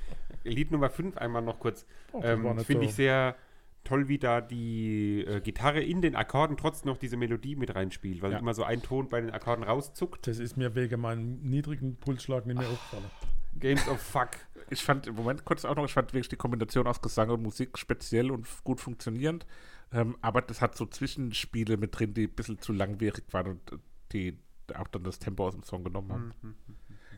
Lied 0.44 0.70
Nummer 0.70 0.90
5 0.90 1.16
einmal 1.16 1.42
noch 1.42 1.58
kurz. 1.58 1.86
Oh, 2.12 2.20
ähm, 2.22 2.58
Finde 2.60 2.82
so. 2.84 2.88
ich 2.88 2.94
sehr 2.94 3.36
toll, 3.84 4.08
wie 4.08 4.18
da 4.18 4.40
die 4.40 5.24
äh, 5.26 5.40
Gitarre 5.40 5.80
in 5.82 6.02
den 6.02 6.14
Akkorden 6.14 6.56
trotzdem 6.56 6.90
noch 6.90 6.98
diese 6.98 7.16
Melodie 7.16 7.56
mit 7.56 7.74
reinspielt, 7.74 8.22
weil 8.22 8.32
Ja. 8.32 8.38
immer 8.38 8.54
so 8.54 8.64
ein 8.64 8.82
Ton 8.82 9.08
bei 9.08 9.20
den 9.20 9.30
Akkorden 9.30 9.64
rauszuckt. 9.64 10.26
das 10.26 10.38
ist 10.38 10.56
mir 10.56 10.74
wegen 10.74 11.00
meinem 11.00 11.40
niedrigen 11.42 11.96
Pulsschlag 11.96 12.46
nicht 12.46 12.58
mehr 12.58 12.68
aufgefallen. 12.68 13.10
Games 13.58 13.86
of 13.88 14.00
Fuck. 14.00 14.30
Ich 14.70 14.82
fand 14.82 15.06
im 15.06 15.14
Moment 15.14 15.44
kurz 15.44 15.64
auch 15.64 15.74
noch, 15.74 15.84
ich 15.84 15.92
fand 15.92 16.12
wirklich 16.12 16.28
die 16.28 16.36
Kombination 16.36 16.86
aus 16.86 17.00
Gesang 17.02 17.30
und 17.30 17.42
Musik 17.42 17.76
speziell 17.78 18.30
und 18.30 18.46
gut 18.64 18.80
funktionierend. 18.80 19.46
Ähm, 19.92 20.16
aber 20.20 20.42
das 20.42 20.60
hat 20.60 20.76
so 20.76 20.86
Zwischenspiele 20.86 21.76
mit 21.76 21.98
drin, 21.98 22.14
die 22.14 22.24
ein 22.24 22.34
bisschen 22.34 22.58
zu 22.58 22.72
langwierig 22.72 23.24
waren 23.32 23.48
und 23.48 23.72
äh, 23.72 23.78
die 24.12 24.38
auch 24.74 24.88
dann 24.88 25.04
das 25.04 25.18
Tempo 25.18 25.46
aus 25.46 25.54
dem 25.54 25.64
Song 25.64 25.84
genommen 25.84 26.12
haben. 26.12 26.34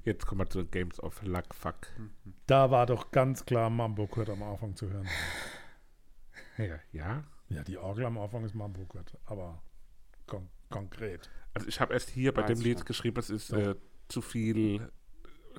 Jetzt 0.05 0.27
kommen 0.27 0.41
wir 0.41 0.51
zu 0.51 0.67
Games 0.67 1.01
of 1.01 1.23
Luck 1.23 1.55
Fuck. 1.55 1.89
Da 2.47 2.71
war 2.71 2.87
doch 2.87 3.11
ganz 3.11 3.45
klar 3.45 3.71
Mambo 3.71 4.07
Kurt 4.07 4.29
am 4.29 4.43
Anfang 4.43 4.77
zu 4.77 4.91
hören. 4.91 5.09
Ja, 6.57 6.79
ja. 6.93 7.25
Ja, 7.49 7.65
die 7.65 7.79
Orgel 7.79 8.05
am 8.05 8.17
Anfang 8.17 8.45
ist 8.45 8.55
Mambo 8.55 8.85
Kurt, 8.85 9.19
aber 9.25 9.61
kon 10.27 10.49
konkret. 10.71 11.29
Also 11.53 11.67
ich 11.67 11.81
habe 11.81 11.93
erst 11.95 12.11
hier 12.11 12.33
bei 12.33 12.43
Weiß 12.43 12.49
dem 12.49 12.61
Lied 12.61 12.87
geschrieben, 12.87 13.19
es 13.19 13.29
ist 13.29 13.53
äh, 13.53 13.75
zu 14.07 14.23
viel 14.23 14.89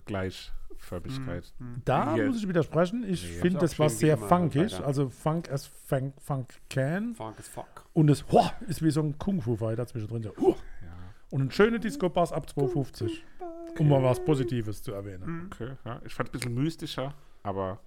Gleichförmigkeit. 0.05 1.53
Da 1.85 2.13
Hier- 2.15 2.27
muss 2.27 2.37
ich 2.37 2.47
widersprechen. 2.47 3.03
Ich 3.07 3.23
Nee, 3.23 3.39
finde, 3.41 3.59
das 3.59 3.77
war 3.79 3.89
sehr 3.89 4.17
funkig, 4.17 4.79
also 4.83 5.09
Funk 5.09 5.49
as 5.51 5.65
Funk, 5.65 6.13
Funk 6.21 6.53
can. 6.69 7.15
Funk 7.15 7.39
as 7.39 7.47
Fuck. 7.47 7.85
Und 7.93 8.09
es 8.09 8.25
hoa, 8.31 8.51
ist 8.67 8.83
wie 8.83 8.91
so 8.91 9.01
ein 9.01 9.17
Kung-Fu-Fighter 9.17 9.87
zwischendrin. 9.87 10.23
So, 10.23 10.33
huh. 10.37 10.55
Und 11.31 11.41
ein 11.41 11.51
schöner 11.51 11.79
Disco-Bass 11.79 12.31
ab 12.31 12.49
250. 12.49 13.23
Um 13.79 13.89
mal 13.89 14.01
was 14.03 14.23
Positives 14.23 14.81
zu 14.83 14.93
erwähnen. 14.93 15.49
Okay, 15.51 15.71
ja. 15.83 16.01
Ich 16.05 16.13
fand 16.13 16.29
es 16.29 16.33
ein 16.33 16.39
bisschen 16.39 16.53
mystischer, 16.53 17.13
aber 17.43 17.79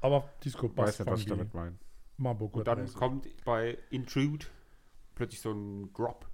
Aber 0.00 0.28
Disco-Bass 0.44 0.86
weiß 0.86 0.98
nicht, 1.00 1.10
was 1.10 1.20
ich 1.20 1.26
damit 1.26 1.52
meine. 1.52 1.74
Und 2.18 2.66
dann 2.66 2.92
kommt 2.94 3.28
bei 3.44 3.76
Intrude 3.90 4.46
plötzlich 5.14 5.40
so 5.40 5.52
ein 5.52 5.92
Drop. 5.92 6.26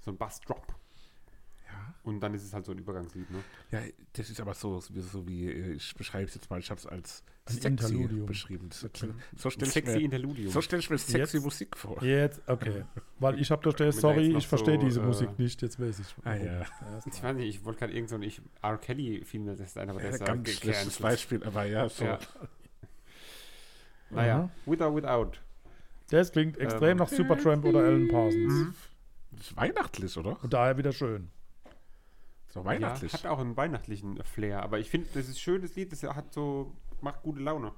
So 0.00 0.10
ein 0.10 0.16
Bass-Drop. 0.18 0.74
Und 2.02 2.20
dann 2.20 2.32
ist 2.32 2.44
es 2.44 2.54
halt 2.54 2.64
so 2.64 2.72
ein 2.72 2.78
Übergangslied, 2.78 3.30
ne? 3.30 3.38
Ja, 3.70 3.80
das 4.14 4.30
ist 4.30 4.40
aber 4.40 4.54
so, 4.54 4.80
so, 4.80 5.28
wie, 5.28 5.46
äh, 5.50 5.72
ich 5.74 5.94
beschreibe 5.94 6.24
es 6.24 6.34
jetzt 6.34 6.48
mal, 6.48 6.58
ich 6.58 6.70
habe 6.70 6.78
es 6.80 6.86
als 6.86 7.22
Ein 7.44 7.52
sexy 7.54 7.66
Interludium. 7.68 8.26
beschrieben. 8.26 8.68
Das, 8.70 8.80
so 9.36 9.50
stelle 9.50 9.66
ich, 9.68 9.72
Sexy 9.74 9.96
mir- 9.98 10.04
Interludium. 10.04 10.50
so 10.50 10.62
stell 10.62 10.78
ich 10.78 10.88
mir 10.88 10.96
sexy 10.96 11.36
Jetzt- 11.36 11.44
Musik 11.44 11.76
vor. 11.76 12.02
Jetzt, 12.02 12.40
okay. 12.46 12.84
Weil 13.18 13.38
ich 13.38 13.50
habe 13.50 13.62
da 13.62 13.70
stehen, 13.72 13.88
Wenn 13.88 13.94
da 13.96 14.00
sorry, 14.00 14.34
ich 14.34 14.48
verstehe 14.48 14.76
so, 14.80 14.86
diese 14.86 15.00
äh, 15.00 15.04
Musik 15.04 15.38
nicht, 15.38 15.60
jetzt 15.60 15.78
weiß 15.78 15.98
ich. 16.00 16.06
Ah, 16.24 16.34
ja. 16.36 16.60
ist 16.62 17.06
Ich 17.14 17.22
weiß 17.22 17.36
nicht, 17.36 17.48
ich 17.54 17.64
wollte 17.66 17.80
gerade 17.80 17.92
irgend 17.92 18.08
so 18.08 18.14
ein 18.16 18.22
ich, 18.22 18.40
R. 18.62 18.78
Kelly 18.78 19.22
fiel 19.26 19.40
mir 19.40 19.54
das 19.56 19.76
ein, 19.76 19.90
aber 19.90 20.00
der 20.00 20.08
Ja, 20.08 20.14
ist 20.14 20.20
ja 20.20 20.26
ganz 20.26 20.50
schlechtes. 20.50 20.98
Beispiel, 21.00 21.42
aber 21.44 21.64
ja, 21.66 21.86
so. 21.88 22.04
Ja. 22.04 22.18
Naja, 24.10 24.36
Aha. 24.38 24.50
with 24.66 24.80
or 24.80 24.94
without. 24.96 25.32
Das 26.10 26.32
klingt 26.32 26.58
extrem 26.58 26.90
Ähm. 26.92 26.96
nach 26.98 27.08
Supertramp 27.08 27.64
oder 27.64 27.80
Alan 27.80 28.08
Parsons. 28.08 28.52
Mhm. 28.52 28.74
Das 29.32 29.40
ist 29.42 29.56
weihnachtlich, 29.56 30.16
oder? 30.16 30.42
Und 30.42 30.52
daher 30.52 30.76
wieder 30.76 30.92
schön. 30.92 31.30
So 32.50 32.60
Ja, 32.60 32.66
weihnachtlich. 32.66 33.12
hat 33.12 33.26
auch 33.26 33.38
einen 33.38 33.56
weihnachtlichen 33.56 34.22
Flair, 34.24 34.62
aber 34.62 34.78
ich 34.78 34.90
finde, 34.90 35.08
das 35.14 35.28
ist 35.28 35.36
ein 35.36 35.38
schönes 35.40 35.74
Lied, 35.76 35.92
das 35.92 36.02
hat 36.02 36.32
so, 36.34 36.72
macht 37.00 37.22
gute 37.22 37.40
Laune. 37.40 37.72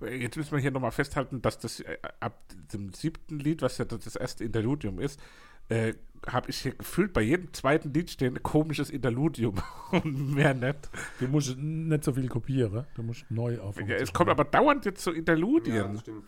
Jetzt 0.00 0.36
müssen 0.36 0.50
wir 0.52 0.58
hier 0.58 0.72
nochmal 0.72 0.90
festhalten, 0.90 1.42
dass 1.42 1.60
das 1.60 1.78
äh, 1.78 1.96
ab 2.18 2.42
dem 2.72 2.92
siebten 2.92 3.38
Lied, 3.38 3.62
was 3.62 3.78
ja 3.78 3.84
das 3.84 4.00
das 4.00 4.16
erste 4.16 4.42
Interludium 4.42 4.98
ist, 4.98 5.20
äh, 5.68 5.94
habe 6.26 6.50
ich 6.50 6.58
hier 6.58 6.72
gefühlt 6.74 7.12
bei 7.12 7.20
jedem 7.22 7.52
zweiten 7.52 7.92
Lied 7.94 8.10
stehen 8.10 8.36
ein 8.36 8.42
komisches 8.42 8.90
Interludium 8.90 9.62
und 9.92 10.34
mehr 10.34 10.54
nicht. 10.54 10.90
Du 11.20 11.28
musst 11.28 11.56
nicht 11.56 12.02
so 12.02 12.14
viel 12.14 12.28
kopieren, 12.28 12.84
du 12.96 13.04
musst 13.04 13.30
neu 13.30 13.60
auf. 13.60 13.76
Ja, 13.78 13.94
es 13.94 14.12
kommt 14.12 14.30
aber 14.30 14.42
dauernd 14.44 14.84
jetzt 14.86 15.04
so 15.04 15.12
Interludien. 15.12 15.96
stimmt. 16.00 16.24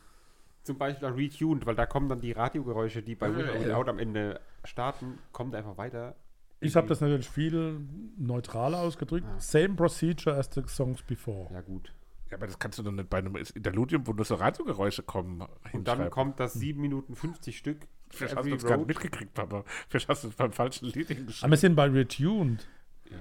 Zum 0.65 0.79
Beispiel 0.79 1.09
auch 1.09 1.17
Retuned, 1.17 1.67
weil 1.67 1.75
da 1.75 1.87
kommen 1.87 2.09
dann 2.09 2.21
die 2.21 2.33
Radiogeräusche, 2.33 3.03
die 3.03 3.15
bei 3.15 3.35
With 3.35 3.47
or 3.49 3.61
Without 3.61 3.91
am 3.91 3.99
Ende 3.99 4.41
starten, 4.65 5.19
kommt 5.31 5.55
einfach 5.55 5.77
weiter. 5.77 6.17
Ich 6.61 6.75
habe 6.75 6.87
das 6.87 7.01
natürlich 7.03 7.29
viel 7.29 7.81
neutraler 8.17 8.81
ausgedrückt. 8.81 9.27
Same 9.39 9.75
procedure 9.75 10.37
as 10.37 10.49
the 10.55 10.63
songs 10.67 11.03
before. 11.03 11.53
Ja, 11.53 11.61
gut. 11.61 11.93
Ja, 12.31 12.39
aber 12.39 12.47
das 12.47 12.59
kannst 12.59 12.79
du 12.79 12.83
doch 12.83 12.93
nicht 12.93 13.11
bei 13.11 13.19
einem 13.19 13.37
Interludium, 13.37 14.07
wo 14.07 14.13
nur 14.13 14.25
so 14.25 14.37
Radiogeräusche 14.37 15.03
kommen, 15.03 15.47
Und 15.73 15.87
dann 15.87 16.09
kommt 16.11 16.41
das 16.41 16.55
7 16.55 16.81
Minuten 16.81 17.15
50 17.15 17.59
Stück. 17.59 17.87
Vielleicht 18.09 18.35
hast 18.35 18.47
du 18.47 18.51
das 18.51 18.65
gar 18.65 18.79
nicht 18.79 18.89
mitgekriegt, 18.89 19.39
aber 19.39 19.65
vielleicht 19.89 20.09
hast 20.09 20.25
du 20.25 20.29
es 20.29 20.35
beim 20.35 20.53
falschen 20.53 20.87
Lied 20.87 21.07
Aber 21.07 21.15
hingeschrieben. 21.15 21.51
wir 21.51 21.59
sind 21.59 21.75
bei 21.77 21.87
Retuned. 21.87 22.67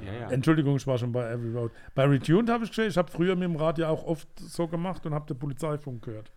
Ja, 0.05 0.13
ja. 0.13 0.29
Entschuldigung, 0.31 0.77
ich 0.77 0.87
war 0.87 0.97
schon 0.97 1.11
bei 1.11 1.29
Every 1.29 1.53
Road. 1.53 1.71
Bei 1.93 2.05
Retuned 2.05 2.49
habe 2.49 2.63
ich 2.63 2.69
gesehen, 2.69 2.87
ich 2.87 2.97
habe 2.97 3.11
früher 3.11 3.35
mit 3.35 3.43
dem 3.43 3.57
Radio 3.57 3.87
auch 3.87 4.05
oft 4.05 4.27
so 4.39 4.67
gemacht 4.67 5.05
und 5.05 5.13
habe 5.13 5.25
den 5.27 5.37
Polizeifunk 5.37 6.03
gehört. 6.05 6.31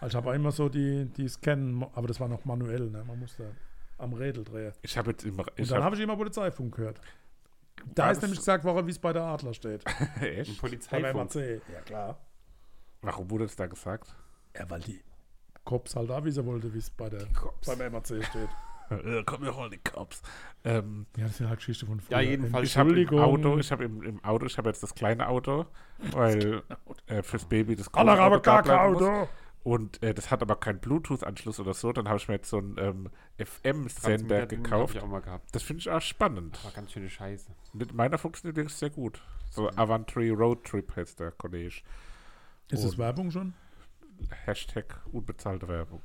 Also 0.00 0.18
ich 0.18 0.24
habe 0.24 0.34
immer 0.34 0.50
so 0.50 0.68
die, 0.68 1.06
die 1.06 1.28
Scannen, 1.28 1.84
aber 1.94 2.08
das 2.08 2.20
war 2.20 2.28
noch 2.28 2.44
manuell, 2.44 2.90
ne? 2.90 3.04
man 3.04 3.18
musste 3.18 3.54
am 3.98 4.14
Rädel 4.14 4.44
drehen. 4.44 4.72
Ich 4.82 4.96
habe 4.96 5.10
jetzt 5.10 5.24
immer. 5.24 5.44
Und 5.58 5.70
dann 5.70 5.78
hab, 5.78 5.84
habe 5.84 5.96
ich 5.96 6.02
immer 6.02 6.16
Polizeifunk 6.16 6.74
gehört. 6.74 7.00
Da 7.94 8.04
War 8.04 8.12
ist 8.12 8.22
nämlich 8.22 8.38
gesagt 8.38 8.64
worden, 8.64 8.86
wie 8.86 8.90
es 8.90 8.98
bei 8.98 9.12
der 9.12 9.22
Adler 9.22 9.54
steht. 9.54 9.84
Echt? 10.20 10.50
Beim 10.50 10.56
Polizeifunk. 10.56 11.34
MAC. 11.34 11.62
Ja, 11.72 11.80
klar. 11.84 12.18
Warum 13.02 13.30
wurde 13.30 13.44
es 13.44 13.56
da 13.56 13.66
gesagt? 13.66 14.14
Ja, 14.56 14.68
weil 14.68 14.80
die 14.80 15.02
Cops 15.64 15.96
halt 15.96 16.10
da 16.10 16.22
wissen 16.24 16.44
wollte, 16.46 16.72
wie 16.72 16.78
es 16.78 16.90
bei 16.90 17.08
der, 17.08 17.26
beim 17.66 17.92
MAC 17.92 18.06
steht. 18.06 18.48
Komm, 19.26 19.42
wir 19.42 19.54
holen 19.54 19.70
die 19.70 19.78
Cops. 19.78 20.20
Ähm, 20.64 21.06
Ja, 21.16 21.24
das 21.24 21.32
ist 21.32 21.40
ja 21.40 21.48
halt 21.48 21.58
Geschichte 21.60 21.86
von 21.86 22.00
früher. 22.00 22.20
Ja, 22.20 22.28
jedenfalls. 22.28 22.68
ich 22.68 22.76
habe 22.76 23.00
im. 23.00 23.18
Auto, 23.18 23.58
ich 23.58 23.70
habe 23.70 23.84
im, 23.84 24.02
im 24.02 24.24
Auto, 24.24 24.46
ich 24.46 24.58
habe 24.58 24.68
jetzt 24.68 24.82
das 24.82 24.94
kleine 24.94 25.28
Auto, 25.28 25.66
weil 26.10 26.62
äh, 27.06 27.22
fürs 27.22 27.44
Baby 27.44 27.76
das 27.76 27.92
Aller 27.94 28.12
große 28.12 28.22
aber 28.22 28.36
Auto 28.36 28.44
da 28.44 28.62
gar 28.62 28.62
kein 28.62 28.96
bleiben 28.96 29.20
muss. 29.20 29.28
Und 29.62 30.02
äh, 30.02 30.14
das 30.14 30.30
hat 30.30 30.40
aber 30.42 30.56
keinen 30.56 30.78
Bluetooth-Anschluss 30.80 31.60
oder 31.60 31.74
so. 31.74 31.92
Dann 31.92 32.08
habe 32.08 32.18
ich 32.18 32.28
mir 32.28 32.34
jetzt 32.34 32.48
so 32.48 32.58
einen 32.58 32.76
ähm, 32.78 33.10
FM-Sender 33.38 34.46
gekauft. 34.46 34.96
Ich 34.96 35.02
auch 35.02 35.06
mal 35.06 35.20
gehabt. 35.20 35.54
Das 35.54 35.62
finde 35.62 35.80
ich 35.80 35.90
auch 35.90 36.00
spannend. 36.00 36.62
War 36.64 36.72
ganz 36.72 36.92
schöne 36.92 37.10
Scheiße. 37.10 37.50
Mit 37.74 37.92
meiner 37.92 38.16
funktioniert 38.16 38.56
wirklich 38.56 38.76
sehr 38.76 38.90
gut. 38.90 39.20
So 39.50 39.68
Avantry 39.70 40.30
Road 40.30 40.64
Trip 40.64 40.96
heißt 40.96 41.20
der 41.20 41.32
Kollege. 41.32 41.82
Ist 42.70 42.84
das 42.84 42.96
Werbung 42.96 43.30
schon? 43.30 43.52
Hashtag 44.46 45.02
unbezahlte 45.12 45.68
Werbung. 45.68 46.02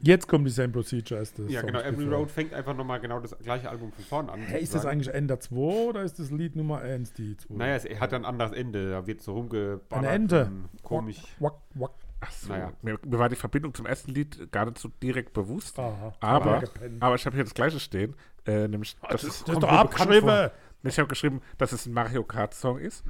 Jetzt 0.00 0.28
kommt 0.28 0.46
die 0.46 0.50
Same 0.50 0.68
Procedure 0.68 1.20
as 1.20 1.32
the 1.36 1.44
Ja, 1.44 1.62
genau. 1.62 1.80
Every. 1.80 2.06
Road 2.06 2.30
fängt 2.30 2.52
einfach 2.52 2.76
nochmal 2.76 3.00
genau 3.00 3.18
das 3.18 3.36
gleiche 3.38 3.70
Album 3.70 3.92
von 3.92 4.04
vorne 4.04 4.32
an. 4.32 4.40
Hä, 4.40 4.60
ist 4.60 4.74
das 4.74 4.84
eigentlich 4.84 5.12
Ende 5.12 5.38
2 5.38 5.56
oder 5.56 6.02
ist 6.02 6.18
das 6.18 6.30
Lied 6.30 6.54
Nummer 6.54 6.80
1 6.80 7.14
die 7.14 7.36
2? 7.36 7.54
Naja, 7.54 7.76
es 7.76 8.00
hat 8.00 8.12
ein 8.12 8.26
anderes 8.26 8.52
Ende. 8.52 8.90
Da 8.90 9.06
wird 9.06 9.22
so 9.22 9.32
rumgeballert. 9.32 9.92
Eine 9.92 10.08
Ente. 10.08 10.52
Komisch. 10.82 11.22
Wack, 11.38 11.54
wack. 11.74 11.92
Ach 12.20 12.30
so. 12.30 12.48
Naja. 12.48 12.72
Mir, 12.82 12.98
mir 13.04 13.18
war 13.18 13.28
die 13.28 13.36
Verbindung 13.36 13.74
zum 13.74 13.86
ersten 13.86 14.12
Lied 14.12 14.50
gar 14.50 14.64
nicht 14.66 14.78
so 14.78 14.88
direkt 15.02 15.32
bewusst. 15.32 15.78
Aha. 15.78 16.14
Aber, 16.20 16.62
aber 17.00 17.14
ich 17.14 17.26
habe 17.26 17.36
hier 17.36 17.44
das 17.44 17.54
gleiche 17.54 17.78
stehen. 17.80 18.14
Äh, 18.46 18.68
nämlich, 18.68 18.96
das, 19.02 19.10
das, 19.10 19.24
ist, 19.24 19.28
das 19.28 19.36
ist 19.40 19.44
kommt 19.52 19.62
doch 19.64 19.68
abgeschrieben. 19.72 20.50
ich 20.82 20.98
habe 20.98 21.08
geschrieben, 21.08 21.42
dass 21.58 21.72
es 21.72 21.86
ein 21.86 21.92
Mario 21.92 22.24
Kart 22.24 22.54
Song 22.54 22.78
ist. 22.78 23.04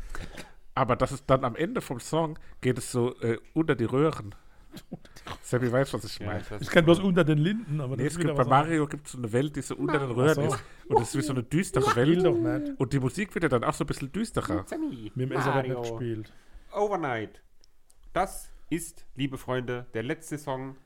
Aber 0.74 0.96
dass 0.96 1.10
es 1.10 1.24
dann 1.24 1.44
am 1.44 1.56
Ende 1.56 1.80
vom 1.80 2.00
Song 2.00 2.38
geht 2.60 2.78
es 2.78 2.90
so 2.92 3.18
äh, 3.20 3.38
unter 3.54 3.74
die 3.74 3.84
Röhren. 3.84 4.34
Seppi 5.42 5.72
weiß, 5.72 5.94
was 5.94 6.04
ich 6.04 6.18
Ja, 6.18 6.26
meine. 6.26 6.40
ich 6.40 6.50
weiß 6.50 6.60
Ich 6.62 6.68
kenne 6.70 6.82
bloß 6.82 7.00
unter 7.00 7.24
den 7.24 7.38
Linden, 7.38 7.80
aber 7.80 7.96
Nee, 7.96 8.04
das 8.04 8.12
es 8.14 8.18
gibt 8.18 8.34
bei. 8.34 8.44
Mario 8.44 8.86
gibt 8.86 9.06
es 9.06 9.12
so 9.12 9.18
eine 9.18 9.32
Welt, 9.32 9.56
die 9.56 9.62
so 9.62 9.74
unter 9.76 9.98
den 9.98 10.10
Röhren 10.10 10.34
so. 10.34 10.42
ist. 10.42 10.64
Und 10.88 11.00
das 11.00 11.08
ist 11.08 11.16
wie 11.16 11.22
so 11.22 11.32
eine 11.32 11.42
düstere 11.42 11.96
Welt. 11.96 12.74
Und 12.78 12.92
die 12.92 13.00
Musik 13.00 13.34
wird 13.34 13.44
ja 13.44 13.48
dann 13.48 13.64
auch 13.64 13.72
so 13.74 13.84
ein 13.84 13.86
bisschen 13.86 14.12
düsterer. 14.12 14.64
Sammy, 14.66 15.10
Mit 15.14 15.30
dem 15.30 15.38
nicht 15.38 15.82
gespielt. 15.82 16.32
Overnight. 16.72 17.40
Das 18.12 18.50
ist, 18.70 19.06
liebe 19.14 19.38
Freunde, 19.38 19.86
der 19.94 20.02
letzte 20.02 20.38
Song, 20.38 20.76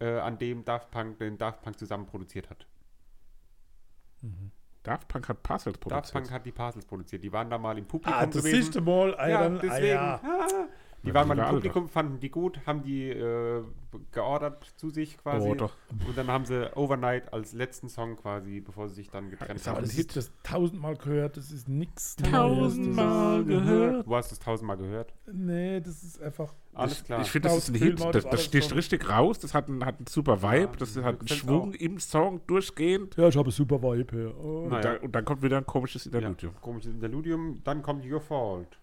äh, 0.00 0.18
an 0.18 0.38
dem 0.38 0.64
Daft 0.64 0.90
Punk 0.90 1.18
den 1.18 1.38
Daft 1.38 1.62
Punk 1.62 1.78
zusammen 1.78 2.06
produziert 2.06 2.50
hat. 2.50 2.66
Daft 4.82 5.08
Punk 5.08 5.28
hat 5.28 5.38
Daft 5.48 5.80
produziert. 5.80 6.12
Punk 6.12 6.30
hat 6.30 6.46
die 6.46 6.52
Parcels 6.52 6.84
produziert. 6.86 7.22
Die 7.22 7.32
waren 7.32 7.48
da 7.50 7.58
mal 7.58 7.76
im 7.78 7.86
Publikum 7.86 8.18
Ah, 8.18 8.26
das 8.26 8.36
gewesen. 8.36 8.62
siehst 8.62 8.74
du 8.74 8.80
mal. 8.82 9.14
Ah, 9.16 9.28
ja, 9.28 9.48
deswegen. 9.48 9.96
Ah, 9.98 10.20
ja. 10.22 10.68
Die 11.04 11.08
Ja, 11.08 11.14
waren 11.14 11.28
mal 11.28 11.38
im. 11.38 11.44
Publikum, 11.50 11.88
fanden 11.88 12.18
die 12.18 12.30
gut, 12.30 12.60
haben 12.66 12.82
die 12.82 13.10
äh, 13.10 13.62
geordert 14.10 14.64
zu 14.76 14.88
sich 14.90 15.18
quasi. 15.18 15.48
Oh, 15.48 15.54
doch. 15.54 15.74
Und 16.08 16.16
dann 16.16 16.28
haben 16.28 16.46
sie 16.46 16.74
Overnight 16.76 17.32
als 17.32 17.52
letzten 17.52 17.88
Song 17.90 18.16
quasi, 18.16 18.60
bevor 18.60 18.88
sie 18.88 18.94
sich 18.96 19.10
dann 19.10 19.28
getrennt 19.30 19.56
ist 19.60 19.68
auch 19.68 19.72
Aber 19.72 19.80
haben. 19.82 19.86
das 19.86 19.94
Hit. 19.96 20.16
das 20.16 20.32
tausendmal 20.42 20.96
gehört, 20.96 21.36
das 21.36 21.50
ist 21.50 21.68
nichts 21.68 22.16
Tausendmal 22.16 23.44
gehört. 23.44 24.06
Du 24.06 24.16
hast 24.16 24.32
es 24.32 24.38
tausendmal 24.38 24.76
gehört. 24.78 25.12
Nee, 25.32 25.80
das 25.80 26.02
ist 26.02 26.22
einfach. 26.22 26.54
Alles 26.72 27.04
klar. 27.04 27.20
Ich 27.20 27.30
finde, 27.30 27.48
das 27.48 27.58
ist 27.58 27.68
ein 27.68 27.74
Hit. 27.76 28.00
Das, 28.00 28.12
das 28.12 28.24
das 28.24 28.44
sticht 28.44 28.68
schon. 28.70 28.76
richtig 28.78 29.08
raus. 29.08 29.38
Das 29.38 29.54
hat 29.54 29.68
einen, 29.68 29.84
hat 29.84 29.98
einen 29.98 30.06
super 30.08 30.42
Vibe. 30.42 30.72
Ja, 30.72 30.76
das 30.78 30.96
hat 30.96 31.20
einen 31.20 31.28
Schwung 31.28 31.70
auch. 31.70 31.80
im 31.80 31.98
Song 32.00 32.40
durchgehend. 32.46 33.16
Ja, 33.16 33.28
ich 33.28 33.36
habe 33.36 33.50
super 33.50 33.80
Vibe 33.82 34.16
hier. 34.16 34.44
Oh. 34.44 34.66
Naja. 34.68 34.94
Da, 34.94 35.00
und 35.02 35.14
dann 35.14 35.24
kommt 35.24 35.42
wieder 35.42 35.58
ein 35.58 35.66
komisches 35.66 36.04
Ja, 36.06 36.12
Interludium. 36.12 36.54
komisches 36.60 36.92
Interludium. 36.94 37.60
Dann 37.62 37.82
kommt 37.82 38.04
Your 38.10 38.20
Fault. 38.20 38.78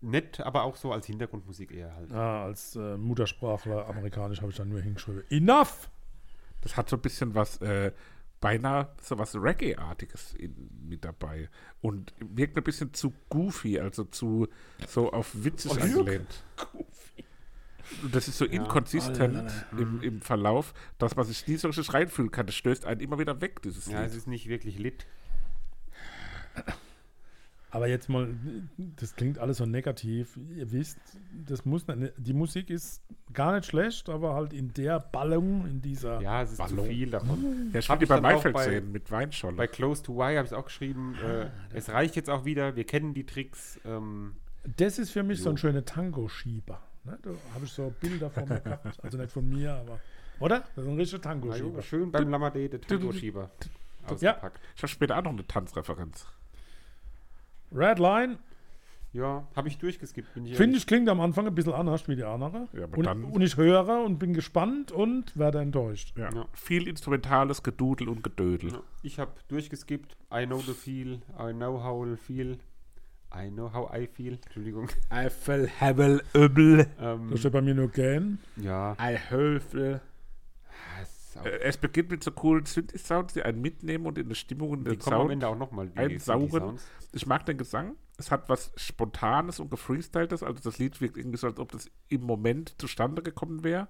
Nett, 0.00 0.40
aber 0.40 0.62
auch 0.62 0.76
so 0.76 0.92
als 0.92 1.06
Hintergrundmusik 1.06 1.72
eher 1.72 1.94
halt. 1.94 2.10
Ja, 2.10 2.44
als 2.44 2.76
äh, 2.76 2.96
Muttersprachler 2.96 3.88
amerikanisch 3.88 4.40
habe 4.40 4.50
ich 4.50 4.56
dann 4.56 4.68
nur 4.68 4.80
hingeschrieben. 4.80 5.22
Enough! 5.30 5.90
Das 6.60 6.76
hat 6.76 6.88
so 6.88 6.96
ein 6.96 7.02
bisschen 7.02 7.34
was, 7.34 7.60
äh, 7.60 7.92
beinahe 8.40 8.88
so 9.02 9.18
was 9.18 9.34
Reggae-artiges 9.34 10.34
mit 10.88 11.04
dabei. 11.04 11.48
Und 11.80 12.14
wirkt 12.20 12.56
ein 12.56 12.64
bisschen 12.64 12.92
zu 12.94 13.12
goofy, 13.28 13.78
also 13.80 14.04
zu 14.04 14.48
so 14.86 15.12
auf 15.12 15.30
witzig 15.44 15.72
Oh, 15.72 15.80
angelehnt. 15.80 16.42
Das 18.12 18.28
ist 18.28 18.36
so 18.38 18.44
inkonsistent 18.44 19.50
im, 19.72 20.02
im 20.02 20.20
Verlauf, 20.20 20.74
dass 20.98 21.16
man 21.16 21.24
sich 21.24 21.46
nie 21.48 21.56
so 21.56 21.68
richtig 21.68 21.92
reinfühlen 21.94 22.30
kann. 22.30 22.46
Das 22.46 22.54
stößt 22.54 22.84
einen 22.84 23.00
immer 23.00 23.18
wieder 23.18 23.40
weg, 23.40 23.62
dieses 23.62 23.86
Ja, 23.86 24.02
es 24.02 24.12
Lied. 24.12 24.18
ist 24.18 24.26
nicht 24.26 24.48
wirklich 24.48 24.78
lit. 24.78 25.06
Aber 27.70 27.86
jetzt 27.86 28.08
mal, 28.08 28.28
das 28.96 29.14
klingt 29.14 29.38
alles 29.38 29.58
so 29.58 29.66
negativ. 29.66 30.38
Ihr 30.56 30.72
wisst, 30.72 30.98
das 31.46 31.66
muss 31.66 31.86
nicht, 31.86 32.14
die 32.16 32.32
Musik 32.32 32.70
ist 32.70 33.02
gar 33.34 33.54
nicht 33.54 33.66
schlecht, 33.66 34.08
aber 34.08 34.34
halt 34.34 34.54
in 34.54 34.72
der 34.72 35.00
Ballung, 35.00 35.66
in 35.66 35.82
dieser. 35.82 36.20
Ja, 36.22 36.42
es 36.42 36.52
ist 36.52 36.66
zu 36.68 36.82
viel 36.84 37.10
davon. 37.10 37.70
Ja, 37.72 37.80
Hab 37.80 37.84
finde 37.84 37.98
die 37.98 38.04
ich 38.04 38.08
bei 38.08 38.20
Maifeld 38.22 38.86
mit 38.90 39.10
Weinscholle. 39.10 39.56
Bei 39.56 39.66
Close 39.66 40.02
to 40.02 40.16
Why 40.16 40.36
habe 40.36 40.46
ich 40.46 40.54
auch 40.54 40.64
geschrieben, 40.64 41.14
äh, 41.22 41.46
es 41.74 41.90
reicht 41.90 42.16
jetzt 42.16 42.30
auch 42.30 42.46
wieder, 42.46 42.74
wir 42.74 42.84
kennen 42.84 43.12
die 43.12 43.24
Tricks. 43.26 43.78
Ähm, 43.84 44.36
Das 44.78 44.98
ist 44.98 45.10
für 45.10 45.22
mich 45.22 45.42
so 45.42 45.50
ein 45.50 45.56
Jo. 45.56 45.60
schöner 45.60 45.84
Tango-Schieber. 45.84 46.80
Ne? 47.04 47.18
Da 47.22 47.30
habe 47.54 47.64
ich 47.66 47.72
so 47.72 47.92
Bilder 48.00 48.30
von 48.30 48.48
mir 48.48 48.60
gehabt. 48.60 49.04
Also 49.04 49.18
nicht 49.18 49.30
von 49.32 49.46
mir, 49.48 49.74
aber. 49.74 50.00
Oder? 50.40 50.60
Das 50.74 50.84
ist 50.84 50.90
ein 50.90 50.96
richtiger 50.96 51.18
jo, 51.18 51.22
Tango-Schieber. 51.22 51.82
schön 51.82 52.10
beim 52.12 52.28
Lamadé, 52.34 52.68
der 52.68 52.80
Tango-Schieber 52.80 53.50
ausgepackt. 54.06 54.58
Ich 54.74 54.82
habe 54.82 54.88
später 54.88 55.18
auch 55.18 55.22
noch 55.22 55.32
eine 55.32 55.46
Tanzreferenz. 55.46 56.26
Red 57.72 57.98
Line, 57.98 58.38
Ja, 59.14 59.46
habe 59.56 59.68
ich 59.68 59.78
durchgeskippt, 59.78 60.34
bin 60.34 60.44
ich 60.46 60.56
finde 60.56 60.76
ich, 60.76 60.86
klingt 60.86 61.08
am 61.08 61.20
Anfang 61.20 61.46
ein 61.46 61.54
bisschen 61.54 61.72
anders 61.72 62.06
wie 62.08 62.16
die 62.16 62.24
andere. 62.24 62.68
Ja, 62.74 62.84
aber 62.84 62.98
und, 62.98 63.04
dann- 63.06 63.24
und 63.24 63.40
ich 63.40 63.56
höre 63.56 64.04
und 64.04 64.18
bin 64.18 64.34
gespannt 64.34 64.92
und 64.92 65.36
werde 65.36 65.60
enttäuscht. 65.60 66.16
Ja. 66.18 66.30
Ja. 66.32 66.46
Viel 66.52 66.86
instrumentales 66.86 67.62
Gedudel 67.62 68.08
und 68.08 68.22
Gedödel. 68.22 68.72
Ja, 68.72 68.82
Ich 69.02 69.18
habe 69.18 69.32
durchgeskippt. 69.48 70.14
I 70.32 70.44
know 70.46 70.58
the 70.60 70.74
feel, 70.74 71.20
I 71.40 71.52
know 71.54 71.82
how 71.82 72.06
I 72.06 72.16
feel. 72.16 72.58
I 73.34 73.50
know 73.50 73.72
how 73.72 73.90
I 73.94 74.06
feel. 74.06 74.34
Entschuldigung. 74.44 74.88
Eifel, 75.10 75.68
Hebel, 75.68 76.22
Öbel. 76.34 76.86
Ähm, 77.00 77.28
Da 77.30 77.36
steht 77.36 77.52
bei 77.52 77.60
mir 77.62 77.74
nur 77.74 77.88
gern. 77.88 78.38
ja, 78.56 78.94
Eihöfel. 78.98 80.00
es 81.02 81.17
auch- 81.40 81.44
Äh, 81.46 81.58
Es 81.60 81.76
beginnt 81.76 82.10
mit 82.10 82.22
so 82.24 82.30
coolen 82.32 82.64
Synthi-Sounds, 82.66 83.34
die 83.34 83.42
einen 83.42 83.60
mitnehmen 83.60 84.06
und 84.06 84.18
in 84.18 84.26
eine 84.26 84.34
Stimmung 84.34 84.70
und 84.70 84.84
den 84.84 85.00
Sound. 85.00 85.30
Ende 85.30 85.48
auch 85.48 85.56
nochmal. 85.58 85.90
einsaugen. 85.94 86.78
Ich 87.12 87.26
mag 87.26 87.46
den 87.46 87.58
Gesang. 87.58 87.96
Es 88.18 88.30
hat 88.30 88.48
was 88.48 88.72
Spontanes 88.76 89.60
und 89.60 89.70
Gefreestyltes. 89.70 90.42
Also 90.42 90.62
das 90.62 90.78
Lied 90.78 91.00
wirkt 91.00 91.16
irgendwie 91.16 91.38
so, 91.38 91.46
als 91.46 91.58
ob 91.58 91.70
das 91.72 91.90
im 92.08 92.22
Moment 92.22 92.74
zustande 92.80 93.22
gekommen 93.22 93.62
wäre. 93.64 93.88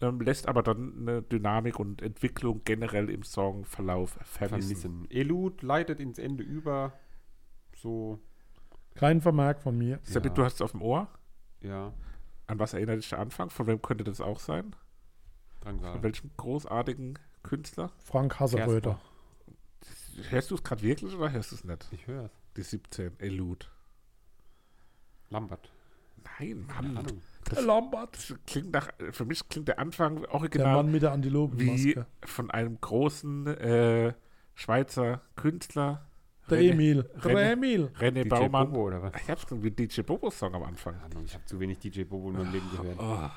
Ähm, 0.00 0.20
lässt 0.20 0.48
aber 0.48 0.62
dann 0.62 0.92
eine 0.98 1.22
Dynamik 1.22 1.78
und 1.78 2.02
Entwicklung 2.02 2.62
generell 2.64 3.08
im 3.08 3.22
Songverlauf 3.22 4.18
vermissen. 4.22 4.76
Vermissen. 4.76 5.06
Elud 5.10 5.62
leitet 5.62 6.00
ins 6.00 6.18
Ende 6.18 6.42
über. 6.42 6.92
So, 7.76 8.18
Kein 8.96 9.20
Vermerk 9.20 9.60
von 9.62 9.76
mir. 9.78 9.98
Sabit, 10.02 10.32
Ja. 10.32 10.34
du 10.34 10.44
hast 10.44 10.54
es 10.54 10.62
auf 10.62 10.70
dem 10.72 10.82
Ohr. 10.82 11.08
ja, 11.60 11.92
An 12.46 12.58
was 12.58 12.74
erinnert 12.74 12.98
dich 12.98 13.08
der 13.08 13.20
Anfang? 13.20 13.50
Von 13.50 13.66
wem 13.66 13.80
könnte 13.80 14.04
das 14.04 14.20
auch 14.20 14.38
sein? 14.40 14.76
Drangsal. 15.64 15.92
Von 15.92 16.02
welchem 16.02 16.30
großartigen 16.36 17.18
Künstler? 17.42 17.90
Frank 17.98 18.38
Hasseröder. 18.38 19.00
Hörst 20.30 20.50
du 20.50 20.54
es 20.54 20.62
gerade 20.62 20.82
wirklich 20.82 21.14
oder 21.14 21.32
hörst 21.32 21.50
du 21.52 21.56
es 21.56 21.64
nicht? 21.64 21.88
Ich 21.92 22.06
höre 22.06 22.26
es. 22.26 22.30
Die 22.56 22.62
17, 22.62 23.18
Elude. 23.18 23.66
Lambert. 25.30 25.70
Nein, 26.38 26.66
Keine 26.68 26.88
Mann. 26.88 26.98
Ahnung. 26.98 27.22
Das, 27.44 27.62
Lambert. 27.64 28.14
das 28.16 28.34
klingt 28.46 28.72
nach, 28.72 28.88
für 29.10 29.24
mich 29.24 29.46
klingt 29.48 29.68
der 29.68 29.78
Anfang 29.78 30.22
Der 30.22 30.34
original 30.34 30.74
Mann 30.76 30.92
mit 30.92 31.02
der 31.02 31.10
wie 31.10 31.14
Antilopenmaske. 31.14 32.06
von 32.24 32.50
einem 32.50 32.80
großen 32.80 33.46
äh, 33.48 34.14
Schweizer 34.54 35.20
Künstler. 35.36 36.06
Der 36.48 36.58
René- 36.60 36.70
Emil. 36.72 37.00
René- 37.18 37.34
Der 37.34 37.52
Emil. 37.52 37.90
René 37.98 38.22
DJ 38.24 38.28
Baumann. 38.28 38.68
Bobo 38.70 38.86
oder 38.86 39.02
was? 39.02 39.12
Ich 39.22 39.28
hab's 39.30 39.46
wie 39.50 39.70
DJ 39.70 40.02
Bobo 40.02 40.30
Song 40.30 40.54
am 40.54 40.62
Anfang. 40.62 40.94
Ich 41.24 41.34
habe 41.34 41.44
zu 41.44 41.58
wenig 41.58 41.78
DJ 41.80 42.04
Bobo 42.04 42.30
in 42.30 42.36
meinem 42.36 42.52
Leben 42.52 42.70
gehört. 42.70 42.98
Oh. 42.98 43.30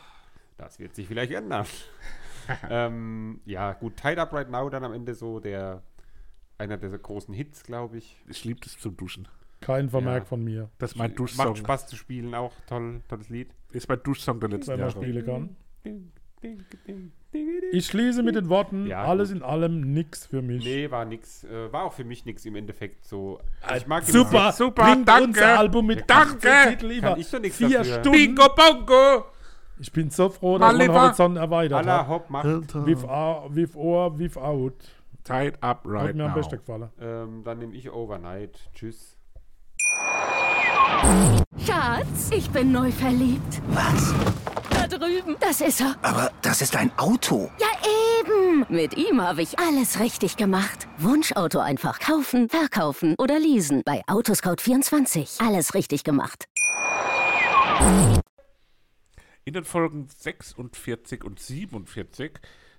Das 0.58 0.80
wird 0.80 0.96
sich 0.96 1.08
vielleicht 1.08 1.32
ändern. 1.32 1.66
ähm, 2.70 3.42
ja, 3.46 3.74
gut, 3.74 3.98
Tied 3.98 4.18
Up 4.18 4.34
Right 4.34 4.50
Now 4.50 4.70
dann 4.70 4.84
am 4.84 4.94
Ende 4.94 5.14
so 5.16 5.40
der 5.40 5.82
einer 6.58 6.78
der 6.78 6.90
großen 6.98 7.34
Hits, 7.34 7.64
glaube 7.64 7.98
ich. 7.98 8.18
Ich 8.28 8.44
liebe 8.44 8.60
das 8.62 8.78
zum 8.80 8.98
Duschen. 8.98 9.28
Kein 9.62 9.90
Vermerk 9.90 10.24
Ja. 10.24 10.26
von 10.26 10.44
mir. 10.44 10.70
Das 10.80 10.92
ist 10.92 10.98
mein 10.98 11.12
Macht 11.12 11.20
Duschsong. 11.20 11.56
Spaß 11.56 11.88
zu 11.88 11.96
spielen, 11.96 12.34
auch 12.34 12.54
toll, 12.68 13.02
tolles 13.08 13.30
Lied. 13.30 13.50
Ist 13.72 13.88
mein 13.90 14.02
Duschsong 14.04 14.40
der 14.40 14.50
letzten 14.50 14.72
Wenn 14.74 14.80
man 14.80 14.90
Jahre. 14.90 15.04
spielen 15.04 15.26
kann. 15.26 15.56
Ding, 15.86 16.12
ding, 16.42 16.64
ding, 16.88 17.12
ding. 17.32 17.62
Ich 17.72 17.86
schließe 17.88 18.24
mit 18.24 18.36
den 18.36 18.50
Worten, 18.50 18.88
Ja, 18.88 19.04
alles 19.04 19.30
gut. 19.30 19.38
in 19.38 19.44
allem 19.44 19.94
nix 19.94 20.26
für 20.26 20.42
mich. 20.42 20.64
Nee, 20.64 20.90
war 20.90 21.06
nix. 21.06 21.44
Äh, 21.44 21.72
war 21.72 21.84
auch 21.84 21.94
für 21.94 22.04
mich 22.06 22.26
nix 22.26 22.46
im 22.46 22.56
Endeffekt 22.56 23.06
so. 23.06 23.40
Ich 23.76 23.86
mag 23.86 24.04
Super. 24.06 24.52
Super, 24.52 24.84
bringt 24.94 25.08
danke. 25.08 25.24
unser 25.26 25.60
Album 25.60 25.86
mit 25.88 26.10
Danke. 26.10 26.50
18 26.52 26.70
Titel 26.80 26.92
über 26.94 27.10
Kann 27.10 27.20
ich 27.20 27.30
doch 27.30 27.40
nichts 27.40 27.58
vier 27.58 27.70
dafür. 27.70 27.94
Stunden. 28.00 28.12
Bingo 28.12 28.48
Bongo! 28.56 29.26
Ich 29.80 29.92
bin 29.92 30.10
so 30.10 30.30
froh, 30.30 30.58
dass 30.58 30.76
mein. 30.76 30.92
Horizont 30.92 31.38
erweitert 31.38 31.78
Allah 31.80 32.00
hat. 32.00 32.08
Hopp 32.08 32.30
macht. 32.30 32.46
With, 32.46 33.04
uh, 33.04 33.48
with 33.50 33.76
or, 33.76 34.18
without. 34.18 34.74
Tied 35.24 35.56
up 35.62 35.84
Hat 35.84 35.92
right 35.92 36.16
mir 36.16 36.24
am 36.24 36.30
now. 36.32 36.36
besten 36.36 36.58
gefallen. 36.58 36.90
Ähm, 37.02 37.44
dann 37.44 37.60
nehme 37.60 37.76
ich 37.76 37.92
Overnight. 37.92 38.58
Tschüss. 38.74 39.18
Schatz, 41.66 42.32
ich 42.32 42.50
bin 42.50 42.72
neu 42.72 42.92
verliebt. 42.92 43.62
Was? 43.70 44.14
Da 44.70 44.88
drüben. 44.88 45.36
Das 45.40 45.60
ist 45.62 45.82
er. 45.82 45.96
Aber 46.02 46.32
das 46.42 46.62
ist 46.62 46.76
ein 46.78 46.92
Auto. 46.98 47.52
Ja, 47.60 47.68
eben. 48.22 48.66
Mit 48.70 48.96
ihm 48.96 49.22
habe 49.22 49.42
ich 49.42 49.60
alles 49.60 50.00
richtig 50.00 50.38
gemacht. 50.38 50.88
Wunschauto 50.98 51.60
einfach 51.60 52.00
kaufen, 52.00 52.48
verkaufen 52.50 53.16
oder 53.20 53.38
leasen. 53.38 53.82
Bei 53.86 54.02
Autoscout24. 54.08 55.46
Alles 55.46 55.74
richtig 55.74 56.04
gemacht. 56.06 56.46
In 59.48 59.54
den 59.54 59.64
Folgen 59.64 60.10
46 60.10 61.24
und 61.24 61.40
47 61.40 62.34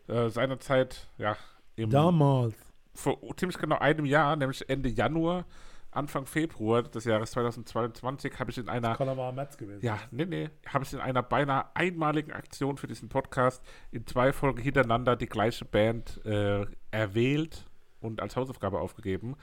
äh, 0.07 0.29
seinerzeit, 0.29 1.09
ja, 1.17 1.35
im, 1.77 1.89
Damals. 1.89 2.55
vor 2.93 3.19
ziemlich 3.39 3.57
genau 3.57 3.79
einem 3.79 4.05
Jahr, 4.05 4.37
nämlich 4.37 4.69
Ende 4.69 4.91
Januar, 4.91 5.47
Anfang 5.93 6.27
Februar 6.27 6.83
des 6.83 7.07
Jahres 7.07 7.31
2022, 7.31 8.39
habe 8.39 8.51
ich 8.51 8.59
in 8.59 8.69
einer 8.69 9.01
aber 9.01 9.33
Metz 9.33 9.57
gewesen. 9.57 9.83
Ja, 9.83 9.99
nee, 10.11 10.27
nee. 10.27 10.51
Habe 10.67 10.85
ich 10.85 10.93
in 10.93 11.01
einer 11.01 11.23
beinahe 11.23 11.75
einmaligen 11.75 12.33
Aktion 12.33 12.77
für 12.77 12.87
diesen 12.87 13.09
Podcast 13.09 13.65
in 13.91 14.07
zwei 14.07 14.35
Folgen 14.35 14.61
hintereinander 14.61 15.17
die 15.17 15.25
gleiche 15.25 15.65
Band 15.65 16.23
äh, 16.27 16.67
erwählt 16.91 17.67
und 18.01 18.21
als 18.21 18.37
Hausaufgabe 18.37 18.79
aufgegeben. 18.79 19.37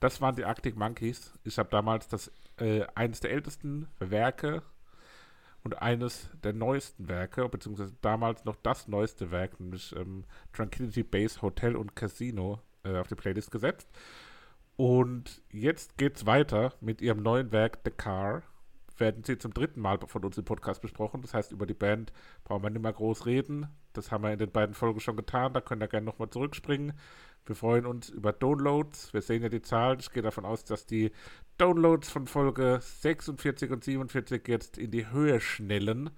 Das 0.00 0.20
waren 0.20 0.36
die 0.36 0.44
Arctic 0.44 0.76
Monkeys. 0.76 1.32
Ich 1.44 1.56
habe 1.56 1.70
damals 1.70 2.08
das 2.08 2.30
äh, 2.58 2.84
eines 2.94 3.20
der 3.20 3.30
ältesten 3.30 3.88
Werke 4.00 4.62
und 5.64 5.82
eines 5.82 6.30
der 6.42 6.52
neuesten 6.52 7.08
Werke, 7.08 7.48
beziehungsweise 7.48 7.94
damals 8.00 8.44
noch 8.44 8.56
das 8.62 8.88
neueste 8.88 9.30
Werk, 9.30 9.60
nämlich 9.60 9.94
ähm, 9.96 10.24
Tranquility 10.52 11.02
Base 11.02 11.42
Hotel 11.42 11.76
und 11.76 11.96
Casino 11.96 12.60
äh, 12.84 12.96
auf 12.96 13.08
die 13.08 13.14
Playlist 13.14 13.50
gesetzt. 13.50 13.88
Und 14.76 15.42
jetzt 15.50 15.98
geht's 15.98 16.24
weiter 16.24 16.72
mit 16.80 17.02
ihrem 17.02 17.22
neuen 17.22 17.50
Werk 17.50 17.80
The 17.84 17.90
Car. 17.90 18.42
Werden 18.96 19.24
sie 19.24 19.38
zum 19.38 19.52
dritten 19.52 19.80
Mal 19.80 19.98
von 20.06 20.24
uns 20.24 20.38
im 20.38 20.44
Podcast 20.44 20.80
besprochen. 20.80 21.22
Das 21.22 21.34
heißt, 21.34 21.52
über 21.52 21.66
die 21.66 21.74
Band 21.74 22.12
brauchen 22.44 22.62
wir 22.62 22.70
nicht 22.70 22.82
mehr 22.82 22.92
groß 22.92 23.26
reden. 23.26 23.66
Das 23.92 24.12
haben 24.12 24.22
wir 24.22 24.32
in 24.32 24.38
den 24.38 24.52
beiden 24.52 24.74
Folgen 24.74 25.00
schon 25.00 25.16
getan. 25.16 25.52
Da 25.52 25.60
könnt 25.60 25.82
ihr 25.82 25.88
gerne 25.88 26.06
nochmal 26.06 26.30
zurückspringen. 26.30 26.92
Wir 27.46 27.54
freuen 27.54 27.86
uns 27.86 28.08
über 28.10 28.32
Downloads. 28.32 29.12
Wir 29.14 29.22
sehen 29.22 29.42
ja 29.42 29.48
die 29.48 29.62
Zahlen. 29.62 29.98
Ich 30.00 30.12
gehe 30.12 30.22
davon 30.22 30.44
aus, 30.44 30.64
dass 30.64 30.86
die 30.86 31.12
Downloads 31.56 32.10
von 32.10 32.26
Folge 32.26 32.78
46 32.80 33.70
und 33.70 33.84
47 33.84 34.46
jetzt 34.48 34.78
in 34.78 34.90
die 34.90 35.10
Höhe 35.10 35.40
schnellen. 35.40 36.10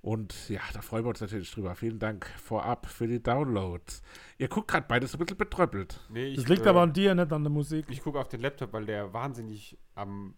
Und 0.00 0.50
ja, 0.50 0.60
da 0.74 0.82
freuen 0.82 1.04
wir 1.04 1.08
uns 1.08 1.22
natürlich 1.22 1.50
drüber. 1.50 1.74
Vielen 1.74 1.98
Dank 1.98 2.26
vorab 2.36 2.86
für 2.86 3.08
die 3.08 3.22
Downloads. 3.22 4.02
Ihr 4.36 4.48
guckt 4.48 4.68
gerade 4.68 4.86
beides 4.86 5.14
ein 5.14 5.18
bisschen 5.18 5.38
betröppelt. 5.38 5.98
Nee, 6.10 6.26
ich, 6.26 6.36
Das 6.36 6.48
liegt 6.48 6.66
äh, 6.66 6.68
aber 6.68 6.82
an 6.82 6.92
dir, 6.92 7.14
nicht 7.14 7.32
an 7.32 7.42
der 7.42 7.50
Musik. 7.50 7.86
Ich 7.88 8.02
gucke 8.02 8.20
auf 8.20 8.28
den 8.28 8.42
Laptop, 8.42 8.74
weil 8.74 8.84
der 8.84 9.14
wahnsinnig 9.14 9.78
am 9.94 10.34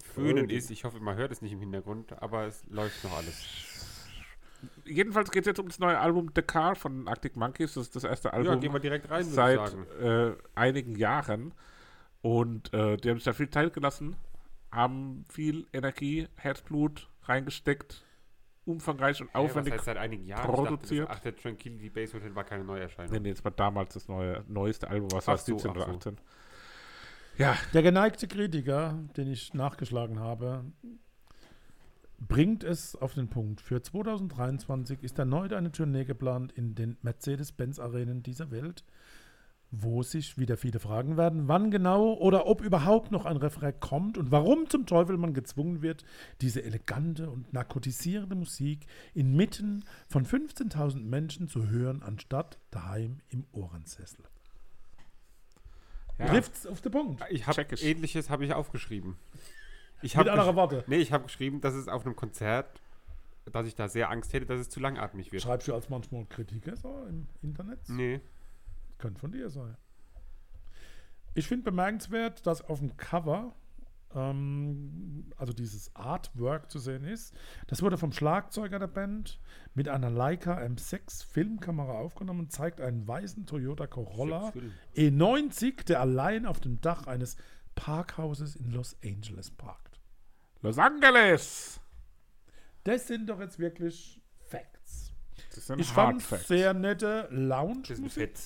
Föhnen 0.00 0.48
ist. 0.48 0.70
Ich 0.70 0.84
hoffe, 0.84 1.00
man 1.00 1.16
hört 1.16 1.32
es 1.32 1.42
nicht 1.42 1.52
im 1.52 1.60
Hintergrund, 1.60 2.22
aber 2.22 2.46
es 2.46 2.64
läuft 2.66 3.02
noch 3.02 3.16
alles. 3.16 3.44
Jedenfalls 4.84 5.30
geht 5.30 5.42
es 5.42 5.46
jetzt 5.46 5.58
um 5.60 5.68
das 5.68 5.78
neue 5.78 5.98
Album 5.98 6.30
The 6.34 6.42
Car 6.42 6.74
von 6.74 7.06
Arctic 7.08 7.36
Monkeys. 7.36 7.74
Das 7.74 7.84
ist 7.86 7.96
das 7.96 8.04
erste 8.04 8.32
Album 8.32 8.54
Ja, 8.54 8.58
gehen 8.58 8.72
wir 8.72 8.80
direkt 8.80 9.10
rein, 9.10 9.24
seit 9.24 9.58
sagen. 9.70 9.86
äh, 10.00 10.32
einigen 10.54 10.96
Jahren. 10.96 11.54
Und 12.22 12.72
äh, 12.74 12.96
die 12.98 13.08
haben 13.10 13.16
sich 13.16 13.24
da 13.24 13.32
viel 13.32 13.48
Zeit 13.48 13.72
gelassen, 13.72 14.14
haben 14.70 15.24
viel 15.30 15.66
Energie, 15.72 16.28
Herzblut 16.36 17.08
reingesteckt, 17.22 18.04
umfangreich 18.66 19.20
und 19.22 19.28
Hä, 19.28 19.30
was 19.34 19.42
aufwendig. 19.50 19.72
heißt 19.74 19.84
seit 19.86 19.96
einigen 19.96 20.26
Jahren? 20.26 20.44
produziert. 20.52 20.82
Ich 20.82 20.98
dachte, 20.98 21.06
das, 21.06 21.16
ach, 21.16 21.20
der 21.22 21.36
Tranquility 21.36 21.88
Base 21.88 22.12
Hotel 22.14 22.34
war 22.34 22.44
keine 22.44 22.64
Neuerscheinung. 22.64 23.12
Nee, 23.12 23.20
nee, 23.20 23.30
das 23.30 23.42
war 23.42 23.52
damals 23.52 23.94
das 23.94 24.06
neue, 24.08 24.44
neueste 24.48 24.88
Album, 24.88 25.10
was 25.12 25.26
war 25.26 25.34
es, 25.36 25.46
so, 25.46 25.52
17 25.54 25.70
oder 25.70 25.80
ach 25.82 25.86
so. 25.86 25.92
18. 25.96 26.18
Ja, 27.38 27.56
Der 27.72 27.82
geneigte 27.82 28.28
Kritiker, 28.28 28.98
den 29.16 29.28
ich 29.30 29.54
nachgeschlagen 29.54 30.20
habe, 30.20 30.64
bringt 32.20 32.64
es 32.64 32.94
auf 32.96 33.14
den 33.14 33.28
Punkt. 33.28 33.60
Für 33.60 33.82
2023 33.82 35.02
ist 35.02 35.18
erneut 35.18 35.52
eine 35.52 35.72
Tournee 35.72 36.04
geplant 36.04 36.52
in 36.52 36.74
den 36.74 36.96
Mercedes-Benz-Arenen 37.02 38.22
dieser 38.22 38.50
Welt, 38.50 38.84
wo 39.70 40.02
sich 40.02 40.36
wieder 40.36 40.56
viele 40.56 40.80
fragen 40.80 41.16
werden, 41.16 41.48
wann 41.48 41.70
genau 41.70 42.14
oder 42.14 42.46
ob 42.46 42.60
überhaupt 42.60 43.12
noch 43.12 43.24
ein 43.24 43.36
Refrain 43.36 43.78
kommt 43.78 44.18
und 44.18 44.30
warum 44.30 44.68
zum 44.68 44.84
Teufel 44.84 45.16
man 45.16 45.32
gezwungen 45.32 45.80
wird, 45.80 46.04
diese 46.40 46.62
elegante 46.62 47.30
und 47.30 47.52
narkotisierende 47.52 48.34
Musik 48.34 48.86
inmitten 49.14 49.84
von 50.08 50.26
15.000 50.26 51.02
Menschen 51.04 51.48
zu 51.48 51.68
hören, 51.68 52.02
anstatt 52.02 52.58
daheim 52.70 53.20
im 53.28 53.44
Ohrensessel. 53.52 54.24
Ja. 56.18 56.26
Trifft's 56.26 56.66
auf 56.66 56.80
den 56.82 56.92
Punkt. 56.92 57.24
Ich 57.30 57.46
habe 57.46 57.62
ähnliches 57.80 58.28
habe 58.28 58.44
ich 58.44 58.52
aufgeschrieben. 58.52 59.16
Ich 60.02 60.16
Mit 60.16 60.28
anderer 60.28 60.56
Worte. 60.56 60.84
Nee, 60.86 60.96
ich 60.96 61.12
habe 61.12 61.24
geschrieben, 61.24 61.60
dass 61.60 61.74
es 61.74 61.88
auf 61.88 62.04
einem 62.04 62.16
Konzert, 62.16 62.80
dass 63.52 63.66
ich 63.66 63.74
da 63.74 63.88
sehr 63.88 64.10
Angst 64.10 64.32
hätte, 64.32 64.46
dass 64.46 64.60
es 64.60 64.68
zu 64.68 64.80
langatmig 64.80 65.32
wird. 65.32 65.42
Schreibst 65.42 65.68
du 65.68 65.74
als 65.74 65.88
manchmal 65.88 66.24
Kritiker 66.26 66.76
so 66.76 67.04
im 67.08 67.26
Internet? 67.42 67.80
Nee. 67.88 68.20
Könnte 68.98 69.20
von 69.20 69.32
dir 69.32 69.50
sein. 69.50 69.76
Ich 71.34 71.46
finde 71.46 71.64
bemerkenswert, 71.64 72.46
dass 72.46 72.62
auf 72.62 72.80
dem 72.80 72.96
Cover, 72.96 73.54
ähm, 74.14 75.30
also 75.36 75.52
dieses 75.52 75.94
Artwork 75.94 76.70
zu 76.70 76.78
sehen 76.78 77.04
ist. 77.04 77.34
Das 77.68 77.82
wurde 77.82 77.98
vom 77.98 78.12
Schlagzeuger 78.12 78.78
der 78.78 78.88
Band 78.88 79.38
mit 79.74 79.88
einer 79.88 80.10
Leica 80.10 80.58
M6 80.58 81.24
Filmkamera 81.26 81.92
aufgenommen 81.92 82.40
und 82.40 82.52
zeigt 82.52 82.80
einen 82.80 83.06
weißen 83.06 83.46
Toyota 83.46 83.86
Corolla 83.86 84.50
Film. 84.50 84.72
E90, 84.96 85.84
der 85.84 86.00
allein 86.00 86.46
auf 86.46 86.60
dem 86.60 86.80
Dach 86.80 87.06
eines 87.06 87.36
Parkhauses 87.74 88.56
in 88.56 88.72
Los 88.72 88.96
Angeles 89.04 89.50
parkt. 89.50 89.89
Los 90.62 90.78
Angeles! 90.78 91.80
Das 92.84 93.06
sind 93.06 93.28
doch 93.28 93.40
jetzt 93.40 93.58
wirklich 93.58 94.20
Facts. 94.46 95.12
Das 95.54 95.66
sind 95.66 95.80
Ich 95.80 95.88
fand 95.88 96.22
Facts. 96.22 96.48
sehr 96.48 96.74
nette 96.74 97.28
Lounge. 97.30 97.82
Das 97.88 97.98
ist 97.98 98.14
Fett. 98.14 98.38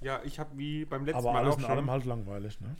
Ja, 0.00 0.20
ich 0.24 0.38
habe 0.38 0.56
wie 0.58 0.84
beim 0.84 1.04
letzten 1.04 1.18
aber 1.18 1.32
Mal 1.32 1.38
alles 1.40 1.54
auch 1.54 1.58
in 1.58 1.62
schon. 1.64 1.70
allem 1.70 1.90
halt 1.90 2.04
langweilig, 2.04 2.60
ne? 2.60 2.76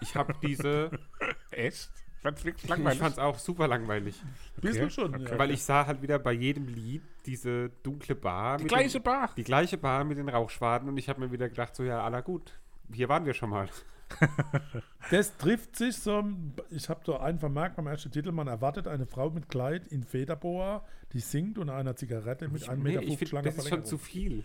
Ich 0.00 0.14
habe 0.14 0.34
diese. 0.42 0.90
Echt? 1.50 1.90
Ich 2.16 2.22
fand's 2.22 2.44
wirklich 2.44 2.64
ich 2.64 2.70
langweilig. 2.70 2.98
fand 2.98 3.12
es 3.12 3.18
auch 3.18 3.38
super 3.38 3.68
langweilig. 3.68 4.20
Bisschen 4.60 4.90
schon, 4.90 5.20
ja. 5.20 5.38
Weil 5.38 5.50
ich 5.52 5.62
sah 5.62 5.86
halt 5.86 6.02
wieder 6.02 6.18
bei 6.18 6.32
jedem 6.32 6.66
Lied 6.66 7.02
diese 7.24 7.70
dunkle 7.82 8.14
Bar. 8.14 8.56
Die 8.56 8.64
mit 8.64 8.72
gleiche 8.72 8.98
den, 8.98 9.04
Bar. 9.04 9.30
Die 9.36 9.44
gleiche 9.44 9.78
Bar 9.78 10.04
mit 10.04 10.18
den 10.18 10.28
Rauchschwaden 10.28 10.88
und 10.88 10.96
ich 10.96 11.08
habe 11.08 11.20
mir 11.20 11.30
wieder 11.30 11.48
gedacht, 11.48 11.76
so 11.76 11.84
ja, 11.84 12.02
aller 12.02 12.22
gut. 12.22 12.58
Hier 12.92 13.08
waren 13.08 13.26
wir 13.26 13.34
schon 13.34 13.50
mal. 13.50 13.68
Das 15.10 15.36
trifft 15.36 15.76
sich 15.76 15.96
so. 15.96 16.24
Ich 16.70 16.88
habe 16.88 17.00
da 17.04 17.20
einen 17.20 17.38
vermerkt 17.38 17.76
beim 17.76 17.86
ersten 17.86 18.10
Titel. 18.10 18.32
Man 18.32 18.48
erwartet 18.48 18.88
eine 18.88 19.06
Frau 19.06 19.30
mit 19.30 19.48
Kleid 19.48 19.86
in 19.86 20.02
Federboa, 20.02 20.84
die 21.12 21.20
singt 21.20 21.58
und 21.58 21.70
einer 21.70 21.94
Zigarette 21.94 22.48
mit 22.48 22.62
1,50 22.68 22.76
Nee, 22.76 22.82
Meter 22.82 23.02
ich 23.02 23.18
find, 23.18 23.32
langer 23.32 23.44
das 23.50 23.58
ist 23.58 23.68
schon 23.68 23.84
zu 23.84 23.98
viel. 23.98 24.44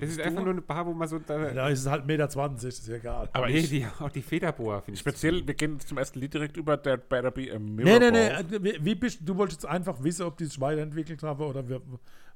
Das 0.00 0.10
ist 0.10 0.20
einfach 0.20 0.42
nur 0.42 0.52
eine 0.52 0.62
Bar, 0.62 0.86
wo 0.86 0.94
man 0.94 1.06
so. 1.06 1.18
Da, 1.18 1.52
Da 1.52 1.68
ist 1.68 1.80
es 1.80 1.86
halt 1.86 2.04
1,20 2.04 2.06
Meter, 2.06 2.68
ist 2.68 2.88
ja 2.88 2.94
egal. 2.96 3.28
Aber 3.32 3.46
nee, 3.46 3.58
ich, 3.58 3.68
die, 3.68 3.86
auch 4.00 4.10
die 4.10 4.22
Federboa 4.22 4.80
finde 4.80 4.94
ich. 4.94 5.00
speziell, 5.00 5.46
wir 5.46 5.54
gehen 5.54 5.78
zum 5.78 5.98
ersten 5.98 6.18
Lied 6.18 6.34
direkt 6.34 6.56
über 6.56 6.82
There 6.82 6.98
Better 6.98 7.30
Be 7.30 7.52
a 7.54 7.58
Nee, 7.84 7.84
Mirror 7.84 7.98
nee, 8.00 8.10
nee. 8.10 8.28
Ball. 8.28 8.54
äh, 8.54 8.62
Wie, 8.64 8.84
wie 8.84 8.94
bist, 8.94 9.20
du 9.22 9.36
wolltest 9.36 9.62
jetzt 9.62 9.70
einfach 9.70 10.02
wissen, 10.02 10.24
ob 10.24 10.38
die 10.38 10.46
sich 10.46 10.58
weiterentwickelt 10.60 11.22
haben 11.22 11.44
oder 11.44 11.68
wir, 11.68 11.82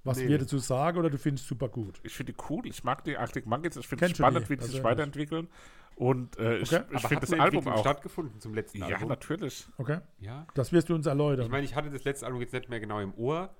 was 0.04 0.18
Nee. 0.18 0.28
wir 0.28 0.38
dazu 0.38 0.58
sagen 0.58 0.98
oder 0.98 1.10
du 1.10 1.18
findest 1.18 1.44
es 1.44 1.48
super 1.48 1.68
gut. 1.68 2.00
Ich 2.02 2.14
finde 2.14 2.32
die 2.32 2.38
cool. 2.48 2.66
Ich 2.66 2.84
mag 2.84 3.04
die 3.04 3.16
Arctic 3.16 3.46
Monkeys. 3.46 3.76
Ich 3.76 3.86
finde 3.88 4.06
es 4.06 4.12
spannend, 4.16 4.46
die 4.46 4.50
wie 4.50 4.56
die 4.56 4.62
sich 4.64 4.72
persönlich? 4.74 4.84
weiterentwickeln. 4.84 5.48
Und 5.96 6.38
äh, 6.38 6.58
ich, 6.58 6.72
Okay. 6.72 6.84
ich 6.90 6.96
Aber 6.98 7.08
finde 7.08 7.26
das 7.26 7.38
Album 7.40 7.68
auch. 7.68 7.80
stattgefunden 7.80 8.40
zum 8.40 8.54
letzten 8.54 8.78
Ja, 8.78 8.86
Album? 8.86 9.08
natürlich. 9.08 9.66
Okay? 9.78 9.98
Ja. 10.20 10.46
Das 10.54 10.72
wirst 10.72 10.88
du 10.88 10.94
uns 10.94 11.06
erläutern. 11.06 11.44
Ich 11.46 11.50
meine, 11.50 11.64
ich 11.64 11.74
hatte 11.74 11.90
das 11.90 12.04
letzte 12.04 12.26
Album 12.26 12.40
jetzt 12.40 12.52
nicht 12.52 12.68
mehr 12.68 12.78
genau 12.78 13.00
im 13.00 13.12
Ohr, 13.14 13.50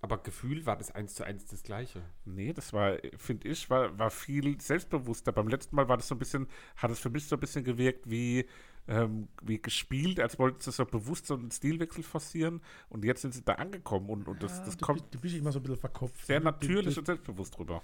aber 0.00 0.18
Gefühl 0.18 0.64
war 0.66 0.76
das 0.78 0.92
eins 0.94 1.14
zu 1.14 1.24
eins 1.24 1.44
das 1.46 1.62
gleiche. 1.64 2.00
Nee, 2.24 2.52
das 2.52 2.72
war, 2.72 2.96
finde 3.18 3.48
ich, 3.48 3.68
war, 3.68 3.98
war 3.98 4.10
viel 4.10 4.60
selbstbewusster. 4.60 5.32
Beim 5.32 5.48
letzten 5.48 5.74
Mal 5.76 5.88
war 5.88 5.96
das 5.96 6.06
so 6.08 6.14
ein 6.14 6.18
bisschen, 6.18 6.46
hat 6.76 6.90
es 6.92 7.00
für 7.00 7.10
mich 7.10 7.26
so 7.26 7.34
ein 7.36 7.40
bisschen 7.40 7.64
gewirkt 7.64 8.08
wie, 8.08 8.46
ähm, 8.88 9.28
wie 9.42 9.60
gespielt, 9.60 10.18
als 10.20 10.38
wollten 10.38 10.60
sie 10.60 10.72
so 10.72 10.84
bewusst 10.84 11.26
so 11.26 11.34
einen 11.34 11.50
Stilwechsel 11.50 12.02
forcieren. 12.02 12.60
Und 12.88 13.04
jetzt 13.04 13.22
sind 13.22 13.34
sie 13.34 13.42
da 13.42 13.54
angekommen 13.54 14.08
und, 14.10 14.26
und 14.28 14.42
das, 14.42 14.62
das 14.64 14.76
du, 14.76 14.84
kommt 14.84 15.00
bist, 15.02 15.14
du 15.14 15.20
bist 15.20 15.36
immer 15.36 15.52
so 15.52 15.58
ein 15.58 15.62
bisschen 15.62 15.78
verkopft. 15.78 16.24
sehr 16.26 16.38
ne? 16.40 16.46
natürlich 16.46 16.94
Du- 16.94 17.00
und 17.00 17.06
selbstbewusst 17.06 17.56
drüber. 17.56 17.82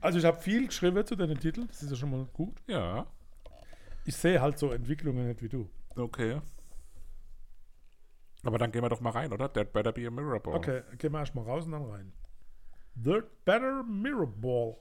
Also 0.00 0.18
ich 0.18 0.24
habe 0.24 0.38
viel 0.40 0.66
geschrieben 0.66 1.04
zu 1.06 1.14
deinen 1.16 1.38
Titeln, 1.38 1.66
das 1.68 1.82
ist 1.82 1.90
ja 1.90 1.96
schon 1.96 2.10
mal 2.10 2.26
gut. 2.32 2.62
Ja, 2.66 3.06
Ich 4.06 4.16
sehe 4.16 4.40
halt 4.40 4.58
so 4.58 4.70
Entwicklungen 4.72 5.28
nicht 5.28 5.42
wie 5.42 5.48
du. 5.48 5.68
okay. 5.96 6.40
Aber 8.42 8.56
dann 8.56 8.72
gehen 8.72 8.82
wir 8.82 8.88
doch 8.88 9.02
mal 9.02 9.10
rein, 9.10 9.32
oder? 9.32 9.52
That 9.52 9.72
better 9.74 9.92
be 9.92 10.06
a 10.06 10.10
mirror 10.10 10.40
ball. 10.40 10.54
Okay, 10.54 10.82
gehen 10.96 11.12
wir 11.12 11.18
erstmal 11.18 11.44
raus 11.44 11.66
und 11.66 11.72
dann 11.72 11.84
rein. 11.84 12.12
The 13.02 13.20
Better 13.44 13.82
Mirror 13.84 14.26
Ball. 14.26 14.76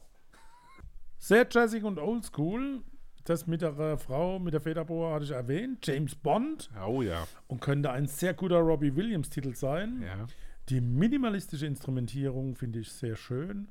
Sehr 1.18 1.46
jazzig 1.50 1.84
und 1.84 2.00
oldschool. 2.00 2.82
Das 3.30 3.46
mit 3.46 3.62
der 3.62 3.78
äh, 3.78 3.96
Frau 3.96 4.40
mit 4.40 4.56
der 4.56 4.60
Federboa 4.62 5.14
hatte 5.14 5.26
ich 5.26 5.30
erwähnt. 5.30 5.86
James 5.86 6.16
Bond. 6.16 6.72
Oh 6.84 7.04
ja. 7.04 7.28
Und 7.48 7.62
könnte 7.62 7.92
ein 7.92 8.08
sehr 8.08 8.34
guter 8.34 8.58
Robbie 8.58 8.96
Williams-Titel 8.96 9.54
sein. 9.54 10.02
Ja. 10.02 10.26
Die 10.70 10.82
minimalistische 10.82 11.68
Instrumentierung 11.68 12.56
finde 12.56 12.80
ich 12.80 12.92
sehr 12.92 13.16
schön. 13.16 13.68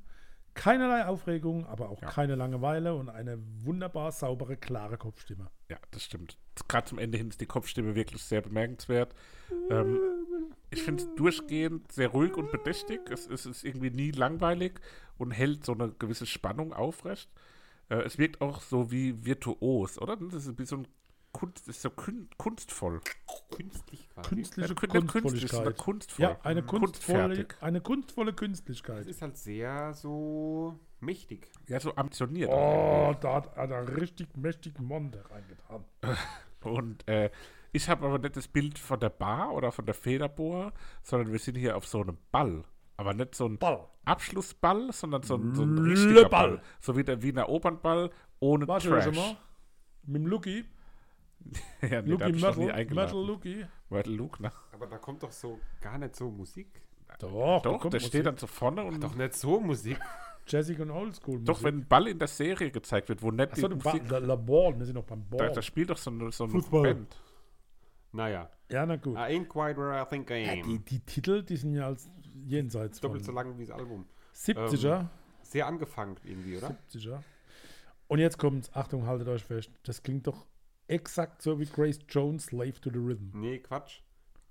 Keinerlei 0.54 1.06
Aufregung, 1.06 1.66
aber 1.66 1.88
auch 1.88 2.00
Ja. 2.00 2.08
keine 2.08 2.36
Langeweile 2.36 2.94
und 2.94 3.08
eine 3.08 3.36
wunderbar 3.64 4.12
saubere, 4.12 4.56
klare 4.56 4.96
Kopfstimme. 4.96 5.50
Ja, 5.68 5.78
das 5.90 6.04
stimmt. 6.04 6.38
Gerade 6.68 6.86
zum 6.86 7.00
Ende 7.00 7.18
hin 7.18 7.28
ist 7.28 7.40
die 7.40 7.46
Kopfstimme 7.46 7.96
wirklich 7.96 8.22
sehr 8.22 8.42
bemerkenswert. 8.42 9.12
Ähm, 9.70 9.98
ich 10.70 10.82
finde 10.82 11.02
es 11.02 11.14
durchgehend 11.16 11.90
sehr 11.90 12.10
ruhig 12.10 12.36
und 12.36 12.52
bedächtig. 12.52 13.00
Es, 13.10 13.26
es 13.26 13.44
ist 13.44 13.64
irgendwie 13.64 13.90
nie 13.90 14.12
langweilig 14.12 14.78
und 15.16 15.32
hält 15.32 15.64
so 15.64 15.72
eine 15.72 15.90
gewisse 15.98 16.26
Spannung 16.26 16.72
aufrecht. 16.72 17.28
Äh, 17.88 17.96
es 18.02 18.18
wirkt 18.18 18.40
auch 18.40 18.60
so 18.60 18.90
wie 18.90 19.24
virtuos, 19.24 19.98
oder? 20.00 20.16
Das 20.16 20.46
ist 20.46 20.58
wie 20.58 20.64
so 20.64 20.76
ein 20.76 20.88
Kunst, 21.32 21.68
das 21.68 21.76
ist 21.76 21.82
so 21.82 21.90
kun 21.90 22.28
kunstvoll. 22.38 23.00
Künstlich 23.50 24.08
quasi. 24.08 24.28
Künstliche 24.30 24.68
Ja, 24.74 24.80
sondern 24.80 25.06
Kunstvolligkeit. 25.06 25.76
kunstvoll. 25.76 26.22
Ja, 26.24 26.38
eine 26.42 26.62
kunstvolle, 26.62 27.18
Kunstfertig. 27.26 27.62
eine 27.62 27.80
kunstvolle 27.80 28.32
Das 28.32 28.38
Künstlichkeit. 28.40 29.06
ist 29.06 29.22
halt 29.22 29.36
sehr 29.36 29.92
so 29.94 30.78
mächtig. 31.00 31.50
Ja, 31.68 31.80
so 31.80 31.94
ambitioniert. 31.96 32.50
Oh, 32.50 33.14
da 33.20 33.34
hat 33.34 33.56
einer 33.58 33.96
richtig 33.96 34.36
mächtig 34.36 34.78
Monde 34.80 35.22
reingetan. 35.30 35.84
Und 36.62 37.06
äh, 37.06 37.30
ich 37.72 37.88
habe 37.90 38.06
aber 38.06 38.18
nicht 38.18 38.36
das 38.36 38.48
Bild 38.48 38.78
von 38.78 38.98
der 38.98 39.10
Bar 39.10 39.52
oder 39.52 39.70
von 39.70 39.84
der 39.84 39.94
Federbohr, 39.94 40.72
sondern 41.02 41.30
wir 41.30 41.38
sind 41.38 41.56
hier 41.56 41.76
auf 41.76 41.86
so 41.86 42.00
einem 42.00 42.16
Ball. 42.32 42.64
Aber 42.98 43.14
nicht 43.14 43.34
so 43.34 43.46
ein 43.46 43.56
Ball. 43.58 43.86
Abschlussball, 44.04 44.92
sondern 44.92 45.22
so 45.22 45.36
ein, 45.36 45.54
so 45.54 45.62
ein 45.62 45.78
richtiger 45.78 46.28
Ball. 46.28 46.48
Ball. 46.56 46.62
So 46.80 46.96
wie 46.96 47.04
der 47.04 47.22
Wiener 47.22 47.48
Opernball 47.48 48.10
ohne 48.40 48.66
Warte 48.68 48.88
Trash. 48.88 49.14
mal. 49.14 49.36
Mit 50.04 50.16
dem 50.22 50.26
Lucky. 50.26 50.64
ja, 51.82 52.02
nee, 52.02 52.10
Lucky 52.10 52.32
da 52.32 52.50
Metal. 52.54 52.84
Metal 52.94 53.24
Lucky. 53.26 53.64
Metal 53.88 54.12
Luke, 54.12 54.42
ne? 54.42 54.50
Aber 54.72 54.86
da 54.86 54.98
kommt 54.98 55.22
doch 55.22 55.30
so 55.32 55.58
gar 55.80 55.96
nicht 55.98 56.16
so 56.16 56.30
Musik. 56.30 56.82
Doch, 57.20 57.62
da 57.62 57.70
Doch, 57.70 57.80
kommt 57.80 57.94
der 57.94 58.00
Musik. 58.00 58.08
steht 58.08 58.26
dann 58.26 58.36
so 58.36 58.46
vorne 58.46 58.82
und 58.84 59.02
Doch 59.02 59.14
nicht 59.14 59.34
so 59.34 59.60
Musik. 59.60 59.98
Jazzig 60.48 60.80
und 60.80 60.90
Oldschool. 60.90 61.40
doch, 61.44 61.62
wenn 61.62 61.80
ein 61.80 61.86
Ball 61.88 62.08
in 62.08 62.18
der 62.18 62.26
Serie 62.28 62.70
gezeigt 62.70 63.08
wird, 63.10 63.22
wo 63.22 63.30
nicht 63.30 63.52
Achso, 63.52 63.68
die 63.68 63.78
du 63.78 63.84
Musik, 63.88 64.10
La, 64.10 64.18
La 64.18 64.34
Ball, 64.36 64.76
wir 64.78 64.86
sind 64.86 64.94
noch 64.94 65.04
beim 65.04 65.24
da, 65.30 65.36
Ball. 65.36 65.52
da 65.52 65.60
spielt 65.62 65.90
doch 65.90 65.98
so 65.98 66.10
eine, 66.10 66.32
so 66.32 66.44
eine 66.44 66.52
Fußball. 66.54 66.82
Band. 66.82 67.20
Naja. 68.12 68.48
ja, 68.70 68.86
na 68.86 68.96
gut. 68.96 69.14
I 69.16 69.18
ain't 69.38 69.48
quite 69.48 69.76
where 69.78 70.00
I 70.00 70.06
think 70.08 70.30
I 70.30 70.44
Ja, 70.46 70.52
am. 70.54 70.62
die, 70.62 70.78
die 70.78 71.00
Titel, 71.00 71.42
die 71.42 71.56
sind 71.56 71.74
ja 71.74 71.86
als 71.86 72.08
jenseits 72.46 73.00
Doppelt 73.00 73.24
so 73.24 73.32
lang 73.32 73.58
wie 73.58 73.66
das 73.66 73.76
Album. 73.76 74.06
70er. 74.34 75.06
Sehr 75.42 75.66
angefangen 75.66 76.16
irgendwie, 76.24 76.56
oder? 76.58 76.76
70er. 76.92 77.22
Und 78.06 78.18
jetzt 78.18 78.38
kommt's, 78.38 78.70
Achtung, 78.74 79.06
haltet 79.06 79.28
euch 79.28 79.44
fest. 79.44 79.70
Das 79.84 80.02
klingt 80.02 80.26
doch 80.26 80.46
exakt 80.86 81.42
so 81.42 81.58
wie 81.58 81.66
Grace 81.66 81.98
Jones 82.08 82.46
Slave 82.46 82.80
to 82.80 82.90
the 82.90 82.98
Rhythm. 82.98 83.30
Nee, 83.34 83.58
Quatsch. 83.58 84.00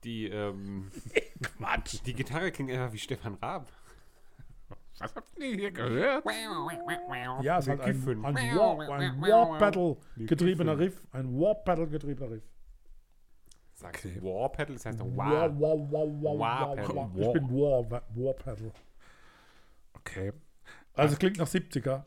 Die, 0.04 0.28
ähm, 0.28 0.92
Quatsch. 1.42 2.00
die 2.06 2.14
Gitarre 2.14 2.52
klingt 2.52 2.70
eher 2.70 2.92
wie 2.94 3.00
Stefan 3.00 3.36
Raab. 3.36 3.72
Was 5.00 5.16
habt 5.16 5.40
ihr 5.40 5.56
hier 5.56 5.72
gehört? 5.72 6.26
Ja, 7.42 7.58
es 7.60 7.68
halt 7.68 7.82
ein, 7.82 8.08
ein 8.08 8.24
War, 8.24 8.90
ein 8.90 9.22
War 9.22 9.58
Battle 9.58 9.98
getriebener. 10.18 10.78
Riff. 10.78 11.02
Ein 11.12 11.34
War 11.40 11.56
Battle 11.56 11.88
getriebener 11.88 12.32
Riff. 12.32 12.44
Sagst 13.80 14.06
Okay. 14.06 14.22
War 14.24 14.50
Pedal? 14.52 14.74
Das 14.76 14.86
heißt 14.88 15.00
War, 15.00 15.06
Wow. 15.06 15.62
war, 15.62 15.92
war, 15.92 16.24
war, 16.24 16.40
War 16.40 16.76
Pedal. 16.76 17.10
Ich 17.16 17.34
bin 17.34 17.50
War, 17.52 17.92
Wa- 17.92 18.02
War 18.16 18.34
Battle. 18.34 18.72
Okay. 19.94 20.34
Also 20.94 21.14
es 21.14 21.20
klingt 21.20 21.38
nach 21.38 21.48
70er. 21.48 22.04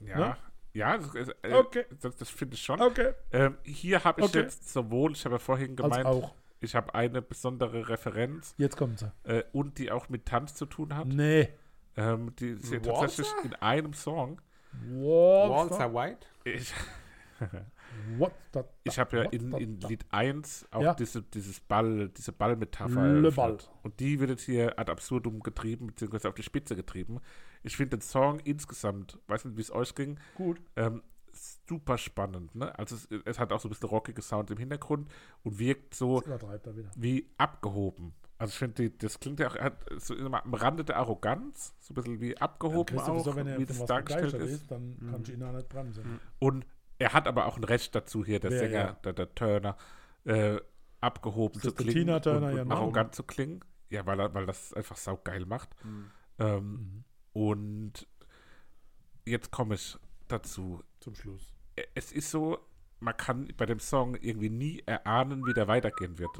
Ja. 0.00 0.18
Ne? 0.18 0.36
Ja, 0.72 0.98
das, 0.98 1.14
äh, 1.42 1.52
Okay. 1.52 1.84
das, 2.00 2.16
das 2.16 2.30
finde 2.30 2.54
ich 2.54 2.62
schon. 2.62 2.80
Okay. 2.80 3.12
Ähm, 3.32 3.58
hier 3.62 4.02
habe 4.02 4.20
ich 4.22 4.26
Okay. 4.28 4.40
jetzt 4.40 4.72
sowohl, 4.72 5.12
ich 5.12 5.24
habe 5.24 5.36
ja 5.36 5.38
vorhin 5.38 5.76
gemeint, 5.76 6.06
auch. 6.06 6.34
ich 6.60 6.74
habe 6.74 6.92
eine 6.94 7.22
besondere 7.22 7.88
Referenz 7.88 8.54
Jetzt 8.56 8.76
kommt 8.76 8.98
sie. 9.00 9.12
äh, 9.24 9.44
und 9.52 9.78
die 9.78 9.90
auch 9.92 10.08
mit 10.08 10.26
Tanz 10.26 10.54
zu 10.54 10.66
tun 10.66 10.96
hat. 10.96 11.06
Nee. 11.06 11.48
Ähm, 11.96 12.34
die 12.36 12.50
ist 12.50 12.72
ja 12.72 12.80
tatsächlich 12.80 13.28
in 13.44 13.54
einem 13.54 13.92
Song. 13.94 14.40
Walzer. 14.72 15.70
Walter 15.78 15.94
White? 15.94 16.26
Ich, 16.44 16.72
the, 18.52 18.60
Ich 18.84 18.98
habe 18.98 19.16
ja 19.18 19.24
what 19.24 19.32
in, 19.34 19.50
the- 19.52 19.62
in 19.62 19.80
Lied 19.80 20.04
1 20.10 20.66
auch 20.70 20.82
Ja. 20.82 20.94
diese, 20.94 21.22
dieses 21.22 21.60
Ball, 21.60 22.08
diese 22.10 22.32
Ballmetapher 22.32 23.06
Le. 23.14 23.32
Ball. 23.32 23.58
Und 23.82 23.98
die 24.00 24.20
wird 24.20 24.30
jetzt 24.30 24.42
hier 24.42 24.78
ad 24.78 24.90
absurdum 24.90 25.40
getrieben, 25.40 25.88
beziehungsweise 25.88 26.28
auf 26.28 26.34
die 26.34 26.42
Spitze 26.42 26.76
getrieben. 26.76 27.20
Ich 27.62 27.76
finde 27.76 27.96
den 27.98 28.02
Song 28.02 28.40
insgesamt, 28.40 29.18
weiß 29.26 29.44
nicht, 29.44 29.56
wie 29.56 29.62
es 29.62 29.70
euch 29.72 29.94
ging, 29.94 30.18
Gut. 30.36 30.60
ähm, 30.76 31.02
super 31.32 31.96
spannend. 31.98 32.54
Ne? 32.54 32.76
Also 32.78 32.96
es, 32.96 33.08
es 33.24 33.38
hat 33.38 33.52
auch 33.52 33.60
so 33.60 33.68
ein 33.68 33.70
bisschen 33.70 33.88
rockige 33.88 34.22
Sound 34.22 34.50
im 34.50 34.58
Hintergrund 34.58 35.08
und 35.44 35.58
wirkt 35.58 35.94
so 35.94 36.22
wie 36.96 37.30
abgehoben. 37.38 38.14
Also 38.38 38.52
ich 38.52 38.58
finde, 38.58 38.90
das 38.90 39.20
klingt 39.20 39.38
ja 39.38 39.48
auch 39.48 39.56
hat 39.56 39.84
so 39.98 40.14
immer 40.14 40.42
am 40.42 40.54
Rande 40.54 40.82
der 40.82 40.96
Arroganz, 40.96 41.74
so 41.78 41.92
ein 41.92 41.94
bisschen 41.96 42.20
wie 42.22 42.38
abgehoben 42.38 42.98
auch, 42.98 43.22
so, 43.22 43.36
wenn 43.36 43.46
er 43.46 43.58
wie 43.58 43.66
das 43.66 43.84
dargestellt 43.84 44.32
ist. 44.32 44.62
ist, 44.62 44.70
dann 44.70 44.96
kannst 45.10 45.28
du 45.28 45.32
ihn 45.34 45.42
auch 45.42 45.52
nicht 45.52 45.68
bremsen. 45.68 46.20
Und 46.38 46.64
er 47.00 47.12
hat 47.14 47.26
aber 47.26 47.46
auch 47.46 47.56
ein 47.56 47.64
Recht 47.64 47.94
dazu 47.94 48.24
hier, 48.24 48.38
der 48.38 48.52
Ja, 48.52 48.58
Sänger, 48.58 48.78
ja. 48.78 48.92
Der, 48.92 49.12
der 49.14 49.34
Turner, 49.34 49.76
äh, 50.24 50.60
abgehoben 51.00 51.60
zu 51.60 51.72
klingen 51.72 51.92
Tina 51.94 52.20
Turner, 52.20 52.48
und, 52.48 52.56
ja, 52.56 52.62
und 52.62 52.68
ne? 52.68 52.74
arrogant 52.74 53.14
zu 53.14 53.24
klingen. 53.24 53.64
Ja, 53.88 54.06
weil 54.06 54.20
er, 54.20 54.34
weil 54.34 54.46
das 54.46 54.72
einfach 54.74 54.96
saugeil 54.96 55.46
macht. 55.46 55.70
Ähm, 56.38 57.04
Und 57.32 58.06
jetzt 59.24 59.50
komme 59.50 59.74
ich 59.74 59.98
dazu. 60.28 60.82
Zum 61.00 61.14
Schluss. 61.14 61.54
Es 61.94 62.12
ist 62.12 62.30
so, 62.30 62.58
man 63.00 63.16
kann 63.16 63.48
bei 63.56 63.66
dem 63.66 63.80
Song 63.80 64.14
irgendwie 64.14 64.50
nie 64.50 64.82
erahnen, 64.84 65.46
wie 65.46 65.54
der 65.54 65.66
weitergehen 65.68 66.18
wird. 66.18 66.30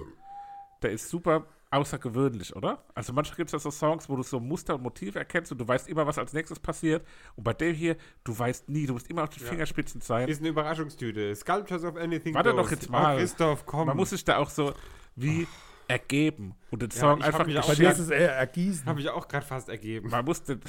Der 0.82 0.92
ist 0.92 1.08
super 1.08 1.46
außergewöhnlich, 1.70 2.54
oder? 2.56 2.84
Also 2.94 3.12
manchmal 3.12 3.36
gibt 3.36 3.48
es 3.48 3.52
ja 3.52 3.58
so 3.58 3.70
Songs, 3.70 4.08
wo 4.08 4.16
du 4.16 4.22
so 4.22 4.40
Muster 4.40 4.74
und 4.74 4.82
Motive 4.82 5.18
erkennst 5.18 5.52
und 5.52 5.58
du 5.58 5.66
weißt 5.68 5.88
immer, 5.88 6.06
was 6.06 6.18
als 6.18 6.32
nächstes 6.32 6.58
passiert. 6.58 7.06
Und 7.36 7.44
bei 7.44 7.52
dem 7.52 7.74
hier, 7.74 7.96
du 8.24 8.36
weißt 8.38 8.68
nie, 8.68 8.86
du 8.86 8.92
musst 8.94 9.08
immer 9.08 9.22
auf 9.22 9.30
die 9.30 9.40
Fingerspitzen 9.40 10.00
sein. 10.00 10.28
Ist 10.28 10.40
eine 10.40 10.48
Überraschungstüte. 10.48 11.34
Sculptures 11.36 11.84
of 11.84 11.96
Anything 11.96 12.34
Warte 12.34 12.50
Goes. 12.52 12.64
doch 12.64 12.70
jetzt 12.70 12.88
Oh, 12.88 12.92
mal. 12.92 13.16
Christoph, 13.18 13.66
komm. 13.66 13.86
Man 13.86 13.96
muss 13.96 14.10
sich 14.10 14.24
da 14.24 14.38
auch 14.38 14.50
so 14.50 14.74
wie 15.16 15.46
ergeben 15.88 16.54
und 16.70 16.82
den 16.82 16.90
Song 16.90 17.18
hab 17.20 17.26
einfach 17.26 17.46
mich 17.46 17.58
auch 17.58 17.62
Bei 17.66 17.70
geschehen- 17.74 17.86
dir 17.86 17.90
ist 17.92 17.98
es 17.98 18.10
eher 18.10 18.32
ergießen. 18.36 18.86
Habe 18.86 19.00
ich 19.00 19.08
auch 19.08 19.26
gerade 19.26 19.44
fast 19.46 19.68
ergeben. 19.68 20.08
man 20.10 20.24
muss 20.24 20.42
den, 20.42 20.60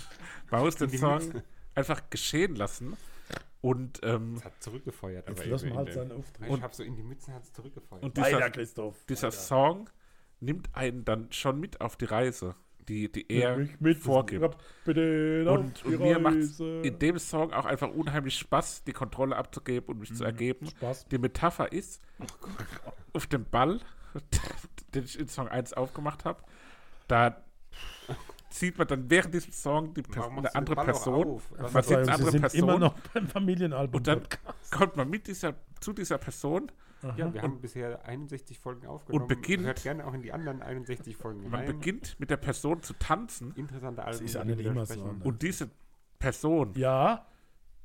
man 0.50 0.62
muss 0.62 0.76
den 0.76 0.88
Song 0.90 1.42
einfach 1.74 2.02
geschehen 2.10 2.56
lassen 2.56 2.96
und 3.60 4.00
ähm, 4.02 4.34
Es 4.36 4.44
hat 4.44 4.52
zurückgefeuert. 4.62 5.28
Jetzt 5.28 5.40
aber 5.40 5.50
lass 5.50 5.64
mal 5.64 5.74
halt 5.76 5.88
in 5.88 5.94
den- 5.94 6.08
seinen 6.08 6.18
Auftritt. 6.18 6.48
Ich 6.50 6.62
habe 6.62 6.74
so 6.74 6.82
in 6.82 6.96
die 6.96 7.02
Mütze 7.02 7.32
hat 7.32 7.42
es 7.44 7.52
zurückgefeuert. 7.52 8.02
und 8.02 8.16
dieser, 8.16 8.50
Christoph. 8.50 8.96
dieser 9.06 9.28
weiter. 9.28 9.36
Song 9.36 9.90
nimmt 10.40 10.74
einen 10.74 11.04
dann 11.04 11.30
schon 11.32 11.60
mit 11.60 11.80
auf 11.80 11.96
die 11.96 12.06
Reise, 12.06 12.54
die, 12.88 13.10
die 13.12 13.30
er 13.30 13.58
Mich 13.58 13.80
mit- 13.80 13.98
vorgibt. 13.98 14.56
Und, 14.86 15.84
und 15.84 15.98
mir 16.00 16.18
macht 16.18 16.60
in 16.60 16.98
dem 16.98 17.18
Song 17.18 17.52
auch 17.52 17.66
einfach 17.66 17.90
unheimlich 17.90 18.38
Spaß, 18.38 18.84
die 18.84 18.92
Kontrolle 18.92 19.36
abzugeben 19.36 19.88
und 19.90 19.98
mich 20.00 20.14
zu 20.14 20.24
ergeben. 20.24 20.66
Mhm. 20.66 20.70
Spaß. 20.70 21.06
Die 21.06 21.18
Metapher 21.18 21.72
ist, 21.72 22.00
auf 23.12 23.26
dem 23.26 23.44
Ball, 23.44 23.80
den 24.94 25.04
ich 25.04 25.18
in 25.18 25.28
Song 25.28 25.48
1 25.48 25.72
aufgemacht 25.74 26.24
habe, 26.24 26.42
da 27.06 27.42
sieht 28.48 28.78
man 28.78 28.88
dann 28.88 29.08
während 29.08 29.32
diesem 29.34 29.52
Song 29.52 29.94
die 29.94 30.02
Pers 30.02 30.16
Warum 30.24 30.38
eine 30.38 30.54
andere 30.54 30.74
Person. 30.76 31.40
Man 31.58 31.66
ist 31.76 31.88
sieht 31.88 31.96
eine 31.98 32.12
andere 32.12 32.40
Person. 32.40 32.60
immer 32.68 32.78
noch 32.78 32.98
beim 33.14 33.28
Familienalbum. 33.28 33.98
und 33.98 34.06
dann 34.08 34.22
kommt 34.72 34.96
man 34.96 35.08
mit 35.08 35.26
dieser, 35.28 35.54
zu 35.80 35.92
dieser 35.92 36.18
Person. 36.18 36.72
Ja, 37.16 37.32
wir 37.32 37.42
haben 37.42 37.60
bisher 37.60 38.04
61 38.06 38.58
Folgen 38.58 38.86
aufgenommen. 38.86 39.26
beginnt- 39.28 39.64
Hört 39.64 39.82
gerne 39.82 40.06
auch 40.06 40.12
in 40.14 40.22
die 40.22 40.32
anderen 40.32 40.62
61 40.62 41.16
Folgen 41.16 41.42
Man 41.48 41.54
rein. 41.60 41.66
beginnt 41.66 42.18
mit 42.18 42.30
der 42.30 42.36
Person 42.36 42.82
zu 42.82 42.92
tanzen 42.94 43.52
Interessante 43.56 44.04
Alben. 44.04 44.24
ist 44.24 44.34
ja 44.34 44.42
die 44.42 44.48
nicht 44.50 44.58
wir 44.58 44.66
immer 44.70 44.80
besprechen. 44.80 45.04
so, 45.06 45.12
ne? 45.12 45.24
und 45.24 45.42
diese 45.42 45.70
Person, 46.18 46.72
Ja, 46.76 47.26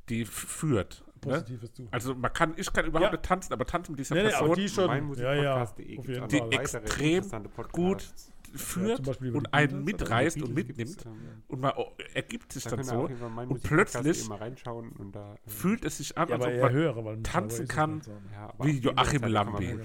die 0.09 0.25
führt. 0.25 1.03
Ne? 1.25 1.31
positives 1.31 1.73
zu. 1.73 1.87
Also 1.91 2.13
man 2.13 2.31
kann, 2.33 2.53
ich 2.57 2.71
kann 2.71 2.85
überhaupt 2.85 3.05
Ja. 3.05 3.11
nicht 3.11 3.23
tanzen, 3.25 3.53
aber 3.53 3.65
tanzen 3.65 3.93
mit 3.93 3.99
dieser 3.99 4.15
Nee, 4.15 4.23
nee, 4.23 4.29
Person 4.29 4.45
aber 4.47 4.55
die 4.55 4.69
schon. 4.69 4.87
Mein 4.87 5.13
Ja, 5.15 5.33
ja. 5.33 5.65
Die 5.75 6.37
extrem 6.51 7.23
gut 7.23 7.53
Podcasts. 7.55 8.31
Führt 8.57 9.19
über 9.21 9.37
und 9.37 9.53
einen 9.53 9.85
Beatles 9.85 10.07
oder 10.07 10.11
mitreißt 10.15 10.41
und 10.41 10.53
mitnimmt 10.53 11.05
ähm, 11.05 11.43
und 11.47 11.59
man 11.61 11.73
oh, 11.77 11.91
ergibt 12.13 12.53
sich 12.53 12.63
Da 12.63 12.75
dann 12.75 12.85
so 12.85 13.09
und 13.49 13.63
plötzlich 13.63 14.27
mal 14.27 14.37
reinschauen 14.37 14.91
und 14.93 15.15
da 15.15 15.35
äh, 15.35 15.49
fühlt 15.49 15.85
es 15.85 15.97
sich 15.97 16.17
an, 16.17 16.29
Ja, 16.29 16.35
als 16.35 16.45
aber 16.45 16.55
ob 16.55 16.61
man 16.61 16.73
höhere, 16.73 17.05
weil 17.05 17.23
tanzen 17.23 17.67
kann. 17.67 18.01
ja, 18.31 18.49
aber 18.49 18.65
Wie 18.65 18.79
Joachim 18.79 19.23
Lambi. 19.23 19.79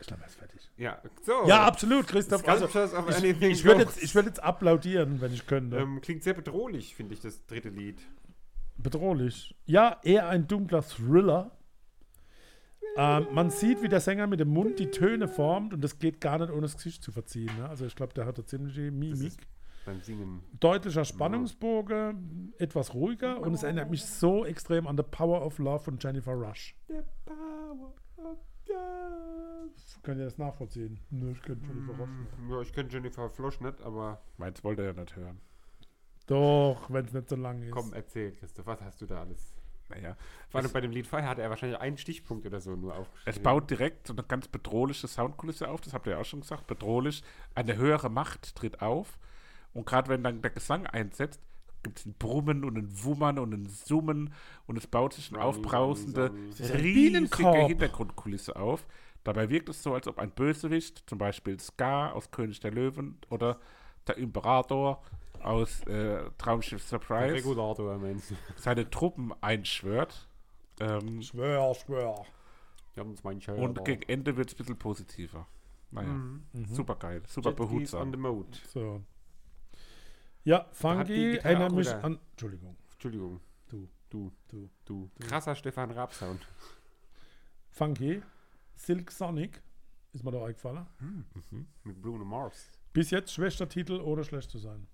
Ich 0.00 0.06
glaube, 0.06 0.22
er 0.22 0.28
ist 0.28 0.36
fertig. 0.36 0.70
Ja, 0.76 1.02
so. 1.24 1.44
Ja, 1.46 1.66
absolut, 1.66 2.06
Christoph. 2.06 2.46
Also, 2.46 2.66
ich 2.66 3.42
ich 3.42 3.64
würde 3.64 3.80
jetzt, 3.82 4.00
ich 4.00 4.14
würd 4.14 4.26
jetzt 4.26 4.42
applaudieren, 4.42 5.20
wenn 5.20 5.32
ich 5.32 5.46
könnte. 5.46 5.76
Ähm, 5.78 6.00
klingt 6.00 6.22
sehr 6.22 6.34
bedrohlich, 6.34 6.94
finde 6.94 7.14
ich, 7.14 7.20
das 7.20 7.44
dritte 7.46 7.68
Lied. 7.68 8.00
Bedrohlich. 8.76 9.56
Ja, 9.66 9.98
eher 10.04 10.28
ein 10.28 10.46
dunkler 10.46 10.82
Thriller. 10.82 11.50
Ähm, 12.96 13.26
man 13.32 13.50
sieht, 13.50 13.82
wie 13.82 13.88
der 13.88 14.00
Sänger 14.00 14.26
mit 14.26 14.40
dem 14.40 14.48
Mund 14.48 14.78
die 14.78 14.90
Töne 14.90 15.28
formt 15.28 15.72
und 15.72 15.82
das 15.84 15.98
geht 15.98 16.20
gar 16.20 16.38
nicht 16.38 16.50
ohne 16.50 16.62
das 16.62 16.76
Gesicht 16.76 17.02
zu 17.02 17.12
verziehen. 17.12 17.50
Ne? 17.58 17.68
Also 17.68 17.86
ich 17.86 17.94
glaube, 17.94 18.12
der 18.14 18.26
hat 18.26 18.36
eine 18.36 18.44
ziemliche 18.46 18.90
Mimik. 18.90 19.34
beim 19.84 20.00
Singen. 20.00 20.42
Deutlicher 20.58 21.04
Spannungsbogen, 21.04 22.54
etwas 22.58 22.94
ruhiger 22.94 23.40
und 23.40 23.54
es 23.54 23.62
erinnert 23.62 23.90
mich 23.90 24.04
so 24.04 24.44
extrem 24.44 24.86
an 24.86 24.96
The 24.96 25.04
Power 25.04 25.44
of 25.44 25.58
Love 25.58 25.84
von 25.84 25.98
Jennifer 26.00 26.32
Rush. 26.32 26.76
Könnt 30.02 30.18
ihr 30.20 30.24
das 30.24 30.38
nachvollziehen? 30.38 30.98
Nö, 31.10 31.30
ich 31.32 31.42
könnte 31.42 31.66
Jennifer 31.66 31.92
Rush 31.92 32.08
nicht. 32.08 32.50
Ja, 32.50 32.60
ich 32.60 32.72
kenne 32.72 32.88
Jennifer 32.90 33.30
Flosch 33.30 33.60
nicht, 33.60 33.80
aber 33.82 34.20
meins 34.38 34.62
wollte 34.64 34.82
er 34.82 34.94
ja 34.94 35.00
nicht 35.00 35.14
hören. 35.16 35.40
Doch, 36.26 36.90
wenn 36.90 37.06
es 37.06 37.12
nicht 37.12 37.28
so 37.28 37.36
lang 37.36 37.62
ist. 37.62 37.70
komm, 37.70 37.92
erzähl, 37.94 38.32
Christoph, 38.32 38.66
was 38.66 38.80
hast 38.82 39.00
du 39.00 39.06
da 39.06 39.20
alles? 39.22 39.54
Naja, 39.88 40.16
Vor 40.50 40.60
allem 40.60 40.72
bei 40.72 40.80
dem 40.80 40.90
Lied 40.90 41.06
vorher 41.06 41.28
hatte 41.28 41.42
er 41.42 41.50
wahrscheinlich 41.50 41.78
einen 41.78 41.96
Stichpunkt 41.96 42.46
oder 42.46 42.60
so 42.60 42.76
nur 42.76 42.94
aufgeschrieben. 42.94 43.32
es 43.34 43.42
baut 43.42 43.70
direkt 43.70 44.06
so 44.06 44.12
eine 44.12 44.22
ganz 44.22 44.48
bedrohliche 44.48 45.08
Soundkulisse 45.08 45.68
auf, 45.68 45.80
das 45.80 45.94
habt 45.94 46.06
ihr 46.06 46.12
ja 46.12 46.18
auch 46.18 46.24
schon 46.24 46.40
gesagt, 46.40 46.66
bedrohlich. 46.66 47.22
Eine 47.54 47.76
höhere 47.76 48.10
Macht 48.10 48.54
tritt 48.54 48.82
auf 48.82 49.18
und 49.72 49.86
gerade 49.86 50.08
wenn 50.10 50.22
dann 50.22 50.42
der 50.42 50.50
Gesang 50.50 50.86
einsetzt, 50.86 51.40
gibt 51.82 52.00
es 52.00 52.06
ein 52.06 52.14
Brummen 52.18 52.64
und 52.64 52.76
ein 52.76 53.04
Wummern 53.04 53.38
und 53.38 53.52
ein 53.52 53.66
Summen 53.66 54.32
und 54.66 54.76
es 54.76 54.86
baut 54.86 55.14
sich 55.14 55.32
eine 55.32 55.42
aufbrausende, 55.42 56.32
riesige. 56.58 57.66
Hintergrundkulisse 57.68 58.56
auf. 58.56 58.86
Dabei 59.24 59.48
wirkt 59.48 59.68
es 59.68 59.82
so, 59.82 59.94
als 59.94 60.06
ob 60.08 60.18
ein 60.18 60.30
Bösewicht, 60.30 61.04
zum 61.06 61.18
Beispiel 61.18 61.58
Scar 61.60 62.14
aus 62.14 62.30
König 62.30 62.60
der 62.60 62.72
Löwen 62.72 63.18
oder 63.30 63.58
der 64.06 64.16
Imperator 64.16 65.02
aus 65.44 65.82
äh, 65.86 66.30
Traumschiff 66.38 66.82
Surprise, 66.82 67.34
Regulator, 67.34 67.98
du? 67.98 68.20
seine 68.56 68.88
Truppen 68.90 69.32
einschwört. 69.40 70.28
Ähm, 70.80 71.22
Schwör, 71.22 71.74
schwör. 71.74 72.24
Wir 72.94 73.00
haben 73.02 73.10
uns 73.10 73.22
meinen 73.24 73.40
und 73.60 73.84
gegen 73.84 74.02
Ende 74.02 74.36
wird 74.36 74.48
es 74.48 74.54
ein 74.54 74.58
bisschen 74.58 74.78
positiver. 74.78 75.46
Naja, 75.90 76.14
super 76.70 76.96
geil, 76.96 77.22
super 77.26 77.50
on 77.50 77.56
behutsam. 77.56 78.10
the 78.12 78.18
mode. 78.18 78.58
So. 78.72 79.02
Ja, 80.44 80.66
Funky 80.72 81.36
erinnert 81.36 81.72
mich 81.72 81.86
wieder- 81.86 82.04
an. 82.04 82.18
Entschuldigung. 82.32 82.76
Entschuldigung. 82.92 83.40
Du. 83.68 83.88
Du. 84.10 84.32
Du. 84.48 84.68
Du. 84.84 85.10
Krasser 85.20 85.54
Stefan 85.54 85.90
Raab-Sound. 85.90 86.46
Funky. 87.70 88.22
Silk 88.74 89.10
Sonic. 89.10 89.62
Ist 90.12 90.24
mir 90.24 90.30
da 90.30 90.44
eingefallen. 90.44 90.86
Mit 91.84 92.00
Bruno 92.00 92.24
Mars. 92.24 92.70
Bis 92.92 93.10
jetzt 93.10 93.32
schwächster 93.32 93.68
Titel, 93.68 94.00
ohne 94.00 94.24
schlecht 94.24 94.50
zu 94.50 94.58
sein. 94.58 94.86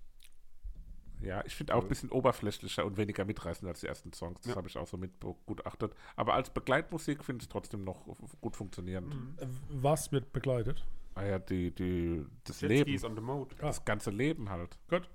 Ja, 1.25 1.43
ich 1.45 1.55
finde 1.55 1.73
auch 1.75 1.81
ein 1.81 1.87
bisschen 1.87 2.09
oberflächlicher 2.11 2.85
und 2.85 2.97
weniger 2.97 3.25
mitreißend 3.25 3.67
als 3.67 3.79
die 3.81 3.87
ersten 3.87 4.13
Songs. 4.13 4.39
Das 4.41 4.51
Ja. 4.51 4.55
habe 4.57 4.67
ich 4.67 4.77
auch 4.77 4.87
so 4.87 4.95
mitbegutachtet. 4.97 5.93
Aber 6.15 6.35
als 6.35 6.49
Begleitmusik 6.51 7.23
finde 7.23 7.41
ich 7.41 7.45
es 7.47 7.49
trotzdem 7.49 7.83
noch 7.83 8.05
gut 8.41 8.55
funktionierend. 8.55 9.13
Äh, 9.37 9.47
Was 9.69 10.11
wird 10.11 10.31
begleitet? 10.31 10.85
Ah 11.15 11.23
ja, 11.23 11.39
die, 11.39 11.71
die, 11.71 12.25
das 12.43 12.61
Jetskis 12.61 13.01
Leben, 13.01 13.05
on 13.05 13.15
the 13.15 13.21
mode. 13.21 13.55
Ah. 13.59 13.67
das 13.67 13.83
ganze 13.85 14.11
Leben 14.11 14.49
halt. 14.49 14.77
Gut. 14.89 15.09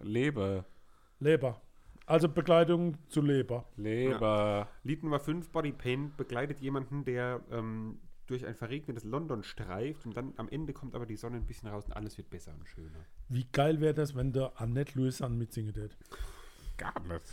Lebe, 0.00 0.64
Leber. 1.18 1.60
Also 2.06 2.28
Begleitung 2.28 2.96
zu 3.08 3.20
Leber. 3.20 3.66
Lebe. 3.76 4.66
Lied 4.82 5.02
Nummer 5.02 5.20
5, 5.20 5.50
Body 5.50 5.72
Pain, 5.72 6.12
begleitet 6.16 6.60
jemanden, 6.60 7.04
der 7.04 7.40
ähm, 7.50 8.00
durch 8.30 8.46
ein 8.46 8.54
verregnetes 8.54 9.04
London 9.04 9.42
streift 9.42 10.06
und 10.06 10.16
dann 10.16 10.32
am 10.36 10.48
Ende 10.48 10.72
kommt 10.72 10.94
aber 10.94 11.04
die 11.06 11.16
Sonne 11.16 11.36
ein 11.36 11.46
bisschen 11.46 11.68
raus 11.68 11.84
und 11.86 11.92
alles 11.92 12.16
wird 12.16 12.30
besser 12.30 12.52
und 12.54 12.66
schöner. 12.68 13.04
Wie 13.28 13.44
geil 13.52 13.80
wäre 13.80 13.94
das, 13.94 14.14
wenn 14.14 14.32
der 14.32 14.52
Annette 14.60 14.98
Louisanne 14.98 15.34
mitsingen 15.34 15.74
würde? 15.74 15.94
Gar 16.76 16.98
nicht. 17.00 17.24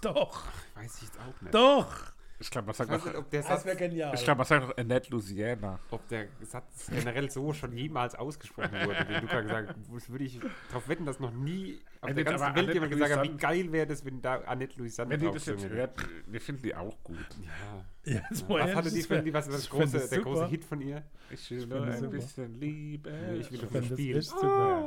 Doch, 0.00 0.46
Weiß 0.74 0.96
ich 0.96 1.02
jetzt 1.02 1.18
auch 1.18 1.40
nicht. 1.42 1.54
doch. 1.54 2.12
Ich 2.40 2.50
glaube, 2.50 2.66
man 2.66 2.72
Ich 2.72 2.76
sagt 2.78 2.90
noch, 2.90 3.04
nicht, 3.04 3.14
ob 3.16 3.30
der 3.30 3.40
Das 3.42 3.48
Satz, 3.48 3.64
wäre 3.64 3.76
genial. 3.76 4.12
ich 4.14 4.24
glaube, 4.24 4.38
man 4.38 4.46
sagt 4.46 4.66
noch 4.68 4.76
Annette 4.76 5.10
Louisiana. 5.10 5.78
ob 5.90 6.06
der 6.08 6.26
Satz 6.42 6.88
generell 6.90 7.30
so 7.30 7.52
schon 7.52 7.76
jemals 7.76 8.14
ausgesprochen 8.16 8.72
wurde, 8.84 9.04
den 9.04 9.22
Luca 9.22 9.40
gesagt 9.40 9.68
hat. 9.68 9.76
Das 9.92 10.10
würde 10.10 10.24
ich 10.24 10.40
darauf 10.68 10.88
wetten, 10.88 11.06
dass 11.06 11.20
noch 11.20 11.30
nie 11.32 11.80
auf 12.00 12.08
Wenn 12.08 12.16
der 12.16 12.24
ganzen 12.24 12.40
Welt 12.46 12.56
Annette 12.56 12.72
jemand 12.74 12.92
gesagt 12.92 13.16
hat, 13.16 13.22
wie 13.24 13.36
geil 13.36 13.72
wäre 13.72 13.86
das, 13.86 14.04
wenn 14.04 14.20
da 14.20 14.40
Annette 14.42 14.78
Louisanne 14.78 15.10
Wenn 15.10 15.20
die 15.20 15.30
das 15.30 15.46
jetzt 15.46 15.68
hört, 15.68 15.94
wir 16.26 16.40
finden 16.40 16.62
die 16.62 16.74
auch 16.74 16.96
gut. 17.04 17.16
Ja. 17.42 17.84
Ja, 18.14 18.20
das 18.28 18.46
Was 18.48 18.74
hatte 18.74 18.90
die 18.90 19.02
für 19.02 19.22
die, 19.22 19.32
was 19.32 19.46
war 19.46 19.54
das 19.54 19.70
große, 19.70 20.08
der 20.08 20.18
große. 20.20 20.46
Hit 20.48 20.64
von 20.64 20.80
ihr? 20.80 21.02
Ich 21.30 21.50
will 21.50 21.66
nur 21.66 21.86
das 21.86 21.96
ein 21.96 22.02
super. 22.02 22.16
bisschen 22.16 22.60
Liebe. 22.60 23.10
Ich 23.40 23.50
will 23.52 23.60
fänd 23.60 23.90
das 23.90 23.98
Spiel. 23.98 24.22
super. 24.22 24.84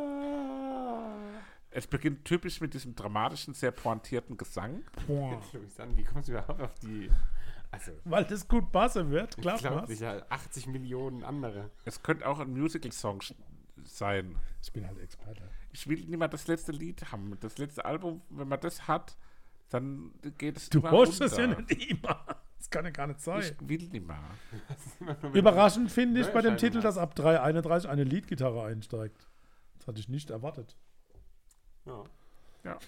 Es 1.72 1.86
beginnt 1.88 2.26
typisch 2.26 2.60
mit 2.62 2.74
diesem 2.74 2.96
dramatischen, 2.96 3.54
sehr 3.54 3.72
pointierten 3.72 4.38
Gesang. 4.38 4.84
Boah. 5.08 5.40
Wie 5.96 6.04
kommst 6.04 6.28
du 6.28 6.34
überhaupt 6.34 6.62
auf 6.62 6.74
die. 6.80 7.10
Also, 7.72 7.92
Weil 8.06 8.24
das 8.26 8.48
gut 8.48 8.72
passen 8.72 9.12
wird, 9.12 9.38
klar. 9.38 9.56
unglaublich, 9.56 10.00
ja, 10.00 10.26
80 10.30 10.68
Millionen 10.68 11.24
andere. 11.24 11.70
Es 11.86 12.02
könnte 12.02 12.28
auch 12.28 12.40
ein 12.40 12.52
Musical-Song 12.52 13.22
sein. 13.84 14.38
Ich 14.62 14.72
bin 14.72 14.88
halt 14.88 15.00
Experte. 15.00 15.44
Ich 15.72 15.88
will 15.88 16.00
nicht 16.06 16.18
mal 16.18 16.28
das 16.28 16.48
letzte 16.48 16.72
Lied 16.72 17.12
haben. 17.12 17.38
Das 17.40 17.58
letzte 17.58 17.86
Album, 17.86 18.22
wenn 18.30 18.48
man 18.48 18.60
das 18.60 18.88
hat, 18.88 19.18
dann 19.70 20.12
geht 20.38 20.58
es 20.58 20.70
Du 20.70 20.82
brauchst 20.82 21.20
das 21.20 21.38
ja 21.38 21.48
nicht 21.48 21.92
immer. 21.92 22.26
Das 22.58 22.70
kann 22.70 22.86
ja 22.86 22.92
gar 22.92 23.08
nicht 23.08 23.22
sein. 23.22 23.42
Ich 23.42 23.70
will 23.70 23.88
nicht 23.90 24.06
mal. 24.08 24.20
Überraschend 25.34 25.92
finde 25.92 26.22
ich 26.22 26.28
bei 26.28 26.42
dem 26.42 26.58
Titel, 26.58 26.82
dass 26.82 26.98
ab 26.98 27.14
3.31 27.16 27.88
eine 27.88 28.04
Leadgitarre 28.04 28.64
einsteigt. 28.64 29.28
Das 29.78 29.88
hatte 29.88 30.00
ich 30.00 30.10
nicht 30.10 30.30
erwartet. 30.30 30.76
Ja. 31.86 32.04
Ja. 32.64 32.80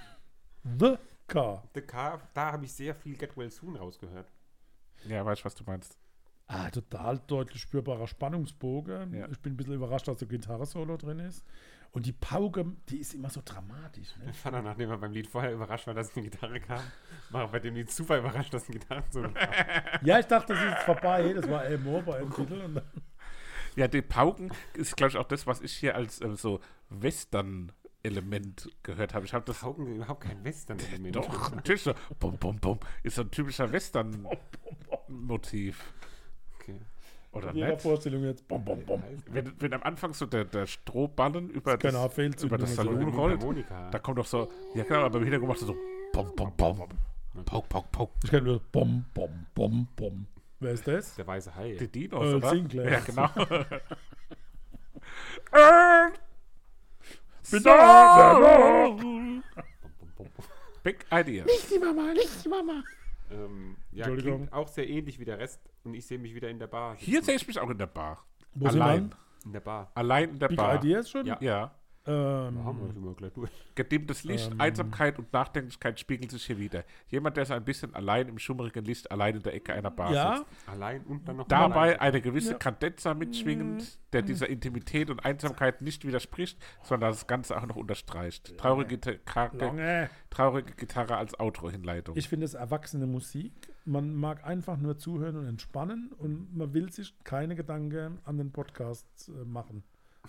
The 0.80 0.98
Car. 1.28 1.64
The 1.76 1.82
Car, 1.82 2.22
da 2.34 2.54
habe 2.54 2.66
ich 2.66 2.74
sehr 2.74 2.96
viel 2.96 3.16
Get 3.16 3.38
Well 3.38 3.52
Soon 3.52 3.76
rausgehört. 3.76 4.32
Ja, 5.08 5.26
weißt 5.26 5.41
du, 5.41 5.45
was 5.45 5.56
du 5.56 5.64
meinst. 5.66 5.97
Ah, 6.47 6.70
total 6.72 7.20
deutlich 7.28 7.62
spürbarer 7.62 8.08
Spannungsbogen. 8.08 9.14
Ja. 9.14 9.28
Ich 9.30 9.39
bin 9.39 9.54
ein 9.54 9.58
bisschen 9.58 9.76
überrascht, 9.76 10.08
dass 10.08 10.18
der 10.18 10.28
Gitarre-Solo 10.28 10.97
drin 10.97 11.20
ist. 11.20 11.45
Und 11.91 12.06
die 12.06 12.12
Pauke, 12.12 12.66
die 12.89 12.97
ist 12.97 13.14
immer 13.14 13.30
so 13.30 13.41
dramatisch. 13.43 14.16
Ne? 14.18 14.32
Ich 14.32 14.43
war 14.45 14.52
dann, 14.52 14.64
nachdem 14.64 14.89
er 14.91 14.97
beim 14.97 15.12
Lied 15.12 15.28
vorher 15.28 15.54
überrascht 15.54 15.88
war, 15.88 15.93
dass 15.93 16.16
eine 16.16 16.28
Gitarre 16.28 16.60
kam, 16.60 16.82
war 17.32 17.47
bei 17.47 17.60
dem 17.60 17.76
Lied 17.76 17.91
super 17.91 18.18
überrascht, 18.20 18.54
dass 18.54 18.68
eine 18.68 18.80
Gitarre 18.80 19.04
so 19.10 19.22
kam. 19.22 19.34
Ja, 20.04 20.20
ich 20.20 20.26
dachte, 20.26 20.54
das 20.54 20.64
ist 20.64 20.70
jetzt 20.70 20.84
vorbei. 20.84 21.34
Das 21.34 21.50
war 21.50 21.66
Elmore 21.66 22.04
bei 22.04 22.20
dem 22.20 22.34
Titel. 22.34 22.82
Ja, 23.76 23.88
die 23.88 24.02
Pauken 24.02 24.52
ist, 24.74 24.97
glaube 24.97 25.12
ich, 25.12 25.18
auch 25.18 25.28
das, 25.28 25.47
was 25.47 25.62
ich 25.62 25.74
hier 25.74 25.95
als 25.95 26.22
ähm, 26.22 26.36
so 26.36 26.60
Western-Element 28.04 28.70
gehört 28.84 29.14
habe. 29.14 29.26
Ich 29.26 29.34
habe 29.34 29.45
das 29.45 29.64
Augen 29.64 29.88
überhaupt 29.95 30.22
kein 30.22 30.43
Western-Element. 30.43 31.16
doch, 31.16 31.54
natürlich 31.56 31.84
so, 31.84 31.93
bum, 32.20 32.38
bum, 32.38 32.60
bum, 32.60 32.78
ist 33.04 33.16
so 33.16 33.22
ein 33.24 33.32
typischer 33.32 33.72
Western-Motiv. 33.72 35.93
Okay. 36.56 36.80
Oder 37.32 37.52
in 37.52 37.56
jeder 37.58 37.70
nicht? 37.72 37.82
Vorstellung 37.82 38.24
jetzt. 38.24 38.47
Bom, 38.47 38.64
bom, 38.66 38.84
bom. 38.86 39.04
Wenn, 39.28 39.54
wenn 39.60 39.74
am 39.74 39.84
Anfang 39.84 40.14
so 40.14 40.26
der, 40.26 40.45
der 40.45 40.66
Strohballen 40.66 41.50
über 41.52 41.78
Das 41.78 41.93
das, 41.93 42.14
Fehlzug 42.14 42.47
über 42.47 42.58
das. 42.58 42.74
Saloon 42.76 43.04
rollt, 43.10 43.39
Harmonika. 43.39 43.89
da 43.91 44.00
kommt 44.00 44.18
doch 44.18 44.26
so, 44.26 44.50
ja 44.74 44.84
genau, 44.84 45.02
aber 45.02 45.18
im 45.20 45.26
Hintergrund 45.26 45.50
macht 45.50 45.62
er 45.62 45.68
so, 45.68 45.76
bum, 46.14 46.34
bum, 46.36 46.52
bum, 46.56 46.88
poke, 47.45 47.68
poke, 47.68 47.88
poke. 47.91 48.14
Ich 48.24 48.30
kenne 48.32 48.47
nur 48.47 48.60
Bom, 48.72 49.06
Bom, 49.14 49.45
Bom, 49.54 49.88
Bom. 49.95 50.26
Wer 50.60 50.72
ist 50.72 50.88
das? 50.88 51.14
Der 51.16 51.28
weiße 51.28 51.56
Hai. 51.56 51.76
Die 51.76 51.88
Dinos, 51.88 52.26
Earl 52.26 52.36
oder? 52.36 52.50
Sinclair. 52.50 52.91
Ja, 52.91 53.00
genau. 53.00 53.30
Earl 57.52 58.95
Bitte! 58.95 59.43
Big 60.84 61.06
Idea. 61.12 61.45
Ähm, 63.32 63.76
ja, 63.91 64.06
Entschuldigung. 64.06 64.38
klingt 64.39 64.54
auch 64.54 64.68
sehr 64.68 64.88
ähnlich 64.89 65.20
wie 65.20 65.26
der 65.26 65.38
Rest 65.38 65.60
und 65.84 65.93
ich 65.93 66.06
sehe 66.06 66.18
mich 66.18 66.34
wieder 66.34 66.50
in 66.50 66.58
der 66.60 66.68
Bar. 66.68 66.95
sitzen. 66.95 67.06
Hier 67.06 67.24
sehe 67.24 67.36
ich 67.36 67.47
mich 67.47 67.60
auch 67.60 67.70
in 67.70 67.78
der 67.78 67.88
Bar. 67.88 68.26
Wo 68.56 68.70
sind 68.70 68.82
Allein. 68.82 69.10
wir? 69.10 69.45
In 69.45 69.54
der 69.54 69.60
Bar. 69.60 69.91
Allein 69.93 70.30
in 70.32 70.39
der 70.39 70.47
Big 70.47 70.58
Bar. 70.58 70.76
Ideas 70.76 71.10
schon? 71.10 71.26
Ja. 71.26 71.38
Ja. 71.41 71.72
Ähm, 72.10 72.66
Haben 72.66 72.80
wir 72.82 72.91
schon 72.91 73.05
mal 73.05 73.14
gleich 73.14 73.34
durch. 73.34 73.51
Gedimmtes 73.76 74.24
Licht, 74.24 74.51
Einsamkeit 74.57 75.20
und 75.20 75.32
Nachdenklichkeit 75.32 75.99
spiegeln 75.99 76.28
sich 76.28 76.43
hier 76.43 76.57
wieder. 76.57 76.84
Jemand, 77.10 77.38
der 77.38 77.45
so 77.45 77.53
ein 77.53 77.64
bisschen 77.64 77.93
allein 77.93 78.28
im 78.28 78.39
schummrigen 78.39 78.84
Licht 78.84 79.12
allein 79.12 79.36
in 79.36 79.43
der 79.43 79.53
Ecke 79.53 79.74
einer 79.74 79.91
Bar 79.91 80.12
ja, 80.12 80.38
sitzt. 80.38 80.49
Allein 80.68 81.03
und 81.03 81.28
dann 81.28 81.38
noch 81.38 81.47
Dabei 81.47 81.89
allein. 81.93 81.99
eine 81.99 82.22
gewisse 82.22 82.53
Ja. 82.53 82.57
Cadenza 82.57 83.14
mitschwingend, 83.14 83.99
der 84.12 84.24
dieser 84.24 84.49
Intimität 84.49 85.12
und 85.12 85.24
Einsamkeit 85.24 85.82
nicht 85.82 86.03
widerspricht, 86.03 86.57
sondern 86.82 87.12
das 87.12 87.28
Ganze 87.28 87.55
auch 87.55 87.66
noch 87.68 87.76
unterstreicht. 87.76 88.57
Traurige, 88.57 88.97
Gitarre, 88.97 90.10
traurige 90.32 90.74
Gitarre 90.74 91.18
als 91.18 91.39
Outro-Hinleitung. 91.39 92.18
Ich 92.18 92.28
finde 92.28 92.45
es 92.45 92.55
erwachsene 92.55 93.05
Musik. 93.05 93.53
Man 93.86 94.16
mag 94.16 94.43
einfach 94.43 94.78
nur 94.78 94.97
zuhören 94.97 95.36
und 95.36 95.45
entspannen 95.47 96.12
und 96.18 96.55
man 96.55 96.74
will 96.74 96.91
sich 96.91 97.14
keine 97.24 97.55
Gedanken 97.55 98.20
an 98.26 98.38
den 98.38 98.51
Podcast 98.51 99.30
äh, 99.30 99.45
machen, 99.45 99.84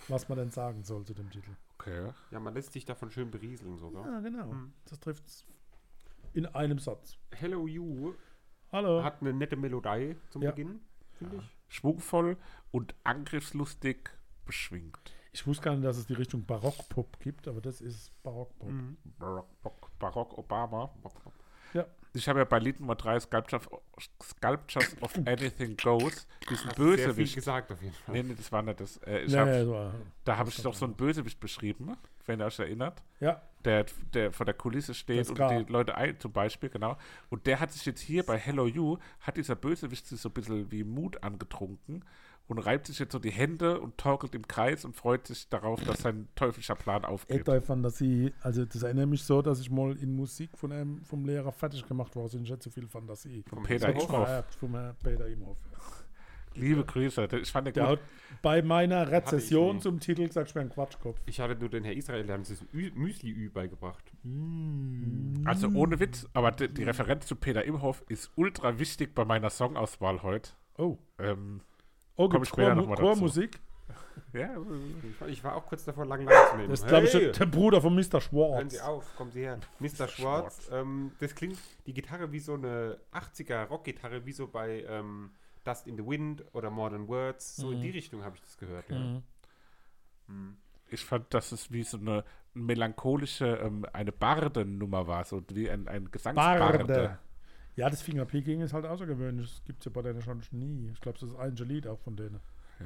was 0.07 0.27
man 0.29 0.37
denn 0.37 0.51
sagen 0.51 0.83
soll 0.83 1.05
zu 1.05 1.13
dem 1.13 1.29
Titel. 1.29 1.51
Okay. 1.77 2.11
Ja, 2.31 2.39
man 2.39 2.53
lässt 2.53 2.73
sich 2.73 2.85
davon 2.85 3.11
schön 3.11 3.31
berieseln 3.31 3.77
sogar. 3.77 4.05
Ja, 4.05 4.19
genau. 4.19 4.53
Das 4.85 4.99
trifft 4.99 5.25
es 5.27 5.45
in 6.33 6.45
einem 6.45 6.79
Satz. 6.79 7.17
Hello 7.31 7.67
You 7.67 8.13
Hallo. 8.71 9.03
hat 9.03 9.21
eine 9.21 9.33
nette 9.33 9.55
Melodie 9.55 10.15
zum 10.29 10.41
Ja. 10.43 10.51
Beginn, 10.51 10.81
finde 11.13 11.37
ich. 11.37 11.57
Schwungvoll 11.75 12.37
und 12.71 12.93
angriffslustig 13.03 14.09
beschwingt. 14.45 15.13
Ich 15.33 15.47
wusste 15.47 15.63
gar 15.63 15.75
nicht, 15.75 15.85
dass 15.85 15.97
es 15.97 16.07
die 16.07 16.13
Richtung 16.13 16.45
Barockpop 16.45 17.19
gibt, 17.19 17.47
aber 17.47 17.61
das 17.61 17.79
ist 17.81 18.11
Barockpop. 18.23 18.69
Barock, 19.17 19.47
Barock, 19.61 19.99
Barock 19.99 20.37
Obama. 20.37 20.93
Ja. 21.73 21.85
Ich 22.13 22.27
habe 22.27 22.39
ja 22.39 22.45
bei 22.45 22.59
Lied 22.59 22.79
Nummer 22.79 22.95
3 22.95 23.19
Sculptures, 23.21 23.69
Sculptures 24.21 24.97
of 25.01 25.13
Anything 25.25 25.77
Goes 25.77 26.27
diesen 26.49 26.65
Sehr 26.65 26.73
viel 26.75 26.85
Bösewicht. 26.85 27.35
gesagt 27.35 27.71
auf 27.71 27.81
jeden 27.81 27.93
Fall. 27.93 28.15
Nee, 28.15 28.23
nee, 28.23 28.33
das 28.35 28.51
war 28.51 28.61
nicht 28.61 28.79
das. 28.81 28.97
Äh, 28.97 29.21
ich 29.21 29.31
Ja, 29.31 29.41
hab, 29.41 29.47
ja, 29.47 29.63
so, 29.63 29.91
da 30.25 30.37
habe 30.37 30.49
ich 30.49 30.61
doch 30.61 30.73
so 30.73 30.85
einen 30.85 30.95
Bösewicht 30.95 31.39
beschrieben, 31.39 31.95
wenn 32.25 32.41
ihr 32.41 32.45
euch 32.45 32.59
erinnert. 32.59 33.01
ja, 33.19 33.41
Der, 33.63 33.85
der 34.13 34.31
vor 34.33 34.45
der 34.45 34.55
Kulisse 34.55 34.93
steht 34.93 35.29
und 35.29 35.39
die 35.39 35.71
Leute 35.71 35.95
ein, 35.95 36.19
zum 36.19 36.31
Beispiel, 36.33 36.69
genau. 36.69 36.97
Und 37.29 37.45
der 37.47 37.59
hat 37.59 37.71
sich 37.71 37.85
jetzt 37.85 38.01
hier 38.01 38.25
bei 38.25 38.37
Hello 38.37 38.67
You, 38.67 38.97
hat 39.21 39.37
dieser 39.37 39.55
Bösewicht 39.55 40.05
sich 40.05 40.19
so 40.19 40.29
ein 40.29 40.33
bisschen 40.33 40.69
wie 40.71 40.83
Mut 40.83 41.23
angetrunken 41.23 42.03
und 42.51 42.59
reibt 42.59 42.85
sich 42.87 42.99
jetzt 42.99 43.13
so 43.13 43.19
die 43.19 43.31
Hände 43.31 43.79
und 43.79 43.97
torkelt 43.97 44.35
im 44.35 44.45
Kreis 44.47 44.83
und 44.85 44.93
freut 44.95 45.25
sich 45.25 45.47
darauf, 45.49 45.81
dass 45.83 46.01
sein 46.01 46.27
teuflischer 46.35 46.75
Plan 46.75 47.05
aufgeht. 47.05 47.41
Ethoi 47.41 47.61
Fantasie. 47.61 48.33
Also 48.41 48.65
das 48.65 48.83
erinnert 48.83 49.07
mich 49.09 49.23
so, 49.23 49.41
dass 49.41 49.61
ich 49.61 49.71
mal 49.71 49.95
in 49.97 50.13
Musik 50.15 50.57
von 50.57 50.71
einem 50.71 51.01
vom 51.05 51.25
Lehrer 51.25 51.51
fertig 51.53 51.87
gemacht 51.87 52.15
war, 52.15 52.27
sind 52.27 52.41
nicht 52.41 52.61
so 52.61 52.69
viel 52.69 52.87
Fantasie. 52.87 53.43
Von 53.49 53.63
Peter 53.63 53.89
ich 53.95 54.03
Imhoff. 54.03 54.43
Vom 54.59 54.71
Herrn 54.75 54.95
Peter 55.01 55.27
Imhoff. 55.27 55.57
Liebe 56.53 56.83
Grüße. 56.83 57.29
Ich 57.41 57.49
fand 57.49 57.67
den 57.67 57.73
Der 57.75 57.85
gut. 57.85 57.91
hat 57.99 57.99
bei 58.41 58.61
meiner 58.61 59.09
Rezession 59.09 59.79
zum 59.79 60.01
Titel 60.01 60.27
gesagt, 60.27 60.49
ich 60.49 60.55
wäre 60.55 60.65
ein 60.65 60.69
Quatschkopf. 60.69 61.17
Ich 61.25 61.39
hatte 61.39 61.55
nur 61.55 61.69
den 61.69 61.85
Herr 61.85 61.93
Israel, 61.95 62.25
der 62.25 62.33
hat 62.33 62.39
uns 62.39 62.49
das 62.49 62.61
Ü- 62.73 62.91
Müsli-Ü 62.93 63.49
beigebracht. 63.51 64.03
Also 65.45 65.69
ohne 65.69 65.99
Witz, 66.01 66.27
aber 66.33 66.51
die, 66.51 66.67
die 66.67 66.83
Referenz 66.83 67.25
zu 67.25 67.37
Peter 67.37 67.63
Imhoff 67.63 68.03
ist 68.09 68.31
ultra 68.35 68.77
wichtig 68.79 69.15
bei 69.15 69.23
meiner 69.23 69.49
Songauswahl 69.49 70.23
heute. 70.23 70.51
Oh, 70.77 70.97
Ähm, 71.19 71.61
oh 72.15 72.27
Komm 72.29 72.31
gibt's 72.41 72.49
ich 72.49 72.53
später 72.53 72.75
Chor. 72.75 72.95
Chormusik? 72.95 73.59
ja, 74.33 74.49
Ich 75.09 75.21
war, 75.21 75.27
ich 75.27 75.43
war 75.43 75.55
auch 75.55 75.65
kurz 75.65 75.83
davor, 75.85 76.05
lang 76.05 76.23
lang 76.25 76.49
zu 76.51 76.57
nehmen. 76.57 76.69
Das 76.69 76.81
ist, 76.81 76.87
glaube 76.87 77.05
ich, 77.07 77.13
Hey! 77.13 77.21
der- 77.23 77.31
der 77.33 77.45
Bruder 77.45 77.81
von 77.81 77.93
Mr. 77.95 78.01
Hören 78.13 78.21
Schwartz. 78.21 78.73
Sie 78.73 78.81
auf, 78.81 79.15
kommen 79.17 79.31
Sie 79.31 79.41
her. 79.41 79.59
Mr. 79.79 80.07
Schwartz, 80.07 80.69
ähm, 80.71 81.11
das 81.19 81.35
klingt, 81.35 81.57
die 81.85 81.93
Gitarre 81.93 82.31
wie 82.31 82.39
so 82.39 82.53
eine 82.53 82.97
80er 83.11 83.65
Rockgitarre, 83.65 84.25
wie 84.25 84.31
so 84.31 84.47
bei 84.47 84.83
ähm, 84.87 85.31
Dust 85.63 85.87
in 85.87 85.97
the 85.97 86.05
Wind 86.05 86.43
oder 86.53 86.69
Modern 86.69 87.07
Words. 87.07 87.55
So 87.57 87.71
in 87.71 87.81
die 87.81 87.89
Richtung 87.91 88.23
habe 88.23 88.35
ich 88.35 88.41
das 88.41 88.57
gehört. 88.57 88.89
Ja. 88.89 89.21
ich 90.89 91.05
fand, 91.05 91.33
dass 91.33 91.51
es 91.51 91.71
wie 91.71 91.83
so 91.83 91.97
eine 91.97 92.23
melancholische, 92.53 93.45
ähm, 93.63 93.85
eine 93.93 94.11
Bardennummer 94.11 95.07
war, 95.07 95.23
so 95.25 95.43
wie 95.51 95.69
ein, 95.69 95.87
ein 95.87 96.09
Gesangsbarde. 96.11 96.77
Barde. 96.85 97.19
Ja, 97.81 97.89
das 97.89 98.01
Fingerpicking 98.01 98.61
ist 98.61 98.73
halt 98.73 98.85
außergewöhnlich. 98.85 99.49
Das 99.51 99.63
gibt 99.65 99.79
es 99.79 99.85
ja 99.85 99.91
bei 99.91 100.01
denen 100.01 100.21
schon 100.21 100.41
nie. 100.51 100.89
Ich 100.93 101.01
glaube, 101.01 101.17
das 101.19 101.29
ist 101.29 101.35
das 101.35 101.41
einzige 101.41 101.67
Lied 101.73 101.87
auch 101.87 101.99
von 101.99 102.15
denen. 102.15 102.39
Ja. 102.79 102.85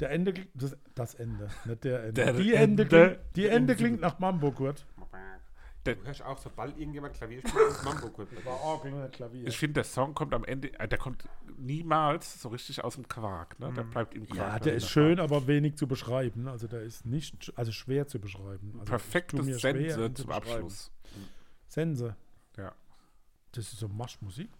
Der 0.00 0.10
Ende, 0.10 0.32
klingt- 0.32 0.50
das, 0.54 0.76
das 0.94 1.14
Ende, 1.14 1.48
nicht 1.64 1.84
der 1.84 2.00
Ende. 2.04 2.12
Der 2.14 2.32
die 2.32 2.54
Ende. 2.54 2.82
Ende, 2.82 2.86
klingt, 2.86 3.36
die 3.36 3.46
Ende 3.46 3.76
klingt 3.76 4.00
nach 4.00 4.18
Mambo, 4.18 4.50
Kurt. 4.52 4.84
Der- 5.86 5.96
Du 5.96 6.04
hörst 6.06 6.22
auch, 6.22 6.38
sobald 6.38 6.78
irgendjemand 6.78 7.14
Klavier 7.14 7.40
spielt, 7.46 7.68
ist 7.68 7.84
Mambo 7.84 8.08
Klavier. 9.12 9.46
Ich 9.46 9.58
finde, 9.58 9.74
der 9.74 9.84
Song 9.84 10.14
kommt 10.14 10.32
am 10.34 10.42
Ende, 10.44 10.72
äh, 10.80 10.88
der 10.88 10.98
kommt 10.98 11.28
niemals 11.58 12.40
so 12.40 12.48
richtig 12.48 12.82
aus 12.82 12.94
dem 12.94 13.06
Quark. 13.06 13.58
Ne? 13.60 13.72
Der 13.74 13.82
bleibt 13.82 14.14
im 14.14 14.26
Quark. 14.26 14.36
ja, 14.52 14.58
der 14.58 14.74
ist 14.74 14.88
schön, 14.88 15.20
aber 15.20 15.46
wenig 15.46 15.76
zu 15.76 15.86
beschreiben. 15.86 16.48
Also 16.48 16.66
der 16.68 16.80
ist 16.82 17.04
nicht, 17.06 17.52
also 17.56 17.70
schwer 17.70 18.06
zu 18.08 18.18
beschreiben. 18.18 18.72
Also 18.80 18.84
Perfektes 18.90 19.60
Sense 19.60 19.94
zum 20.14 20.26
beschreiben. 20.26 20.32
Abschluss. 20.32 20.90
Sense. 21.68 22.16
Ja. 22.56 22.72
Das 23.54 23.72
ist 23.72 23.78
so 23.78 23.86
Marschmusik. 23.88 24.50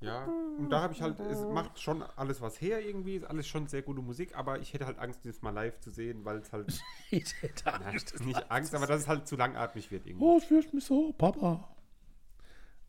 Ja, 0.00 0.24
und 0.58 0.70
da 0.70 0.80
habe 0.82 0.92
ich 0.92 1.00
halt, 1.02 1.20
es 1.20 1.40
macht 1.46 1.78
schon 1.78 2.02
alles 2.02 2.40
was 2.40 2.60
her 2.60 2.84
irgendwie, 2.84 3.16
ist 3.16 3.24
alles 3.24 3.46
schon 3.46 3.68
sehr 3.68 3.82
gute 3.82 4.02
Musik, 4.02 4.36
aber 4.36 4.58
ich 4.58 4.72
hätte 4.72 4.86
halt 4.86 4.98
Angst, 4.98 5.20
das 5.24 5.40
mal 5.40 5.50
live 5.50 5.78
zu 5.78 5.90
sehen, 5.90 6.24
weil 6.24 6.38
es 6.38 6.52
halt, 6.52 6.66
Ich 7.10 7.32
hätte 7.42 7.62
na, 7.66 7.92
nicht 8.24 8.50
Angst, 8.50 8.74
aber 8.74 8.86
dass 8.88 9.02
es 9.02 9.08
halt 9.08 9.28
zu 9.28 9.36
langatmig 9.36 9.90
wird 9.92 10.04
irgendwie. 10.06 10.24
Oh, 10.24 10.38
es 10.38 10.44
fürcht 10.44 10.74
mich 10.74 10.84
so, 10.84 11.12
Papa. 11.12 11.68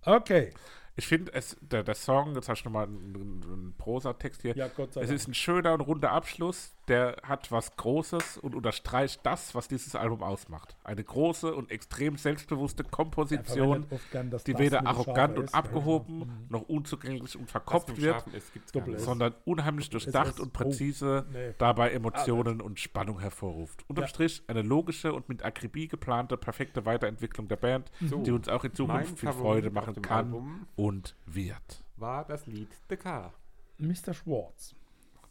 Okay. 0.04 0.52
Ich 0.96 1.08
finde, 1.08 1.32
es 1.34 1.56
der, 1.62 1.84
der 1.84 1.96
Song, 1.96 2.36
jetzt 2.36 2.50
hast 2.50 2.64
du 2.64 2.70
nochmal 2.70 2.88
einen, 2.88 3.16
einen 3.44 3.76
Prosatext 3.78 4.42
hier, 4.42 4.56
Ja, 4.58 4.68
Gott 4.68 4.94
sei 4.94 5.02
es 5.02 5.08
Dank. 5.08 5.16
ist 5.20 5.28
ein 5.30 5.34
schöner 5.34 5.74
und 5.74 5.82
runder 5.82 6.12
Abschluss, 6.12 6.76
der 6.90 7.18
hat 7.24 7.52
was 7.52 7.76
Großes 7.76 8.38
und 8.38 8.56
unterstreicht 8.56 9.22
das, 9.24 9.56
was 9.56 9.68
dieses 9.68 9.96
Album 9.96 10.24
ausmacht. 10.24 10.76
Eine 10.84 11.04
große 11.04 11.54
und 11.56 11.72
extrem 11.72 12.18
selbstbewusste 12.18 12.84
Komposition, 12.84 13.86
gern 14.12 14.32
die 14.46 14.54
Das 14.54 14.60
weder 14.60 14.86
arrogant 14.86 15.38
und 15.38 15.52
ja, 15.52 15.58
abgehoben. 15.58 16.20
Mhm. 16.20 16.46
noch 16.50 16.62
unzugänglich 16.64 17.38
und 17.38 17.50
verkopft 17.50 17.96
wird. 18.02 18.26
S. 18.34 18.52
sondern 18.98 19.36
unheimlich 19.46 19.90
durchdacht 19.90 20.40
und 20.40 20.54
präzise 20.54 21.26
Oh, 21.28 21.32
nee. 21.32 21.54
dabei 21.58 21.92
Emotionen 21.92 22.62
und 22.62 22.80
Spannung 22.80 23.20
hervorruft. 23.20 23.84
Unterm 23.88 24.04
Ja. 24.04 24.08
Strich 24.08 24.44
eine 24.48 24.62
logische 24.62 25.14
und 25.14 25.30
mit 25.30 25.44
Akribie 25.44 25.88
geplante, 25.88 26.38
perfekte 26.38 26.86
Weiterentwicklung 26.86 27.48
der 27.48 27.58
Band, 27.58 27.92
So, 28.02 28.22
die 28.24 28.32
uns 28.32 28.48
auch 28.50 28.64
in 28.64 28.72
mein 28.72 28.76
Zukunft 28.76 29.20
viel 29.20 29.30
Favorit 29.30 29.42
Freude 29.64 29.72
machen 29.72 30.02
kann 30.02 30.26
Album 30.26 30.68
und 30.76 31.16
wird. 31.26 31.84
war 31.98 32.26
das 32.26 32.46
Lied 32.48 32.70
The 32.90 32.98
Car. 32.98 33.34
Mr. 33.78 34.14
Schwartz. 34.14 34.76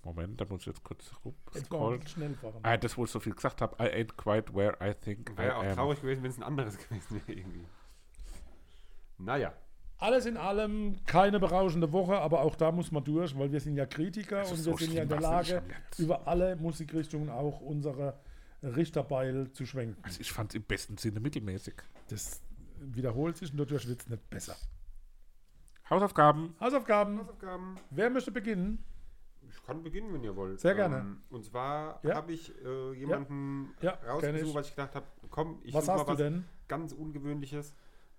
Moment, 0.04 0.40
da 0.40 0.44
muss 0.48 0.60
ich 0.62 0.66
jetzt 0.68 0.82
kurz 0.84 1.10
rumscrollen. 1.24 2.06
schnell 2.06 2.34
fahren. 2.34 2.60
Ah, 2.62 2.76
das, 2.76 2.96
wo 2.96 3.04
ich 3.04 3.10
so 3.10 3.20
viel 3.20 3.34
gesagt 3.34 3.60
habe, 3.60 3.76
I 3.82 3.88
ain't 3.88 4.16
quite 4.16 4.54
where 4.54 4.76
I 4.80 4.94
think 4.94 5.36
Wäre 5.36 5.48
I 5.48 5.52
auch 5.54 5.64
am. 5.64 5.74
traurig 5.74 6.00
gewesen, 6.00 6.22
wenn 6.22 6.30
es 6.30 6.36
ein 6.38 6.44
anderes 6.44 6.78
gewesen 6.88 7.20
wäre 7.26 7.38
irgendwie. 7.38 7.64
Naja, 9.18 9.52
Alles 9.98 10.26
in 10.26 10.36
allem 10.36 10.96
keine 11.06 11.40
berauschende 11.40 11.92
Woche, 11.92 12.16
aber 12.18 12.42
auch 12.42 12.54
da 12.54 12.70
muss 12.70 12.92
man 12.92 13.02
durch, 13.02 13.36
weil 13.36 13.50
wir 13.50 13.60
sind 13.60 13.76
ja 13.76 13.84
Kritiker 13.86 14.48
und 14.48 14.56
so 14.56 14.70
wir 14.78 14.86
sind 14.86 14.94
ja 14.94 15.02
in 15.02 15.08
der 15.08 15.20
Lage, 15.20 15.62
über 15.98 16.28
alle 16.28 16.54
Musikrichtungen 16.56 17.28
auch 17.28 17.60
unsere 17.60 18.14
Richterbeil 18.62 19.50
zu 19.52 19.66
schwenken. 19.66 19.96
Also 20.04 20.20
ich 20.20 20.30
fand 20.32 20.50
es 20.52 20.54
im 20.54 20.62
besten 20.62 20.96
Sinne 20.98 21.18
mittelmäßig. 21.18 21.74
Das 22.08 22.40
wiederholt 22.80 23.36
sich 23.36 23.50
und 23.50 23.58
dadurch 23.58 23.88
wird 23.88 24.00
es 24.02 24.08
nicht 24.08 24.30
besser. 24.30 24.54
Hausaufgaben. 25.90 26.54
Hausaufgaben. 26.60 27.18
Hausaufgaben. 27.20 27.76
Wer 27.90 28.10
möchte 28.10 28.30
beginnen? 28.30 28.84
Ich 29.60 29.66
kann 29.66 29.82
beginnen, 29.82 30.12
wenn 30.14 30.22
ihr 30.24 30.34
wollt. 30.36 30.60
Sehr 30.60 30.74
gerne. 30.74 30.98
Ähm, 31.00 31.20
und 31.30 31.44
zwar 31.44 32.00
Ja. 32.04 32.14
habe 32.14 32.32
ich 32.32 32.54
äh, 32.64 32.92
jemanden 32.94 33.74
Ja, 33.80 33.92
kenn 33.96 34.08
rausgesucht, 34.10 34.42
ich. 34.48 34.54
weil 34.54 34.62
ich 34.62 34.70
gedacht 34.70 34.94
habe, 34.94 35.06
komm, 35.30 35.60
ich 35.64 35.74
Was 35.74 35.86
such 35.86 35.94
mal 35.96 36.04
du 36.04 36.14
denn? 36.16 36.44
ganz 36.68 36.92
Ungewöhnliches. 36.92 37.74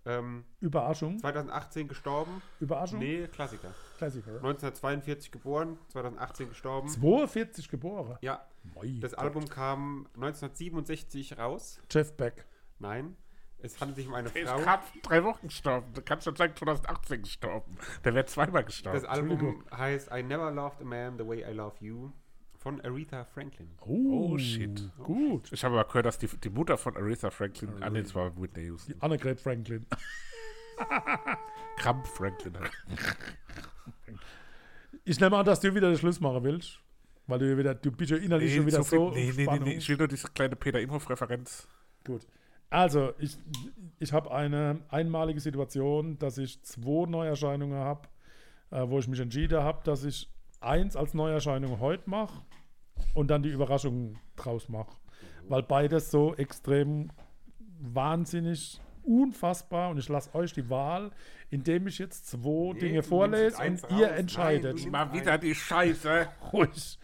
Ähm, 0.05 0.45
Überraschung? 0.61 1.19
2018 1.19 1.87
gestorben. 1.87 2.41
Überraschung? 2.61 2.99
Nee, 2.99 3.27
Klassiker. 3.27 3.73
Klassiker. 3.97 4.31
1942 4.35 5.29
geboren, 5.31 5.77
2018 5.89 6.49
gestorben. 6.49 6.87
42 6.87 7.67
geboren. 7.69 8.17
Ja, 8.21 8.45
Moi 8.75 8.97
das 9.01 9.11
Gott. 9.11 9.19
Album 9.19 9.49
kam 9.49 10.07
1967 10.15 11.37
raus. 11.37 11.81
Jeff 11.91 12.13
Beck. 12.15 12.45
Nein, 12.79 13.17
es 13.61 13.79
handelt 13.79 13.97
sich 13.97 14.07
um 14.07 14.13
eine 14.13 14.29
Der 14.29 14.43
ist 14.43 14.49
Frau. 14.49 14.59
gerade 14.59 14.83
vor 14.83 15.01
drei 15.03 15.23
Wochen 15.23 15.47
gestorben. 15.47 15.93
Du 15.93 16.01
kannst 16.01 16.25
schon 16.25 16.35
sagen, 16.35 16.55
2018 16.55 17.21
gestorben. 17.23 17.77
Der 18.03 18.13
wäre 18.13 18.25
zweimal 18.25 18.63
gestorben. 18.63 18.99
Das 19.01 19.09
Album 19.09 19.63
heißt 19.75 20.09
I 20.13 20.23
Never 20.23 20.51
Loved 20.51 20.81
a 20.81 20.85
Man 20.85 21.17
the 21.17 21.27
Way 21.27 21.45
I 21.49 21.53
Love 21.53 21.75
You 21.79 22.11
von 22.57 22.81
Aretha 22.81 23.23
Franklin. 23.25 23.69
Oh, 23.81 24.37
shit. 24.37 24.81
Gut. 24.97 25.51
Ich 25.51 25.63
habe 25.63 25.79
aber 25.79 25.87
gehört, 25.87 26.05
dass 26.07 26.17
die, 26.17 26.27
die 26.27 26.49
Mutter 26.49 26.77
von 26.77 26.95
Aretha 26.97 27.29
Franklin, 27.29 27.71
ah 27.81 27.89
nee, 27.89 28.01
das 28.01 28.13
war 28.15 28.35
Whitney 28.41 28.65
Houston. 28.65 28.95
Annegret 29.01 29.39
Franklin. 29.39 29.85
Kramp 31.77 32.07
Franklin 32.07 32.57
halt. 32.59 32.71
Ich 35.05 35.19
nehme 35.19 35.37
an, 35.37 35.45
dass 35.45 35.59
du 35.59 35.73
wieder 35.73 35.89
den 35.89 35.97
Schluss 35.97 36.19
machen 36.19 36.43
willst. 36.43 36.79
Weil 37.27 37.39
du 37.39 37.57
wieder, 37.57 37.75
du 37.75 37.91
bist 37.91 38.11
ja 38.11 38.17
innerlich 38.17 38.55
schon 38.55 38.65
wieder 38.65 38.83
so. 38.83 39.11
viel- 39.11 39.23
nee, 39.23 39.33
nee, 39.35 39.45
nee, 39.45 39.59
nee, 39.59 39.73
ich 39.75 39.87
will 39.87 39.97
nur 39.97 40.07
diese 40.07 40.27
kleine 40.29 40.55
Peter 40.55 40.79
Imhoff-Referenz. 40.81 41.67
Gut. 42.05 42.25
Also, 42.69 43.13
ich, 43.17 43.37
ich 43.99 44.13
habe 44.13 44.31
eine 44.31 44.79
einmalige 44.89 45.39
Situation, 45.39 46.19
dass 46.19 46.37
ich 46.37 46.61
zwei 46.63 47.07
Neuerscheinungen 47.09 47.77
habe, 47.79 48.07
äh, 48.71 48.87
wo 48.87 48.99
ich 48.99 49.07
mich 49.07 49.19
entschieden 49.19 49.63
habe, 49.63 49.79
dass 49.83 50.03
ich 50.03 50.29
eins 50.61 50.95
als 50.95 51.13
Neuerscheinung 51.13 51.79
heute 51.79 52.09
mache 52.09 52.41
und 53.15 53.29
dann 53.31 53.41
die 53.43 53.49
Überraschung 53.49 54.17
draus 54.35 54.69
mache. 54.69 54.95
Weil 55.47 55.63
beides 55.63 56.11
so 56.11 56.35
extrem 56.35 57.09
wahnsinnig 57.79 58.79
unfassbar 59.03 59.89
und 59.89 59.97
ich 59.97 60.09
lasse 60.09 60.35
euch 60.35 60.53
die 60.53 60.69
Wahl, 60.69 61.11
indem 61.49 61.87
ich 61.87 61.97
jetzt 61.97 62.27
zwei 62.27 62.73
Nee, 62.73 62.79
Dinge 62.79 63.03
vorlese 63.03 63.57
und 63.63 63.81
ihr 63.97 64.07
raus. 64.07 64.17
entscheidet. 64.17 64.79
Nein, 64.83 64.91
Mal 64.91 65.13
wieder 65.13 65.37
die 65.37 65.55
Scheiße. 65.55 66.27
Ruhig. 66.53 66.99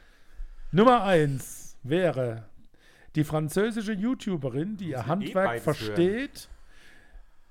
Nummer 0.72 1.04
eins 1.04 1.78
wäre 1.82 2.50
die 3.16 3.24
französische 3.24 3.94
YouTuberin, 3.94 4.78
die 4.78 4.90
ihr 4.90 4.98
eh 4.98 5.04
Handwerk 5.04 5.46
beides 5.46 5.64
versteht, 5.64 6.50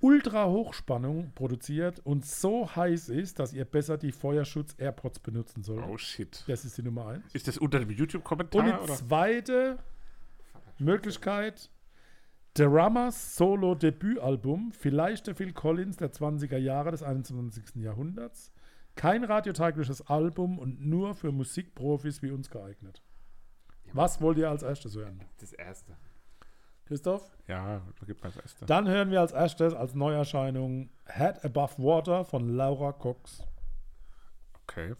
ultra 0.01 0.47
Hochspannung 0.47 1.33
produziert 1.35 2.01
und 2.05 2.27
so 2.27 2.75
heiß 2.77 3.09
ist, 3.09 3.39
dass 3.39 3.53
ihr 3.55 3.65
besser 3.65 3.97
die 3.97 4.13
Feuerschutz 4.13 4.75
AirPods 4.79 5.21
benutzen 5.21 5.63
sollt. 5.63 5.87
Oh 5.89 5.97
shit. 5.97 6.45
Das 6.47 6.65
ist 6.65 6.77
die 6.77 6.83
Nummer 6.83 7.07
eins. 7.07 7.25
Ist 7.35 7.49
das 7.49 7.57
unter 7.57 7.79
dem 7.79 7.89
Und 7.89 7.97
YouTube-Kommentar? 7.97 8.63
die 8.63 8.73
oder? 8.85 8.95
zweite 8.95 9.79
Möglichkeit, 10.79 11.71
Dramas 12.53 13.37
Solo-Debütalbum, 13.37 14.73
vielleicht 14.73 15.27
der 15.27 15.35
Phil 15.35 15.53
Collins 15.53 15.97
der 15.97 16.13
20er 16.13 16.59
Jahre 16.59 16.91
des 16.91 17.03
21. 17.03 17.77
Jahrhunderts. 17.77 18.53
Kein 18.97 19.25
radiotaugliches 19.25 20.07
Album 20.09 20.59
und 20.59 20.85
nur 20.85 21.15
für 21.15 21.33
Musikprofis 21.33 22.23
wie 22.23 22.31
uns 22.31 22.51
geeignet. 22.51 23.03
Was 23.95 24.21
wollt 24.21 24.39
ihr 24.39 24.51
als 24.51 24.65
erstes 24.65 24.97
hören? 24.97 25.25
Das 25.39 25.53
erste. 25.53 25.97
Christoph? 26.85 27.31
Ja, 27.47 27.81
da 27.99 28.07
gibt 28.07 28.23
man 28.23 28.33
das 28.33 28.43
erste. 28.43 28.67
Dann 28.67 28.89
hören 28.89 29.11
wir 29.11 29.21
als 29.21 29.31
erstes 29.31 29.73
als 29.73 29.95
Neuerscheinung 29.95 30.91
Head 31.07 31.45
Above 31.45 31.79
Water 31.79 32.25
von 32.25 32.49
Laura 32.49 32.93
Cox. 32.93 33.47
Okay. 34.65 34.97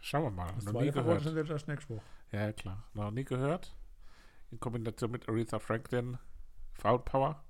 Schauen 0.00 0.24
wir 0.24 0.30
mal. 0.30 0.50
Das 0.54 0.64
Noch 0.64 0.74
war 0.74 0.82
nie 0.82 0.90
gehört. 0.90 1.22
schon 1.22 1.34
der 1.34 1.58
Schneckspruch. 1.58 2.02
Ja, 2.32 2.50
klar. 2.52 2.82
Noch 2.94 3.10
nie 3.10 3.24
gehört. 3.24 3.76
In 4.50 4.58
Kombination 4.58 5.10
mit 5.10 5.28
Aretha 5.28 5.58
Franklin, 5.58 6.16
Frauenpower. 6.72 7.44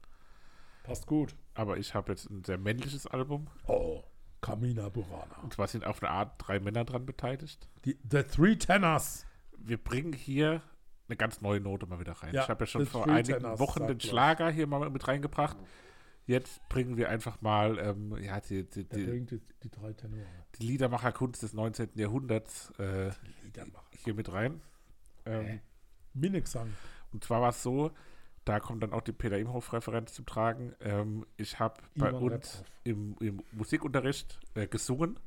Passt 0.82 1.06
gut. 1.06 1.36
Aber 1.54 1.76
ich 1.76 1.94
habe 1.94 2.10
jetzt 2.10 2.28
ein 2.30 2.42
sehr 2.42 2.58
männliches 2.58 3.06
Album. 3.06 3.46
Oh, 3.68 4.02
Kamina 4.40 4.88
Burana. 4.88 5.36
Und 5.42 5.54
zwar 5.54 5.68
sind 5.68 5.86
auf 5.86 6.02
eine 6.02 6.10
Art 6.10 6.34
drei 6.38 6.58
Männer 6.58 6.84
dran 6.84 7.06
beteiligt. 7.06 7.68
Die, 7.84 7.96
The 8.10 8.24
Three 8.24 8.56
Tenors. 8.56 9.24
Wir 9.66 9.78
bringen 9.78 10.12
hier 10.12 10.62
eine 11.08 11.16
ganz 11.16 11.40
neue 11.40 11.60
Note 11.60 11.86
mal 11.86 12.00
wieder 12.00 12.12
rein. 12.12 12.34
Ja, 12.34 12.42
ich 12.42 12.48
habe 12.48 12.64
ja 12.64 12.66
schon 12.66 12.86
vor 12.86 13.08
einigen 13.08 13.58
Wochen 13.58 13.86
den. 13.86 14.00
Schlager 14.00 14.50
hier 14.50 14.66
mal 14.66 14.88
mit 14.90 15.06
reingebracht. 15.06 15.56
Jetzt 16.26 16.66
bringen 16.68 16.96
wir 16.96 17.10
einfach 17.10 17.40
mal 17.42 17.78
ähm, 17.78 18.16
ja, 18.22 18.40
die, 18.40 18.64
die, 18.64 18.84
die, 18.84 19.26
die, 19.26 19.42
die 19.62 19.70
drei 19.70 19.92
Tenore. 19.92 20.24
die 20.58 20.66
Liedermacherkunst 20.66 21.42
des 21.42 21.52
19. 21.52 21.90
Jahrhunderts 21.96 22.70
äh, 22.78 23.10
hier 24.04 24.14
mit 24.14 24.32
rein. 24.32 24.62
Ähm, 25.26 25.60
Minnegesang. 26.14 26.72
Und 27.12 27.24
zwar 27.24 27.42
war 27.42 27.50
es 27.50 27.62
so, 27.62 27.90
da 28.46 28.58
kommt 28.60 28.82
dann 28.82 28.92
auch 28.92 29.02
die 29.02 29.12
Peter 29.12 29.38
Imhoff-Referenz 29.38 30.14
zum 30.14 30.24
Tragen. 30.24 30.74
Ähm, 30.80 31.26
ich 31.36 31.58
habe 31.58 31.82
bei 31.94 32.12
uns 32.12 32.64
im, 32.84 33.16
im 33.20 33.42
Musikunterricht 33.52 34.38
äh, 34.54 34.66
gesungen 34.66 35.18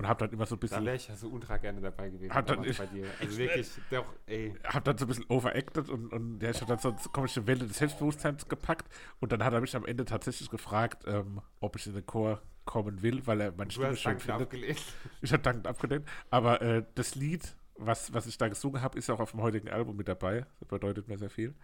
und 0.00 0.08
habe 0.08 0.20
dann 0.24 0.32
immer 0.32 0.46
so 0.46 0.54
ein 0.54 0.60
Da 0.60 0.60
bisschen, 0.62 0.84
wäre 0.86 0.96
ich 0.96 1.08
ja 1.08 1.14
so 1.14 1.28
ultra 1.28 1.58
gerne 1.58 1.80
dabei 1.82 2.08
gewesen. 2.08 2.34
Hat 2.34 2.48
dann 2.48 2.64
ich- 2.64 2.78
bei 2.78 2.86
dir. 2.86 3.06
Also 3.20 3.36
wirklich, 3.36 3.70
doch, 3.90 4.06
ey. 4.26 4.54
habe 4.64 4.82
dann 4.84 4.96
so 4.96 5.04
ein 5.04 5.08
bisschen 5.08 5.26
overacted 5.28 5.90
und, 5.90 6.10
und 6.10 6.42
ich 6.42 6.56
habe 6.62 6.66
dann 6.66 6.78
so 6.78 6.88
eine 6.88 6.98
komische 7.12 7.46
Welle 7.46 7.66
des 7.66 7.76
Selbstbewusstseins 7.76 8.48
gepackt 8.48 8.90
und 9.20 9.30
dann 9.30 9.44
hat 9.44 9.52
er 9.52 9.60
mich 9.60 9.76
am 9.76 9.84
Ende 9.84 10.06
tatsächlich 10.06 10.48
gefragt, 10.50 11.04
ähm, 11.06 11.42
ob 11.60 11.76
ich 11.76 11.86
in 11.86 11.92
den 11.92 12.06
Chor 12.06 12.40
kommen 12.64 13.02
will, 13.02 13.26
weil 13.26 13.40
er 13.42 13.50
meine 13.52 13.66
Du 13.68 13.72
Stimme 13.72 13.94
schön 13.96 14.18
findet. 14.18 14.42
abgelehnt. 14.42 14.82
Ich 15.20 15.32
habe 15.34 15.42
dankend 15.42 15.66
abgelehnt. 15.66 16.08
Aber 16.30 16.62
äh, 16.62 16.82
das 16.94 17.14
Lied, 17.14 17.54
was, 17.76 18.12
was 18.14 18.26
ich 18.26 18.38
da 18.38 18.48
gesungen 18.48 18.80
habe, 18.80 18.96
ist 18.98 19.10
auch 19.10 19.20
auf 19.20 19.32
dem 19.32 19.42
heutigen 19.42 19.68
Album 19.68 19.96
mit 19.96 20.08
dabei. 20.08 20.46
Das 20.60 20.68
bedeutet 20.68 21.08
mir 21.08 21.18
sehr 21.18 21.30
viel. 21.30 21.54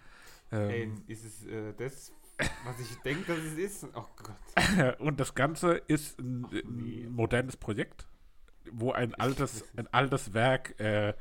Ähm, 0.53 0.71
Ey, 0.71 0.93
ist 1.07 1.25
es 1.25 1.47
äh, 1.47 1.73
das, 1.75 2.13
was 2.65 2.81
ich 2.81 2.95
denke, 3.03 3.35
dass 3.35 3.39
es 3.45 3.57
ist? 3.57 3.85
Oh 3.95 4.05
Gott. 4.17 5.01
Und 5.01 5.21
das 5.21 5.35
Ganze 5.35 5.73
ist 5.87 6.19
ein, 6.21 6.45
ein 6.53 7.09
modernes 7.13 7.57
Projekt, 7.57 8.07
wo 8.73 8.93
ein 8.93 9.15
altes, 9.15 9.65
ein 9.77 9.89
altes 9.93 10.35
Werk 10.35 10.79
äh, 10.81 11.15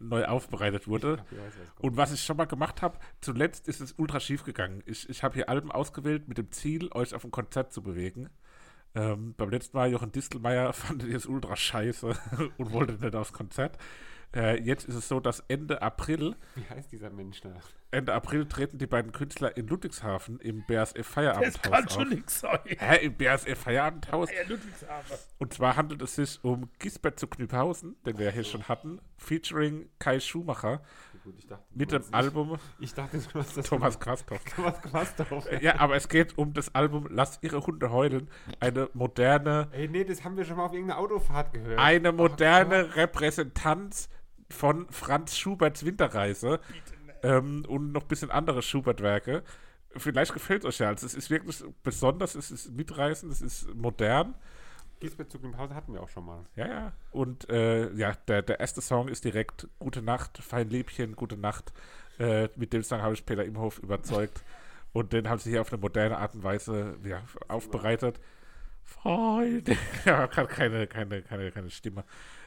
neu 0.00 0.24
aufbereitet 0.24 0.86
wurde. 0.88 1.16
Glaub, 1.16 1.44
weiß, 1.44 1.52
was. 1.60 1.80
Und 1.80 1.96
was 1.96 2.12
ich 2.12 2.22
schon 2.22 2.36
mal 2.36 2.46
gemacht 2.46 2.82
habe, 2.82 2.98
zuletzt 3.20 3.68
ist 3.68 3.80
es 3.80 3.94
ultra 3.96 4.20
schief 4.20 4.44
gegangen. 4.44 4.82
Ich, 4.86 5.08
ich 5.08 5.22
habe 5.22 5.34
hier 5.34 5.48
Alben 5.48 5.72
ausgewählt 5.72 6.28
mit 6.28 6.38
dem 6.38 6.50
Ziel, 6.52 6.90
euch 6.92 7.14
auf 7.14 7.24
ein 7.24 7.30
Konzert 7.30 7.72
zu 7.72 7.82
bewegen. 7.82 8.30
Ähm, 8.94 9.34
beim 9.36 9.50
letzten 9.50 9.76
Mal 9.76 9.90
Jochen 9.90 10.12
Distelmeier 10.12 10.72
fand 10.74 11.04
ich 11.04 11.14
es 11.14 11.26
ultra 11.26 11.56
scheiße 11.56 12.16
und 12.56 12.72
wollte 12.72 12.94
nicht 12.94 13.14
aufs 13.14 13.32
Konzert. 13.32 13.78
Äh, 14.36 14.60
jetzt 14.62 14.84
ist 14.86 14.94
es 14.94 15.08
so, 15.08 15.20
dass 15.20 15.40
Ende 15.48 15.80
April 15.80 16.36
Wie 16.54 16.68
heißt 16.68 16.92
dieser 16.92 17.10
Mensch 17.10 17.40
da? 17.40 17.54
Ende 17.90 18.12
April 18.12 18.44
treten 18.46 18.76
die 18.76 18.86
beiden 18.86 19.12
Künstler 19.12 19.56
in 19.56 19.66
Ludwigshafen 19.66 20.38
im 20.40 20.64
BASF 20.66 20.92
Das 20.94 21.06
Feierabendhaus 21.06 21.62
kann 21.62 21.84
auf. 21.86 21.92
schon 21.92 22.08
nichts 22.10 22.40
sein. 22.40 22.58
Hä, 22.66 23.06
im 23.06 23.16
BASF 23.16 23.58
Feierabendhaus? 23.58 24.28
Ja, 24.30 24.42
Ludwigshafen. 24.46 25.16
Und 25.38 25.54
zwar 25.54 25.76
handelt 25.76 26.02
es 26.02 26.14
sich 26.16 26.44
um 26.44 26.68
Gisbert 26.78 27.18
zu 27.18 27.26
Knüpphausen, 27.26 27.96
den 28.04 28.18
wir 28.18 28.26
ja 28.26 28.32
hier 28.32 28.44
schon 28.44 28.68
hatten, 28.68 29.00
featuring 29.16 29.88
Kai 29.98 30.20
Schumacher 30.20 30.82
Gut, 31.24 31.34
ich 31.38 31.46
dachte, 31.46 31.64
mit 31.74 31.90
dem 31.92 32.02
Album 32.12 32.58
Ich 32.78 32.92
dachte, 32.94 33.18
du 33.18 33.38
hast 33.38 33.56
das 33.56 33.66
Thomas 33.66 33.98
Quasthoff. 33.98 34.44
Thomas 34.44 34.80
Quasthoff. 34.82 35.48
Ja, 35.62 35.78
aber 35.80 35.96
es 35.96 36.08
geht 36.08 36.36
um 36.38 36.52
das 36.52 36.74
Album 36.74 37.06
Lass 37.10 37.38
ihre 37.42 37.66
Hunde 37.66 37.90
heulen. 37.90 38.28
Eine 38.60 38.88
moderne, 38.92 39.68
Ey, 39.72 39.88
nee, 39.88 40.04
das 40.04 40.22
haben 40.24 40.36
wir 40.36 40.44
schon 40.44 40.58
mal 40.58 40.66
auf 40.66 40.72
irgendeiner 40.72 41.00
Autofahrt 41.00 41.52
gehört. 41.54 41.78
eine 41.78 42.12
moderne 42.12 42.94
Repräsentanz 42.96 44.08
von 44.50 44.88
Franz 44.90 45.36
Schuberts 45.36 45.84
Winterreise 45.84 46.60
ähm, 47.22 47.64
und 47.66 47.92
noch 47.92 48.02
ein 48.02 48.08
bisschen 48.08 48.30
andere 48.30 48.62
Schubert-Werke. 48.62 49.42
Vielleicht 49.96 50.32
gefällt 50.32 50.64
es 50.64 50.68
euch 50.68 50.78
ja. 50.78 50.88
Also 50.88 51.06
es 51.06 51.14
ist 51.14 51.30
wirklich 51.30 51.62
besonders, 51.82 52.34
es 52.34 52.50
ist 52.50 52.70
mitreißend, 52.72 53.32
es 53.32 53.40
ist 53.40 53.74
modern. 53.74 54.34
Gießbezug 55.00 55.44
im 55.44 55.56
Hause 55.56 55.74
hatten 55.74 55.92
wir 55.92 56.02
auch 56.02 56.08
schon 56.08 56.26
mal. 56.26 56.44
Ja, 56.56 56.66
ja. 56.66 56.92
Und 57.12 57.48
äh, 57.50 57.92
ja, 57.94 58.14
der, 58.26 58.42
der 58.42 58.60
erste 58.60 58.80
Song 58.80 59.08
ist 59.08 59.24
direkt 59.24 59.68
Gute 59.78 60.02
Nacht, 60.02 60.38
fein 60.38 60.68
Liebchen, 60.68 61.14
Gute 61.14 61.36
Nacht. 61.36 61.72
Äh, 62.18 62.48
mit 62.56 62.72
dem 62.72 62.82
Song 62.82 63.00
habe 63.00 63.14
ich 63.14 63.24
Peter 63.24 63.44
Imhof 63.44 63.78
überzeugt. 63.78 64.42
Und 64.92 65.12
den 65.12 65.28
haben 65.28 65.38
sie 65.38 65.50
hier 65.50 65.60
auf 65.60 65.72
eine 65.72 65.80
moderne 65.80 66.18
Art 66.18 66.34
und 66.34 66.42
Weise 66.42 66.96
ja, 67.04 67.22
aufbereitet. 67.46 68.20
Freunde. 68.82 69.76
Ja, 70.04 70.26
keine, 70.26 70.86
keine, 70.86 71.22
keine, 71.22 71.52
keine 71.52 71.70
Stimme. 71.70 72.04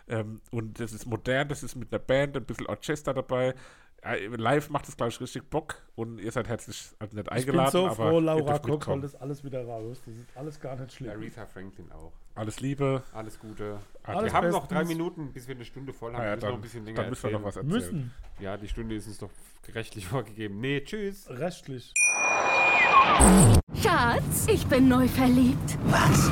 Ähm, 0.07 0.41
und 0.51 0.79
das 0.79 0.93
ist 0.93 1.05
modern, 1.05 1.47
das 1.47 1.63
ist 1.63 1.75
mit 1.75 1.91
einer 1.91 1.99
Band, 1.99 2.35
ein 2.37 2.45
bisschen 2.45 2.67
Orchester 2.67 3.13
dabei. 3.13 3.55
Äh, 4.03 4.27
Live 4.27 4.69
macht 4.71 4.89
es, 4.89 4.97
glaube 4.97 5.11
ich, 5.11 5.21
richtig 5.21 5.47
Bock 5.49 5.79
und 5.95 6.17
ihr 6.17 6.31
seid 6.31 6.47
herzlich 6.47 6.89
also 6.97 7.15
nicht 7.15 7.31
eingeladen. 7.31 7.67
ich 7.67 7.71
bin 7.73 7.81
so 7.81 7.85
aber 7.85 7.95
froh, 8.09 8.19
Laura 8.19 8.57
Cox 8.57 8.87
holt 8.87 9.03
das 9.03 9.15
alles 9.15 9.43
wieder 9.43 9.63
raus. 9.63 10.01
Das 10.03 10.15
ist 10.15 10.25
alles 10.35 10.59
gar 10.59 10.75
nicht 10.75 10.93
schlimm. 10.93 11.11
Aretha 11.11 11.45
Franklin 11.45 11.91
auch. 11.91 12.11
Alles 12.33 12.61
Liebe. 12.61 13.03
Alles 13.13 13.39
Gute. 13.39 13.77
Alles 14.01 14.23
wir 14.23 14.33
haben 14.33 14.49
noch 14.49 14.67
drei 14.67 14.85
Minuten, 14.85 15.31
bis 15.31 15.47
wir 15.47 15.53
eine 15.53 15.65
Stunde 15.65 15.93
voll 15.93 16.13
haben. 16.13 16.21
Ah 16.21 16.35
ja, 16.35 16.41
wir 16.41 16.41
müssen 16.41 16.41
noch 16.41 16.49
dann, 16.49 16.55
ein 16.55 16.61
bisschen 16.61 16.85
länger 16.85 17.01
dann 17.01 17.09
müssen 17.09 17.23
wir 17.23 17.31
noch 17.31 17.43
was 17.43 17.55
erzählen. 17.57 17.73
erzählen. 17.75 17.95
Müssen. 17.95 18.13
Ja, 18.39 18.57
die 18.57 18.67
Stunde 18.67 18.95
ist 18.95 19.07
uns 19.07 19.17
doch 19.19 19.29
rechtlich 19.71 20.07
vorgegeben. 20.07 20.59
Nee, 20.59 20.81
tschüss. 20.81 21.29
Rechtlich. 21.29 21.93
Schatz, 23.83 24.47
ich 24.47 24.65
bin 24.65 24.87
neu 24.87 25.07
verliebt. 25.07 25.77
Was? 25.85 26.31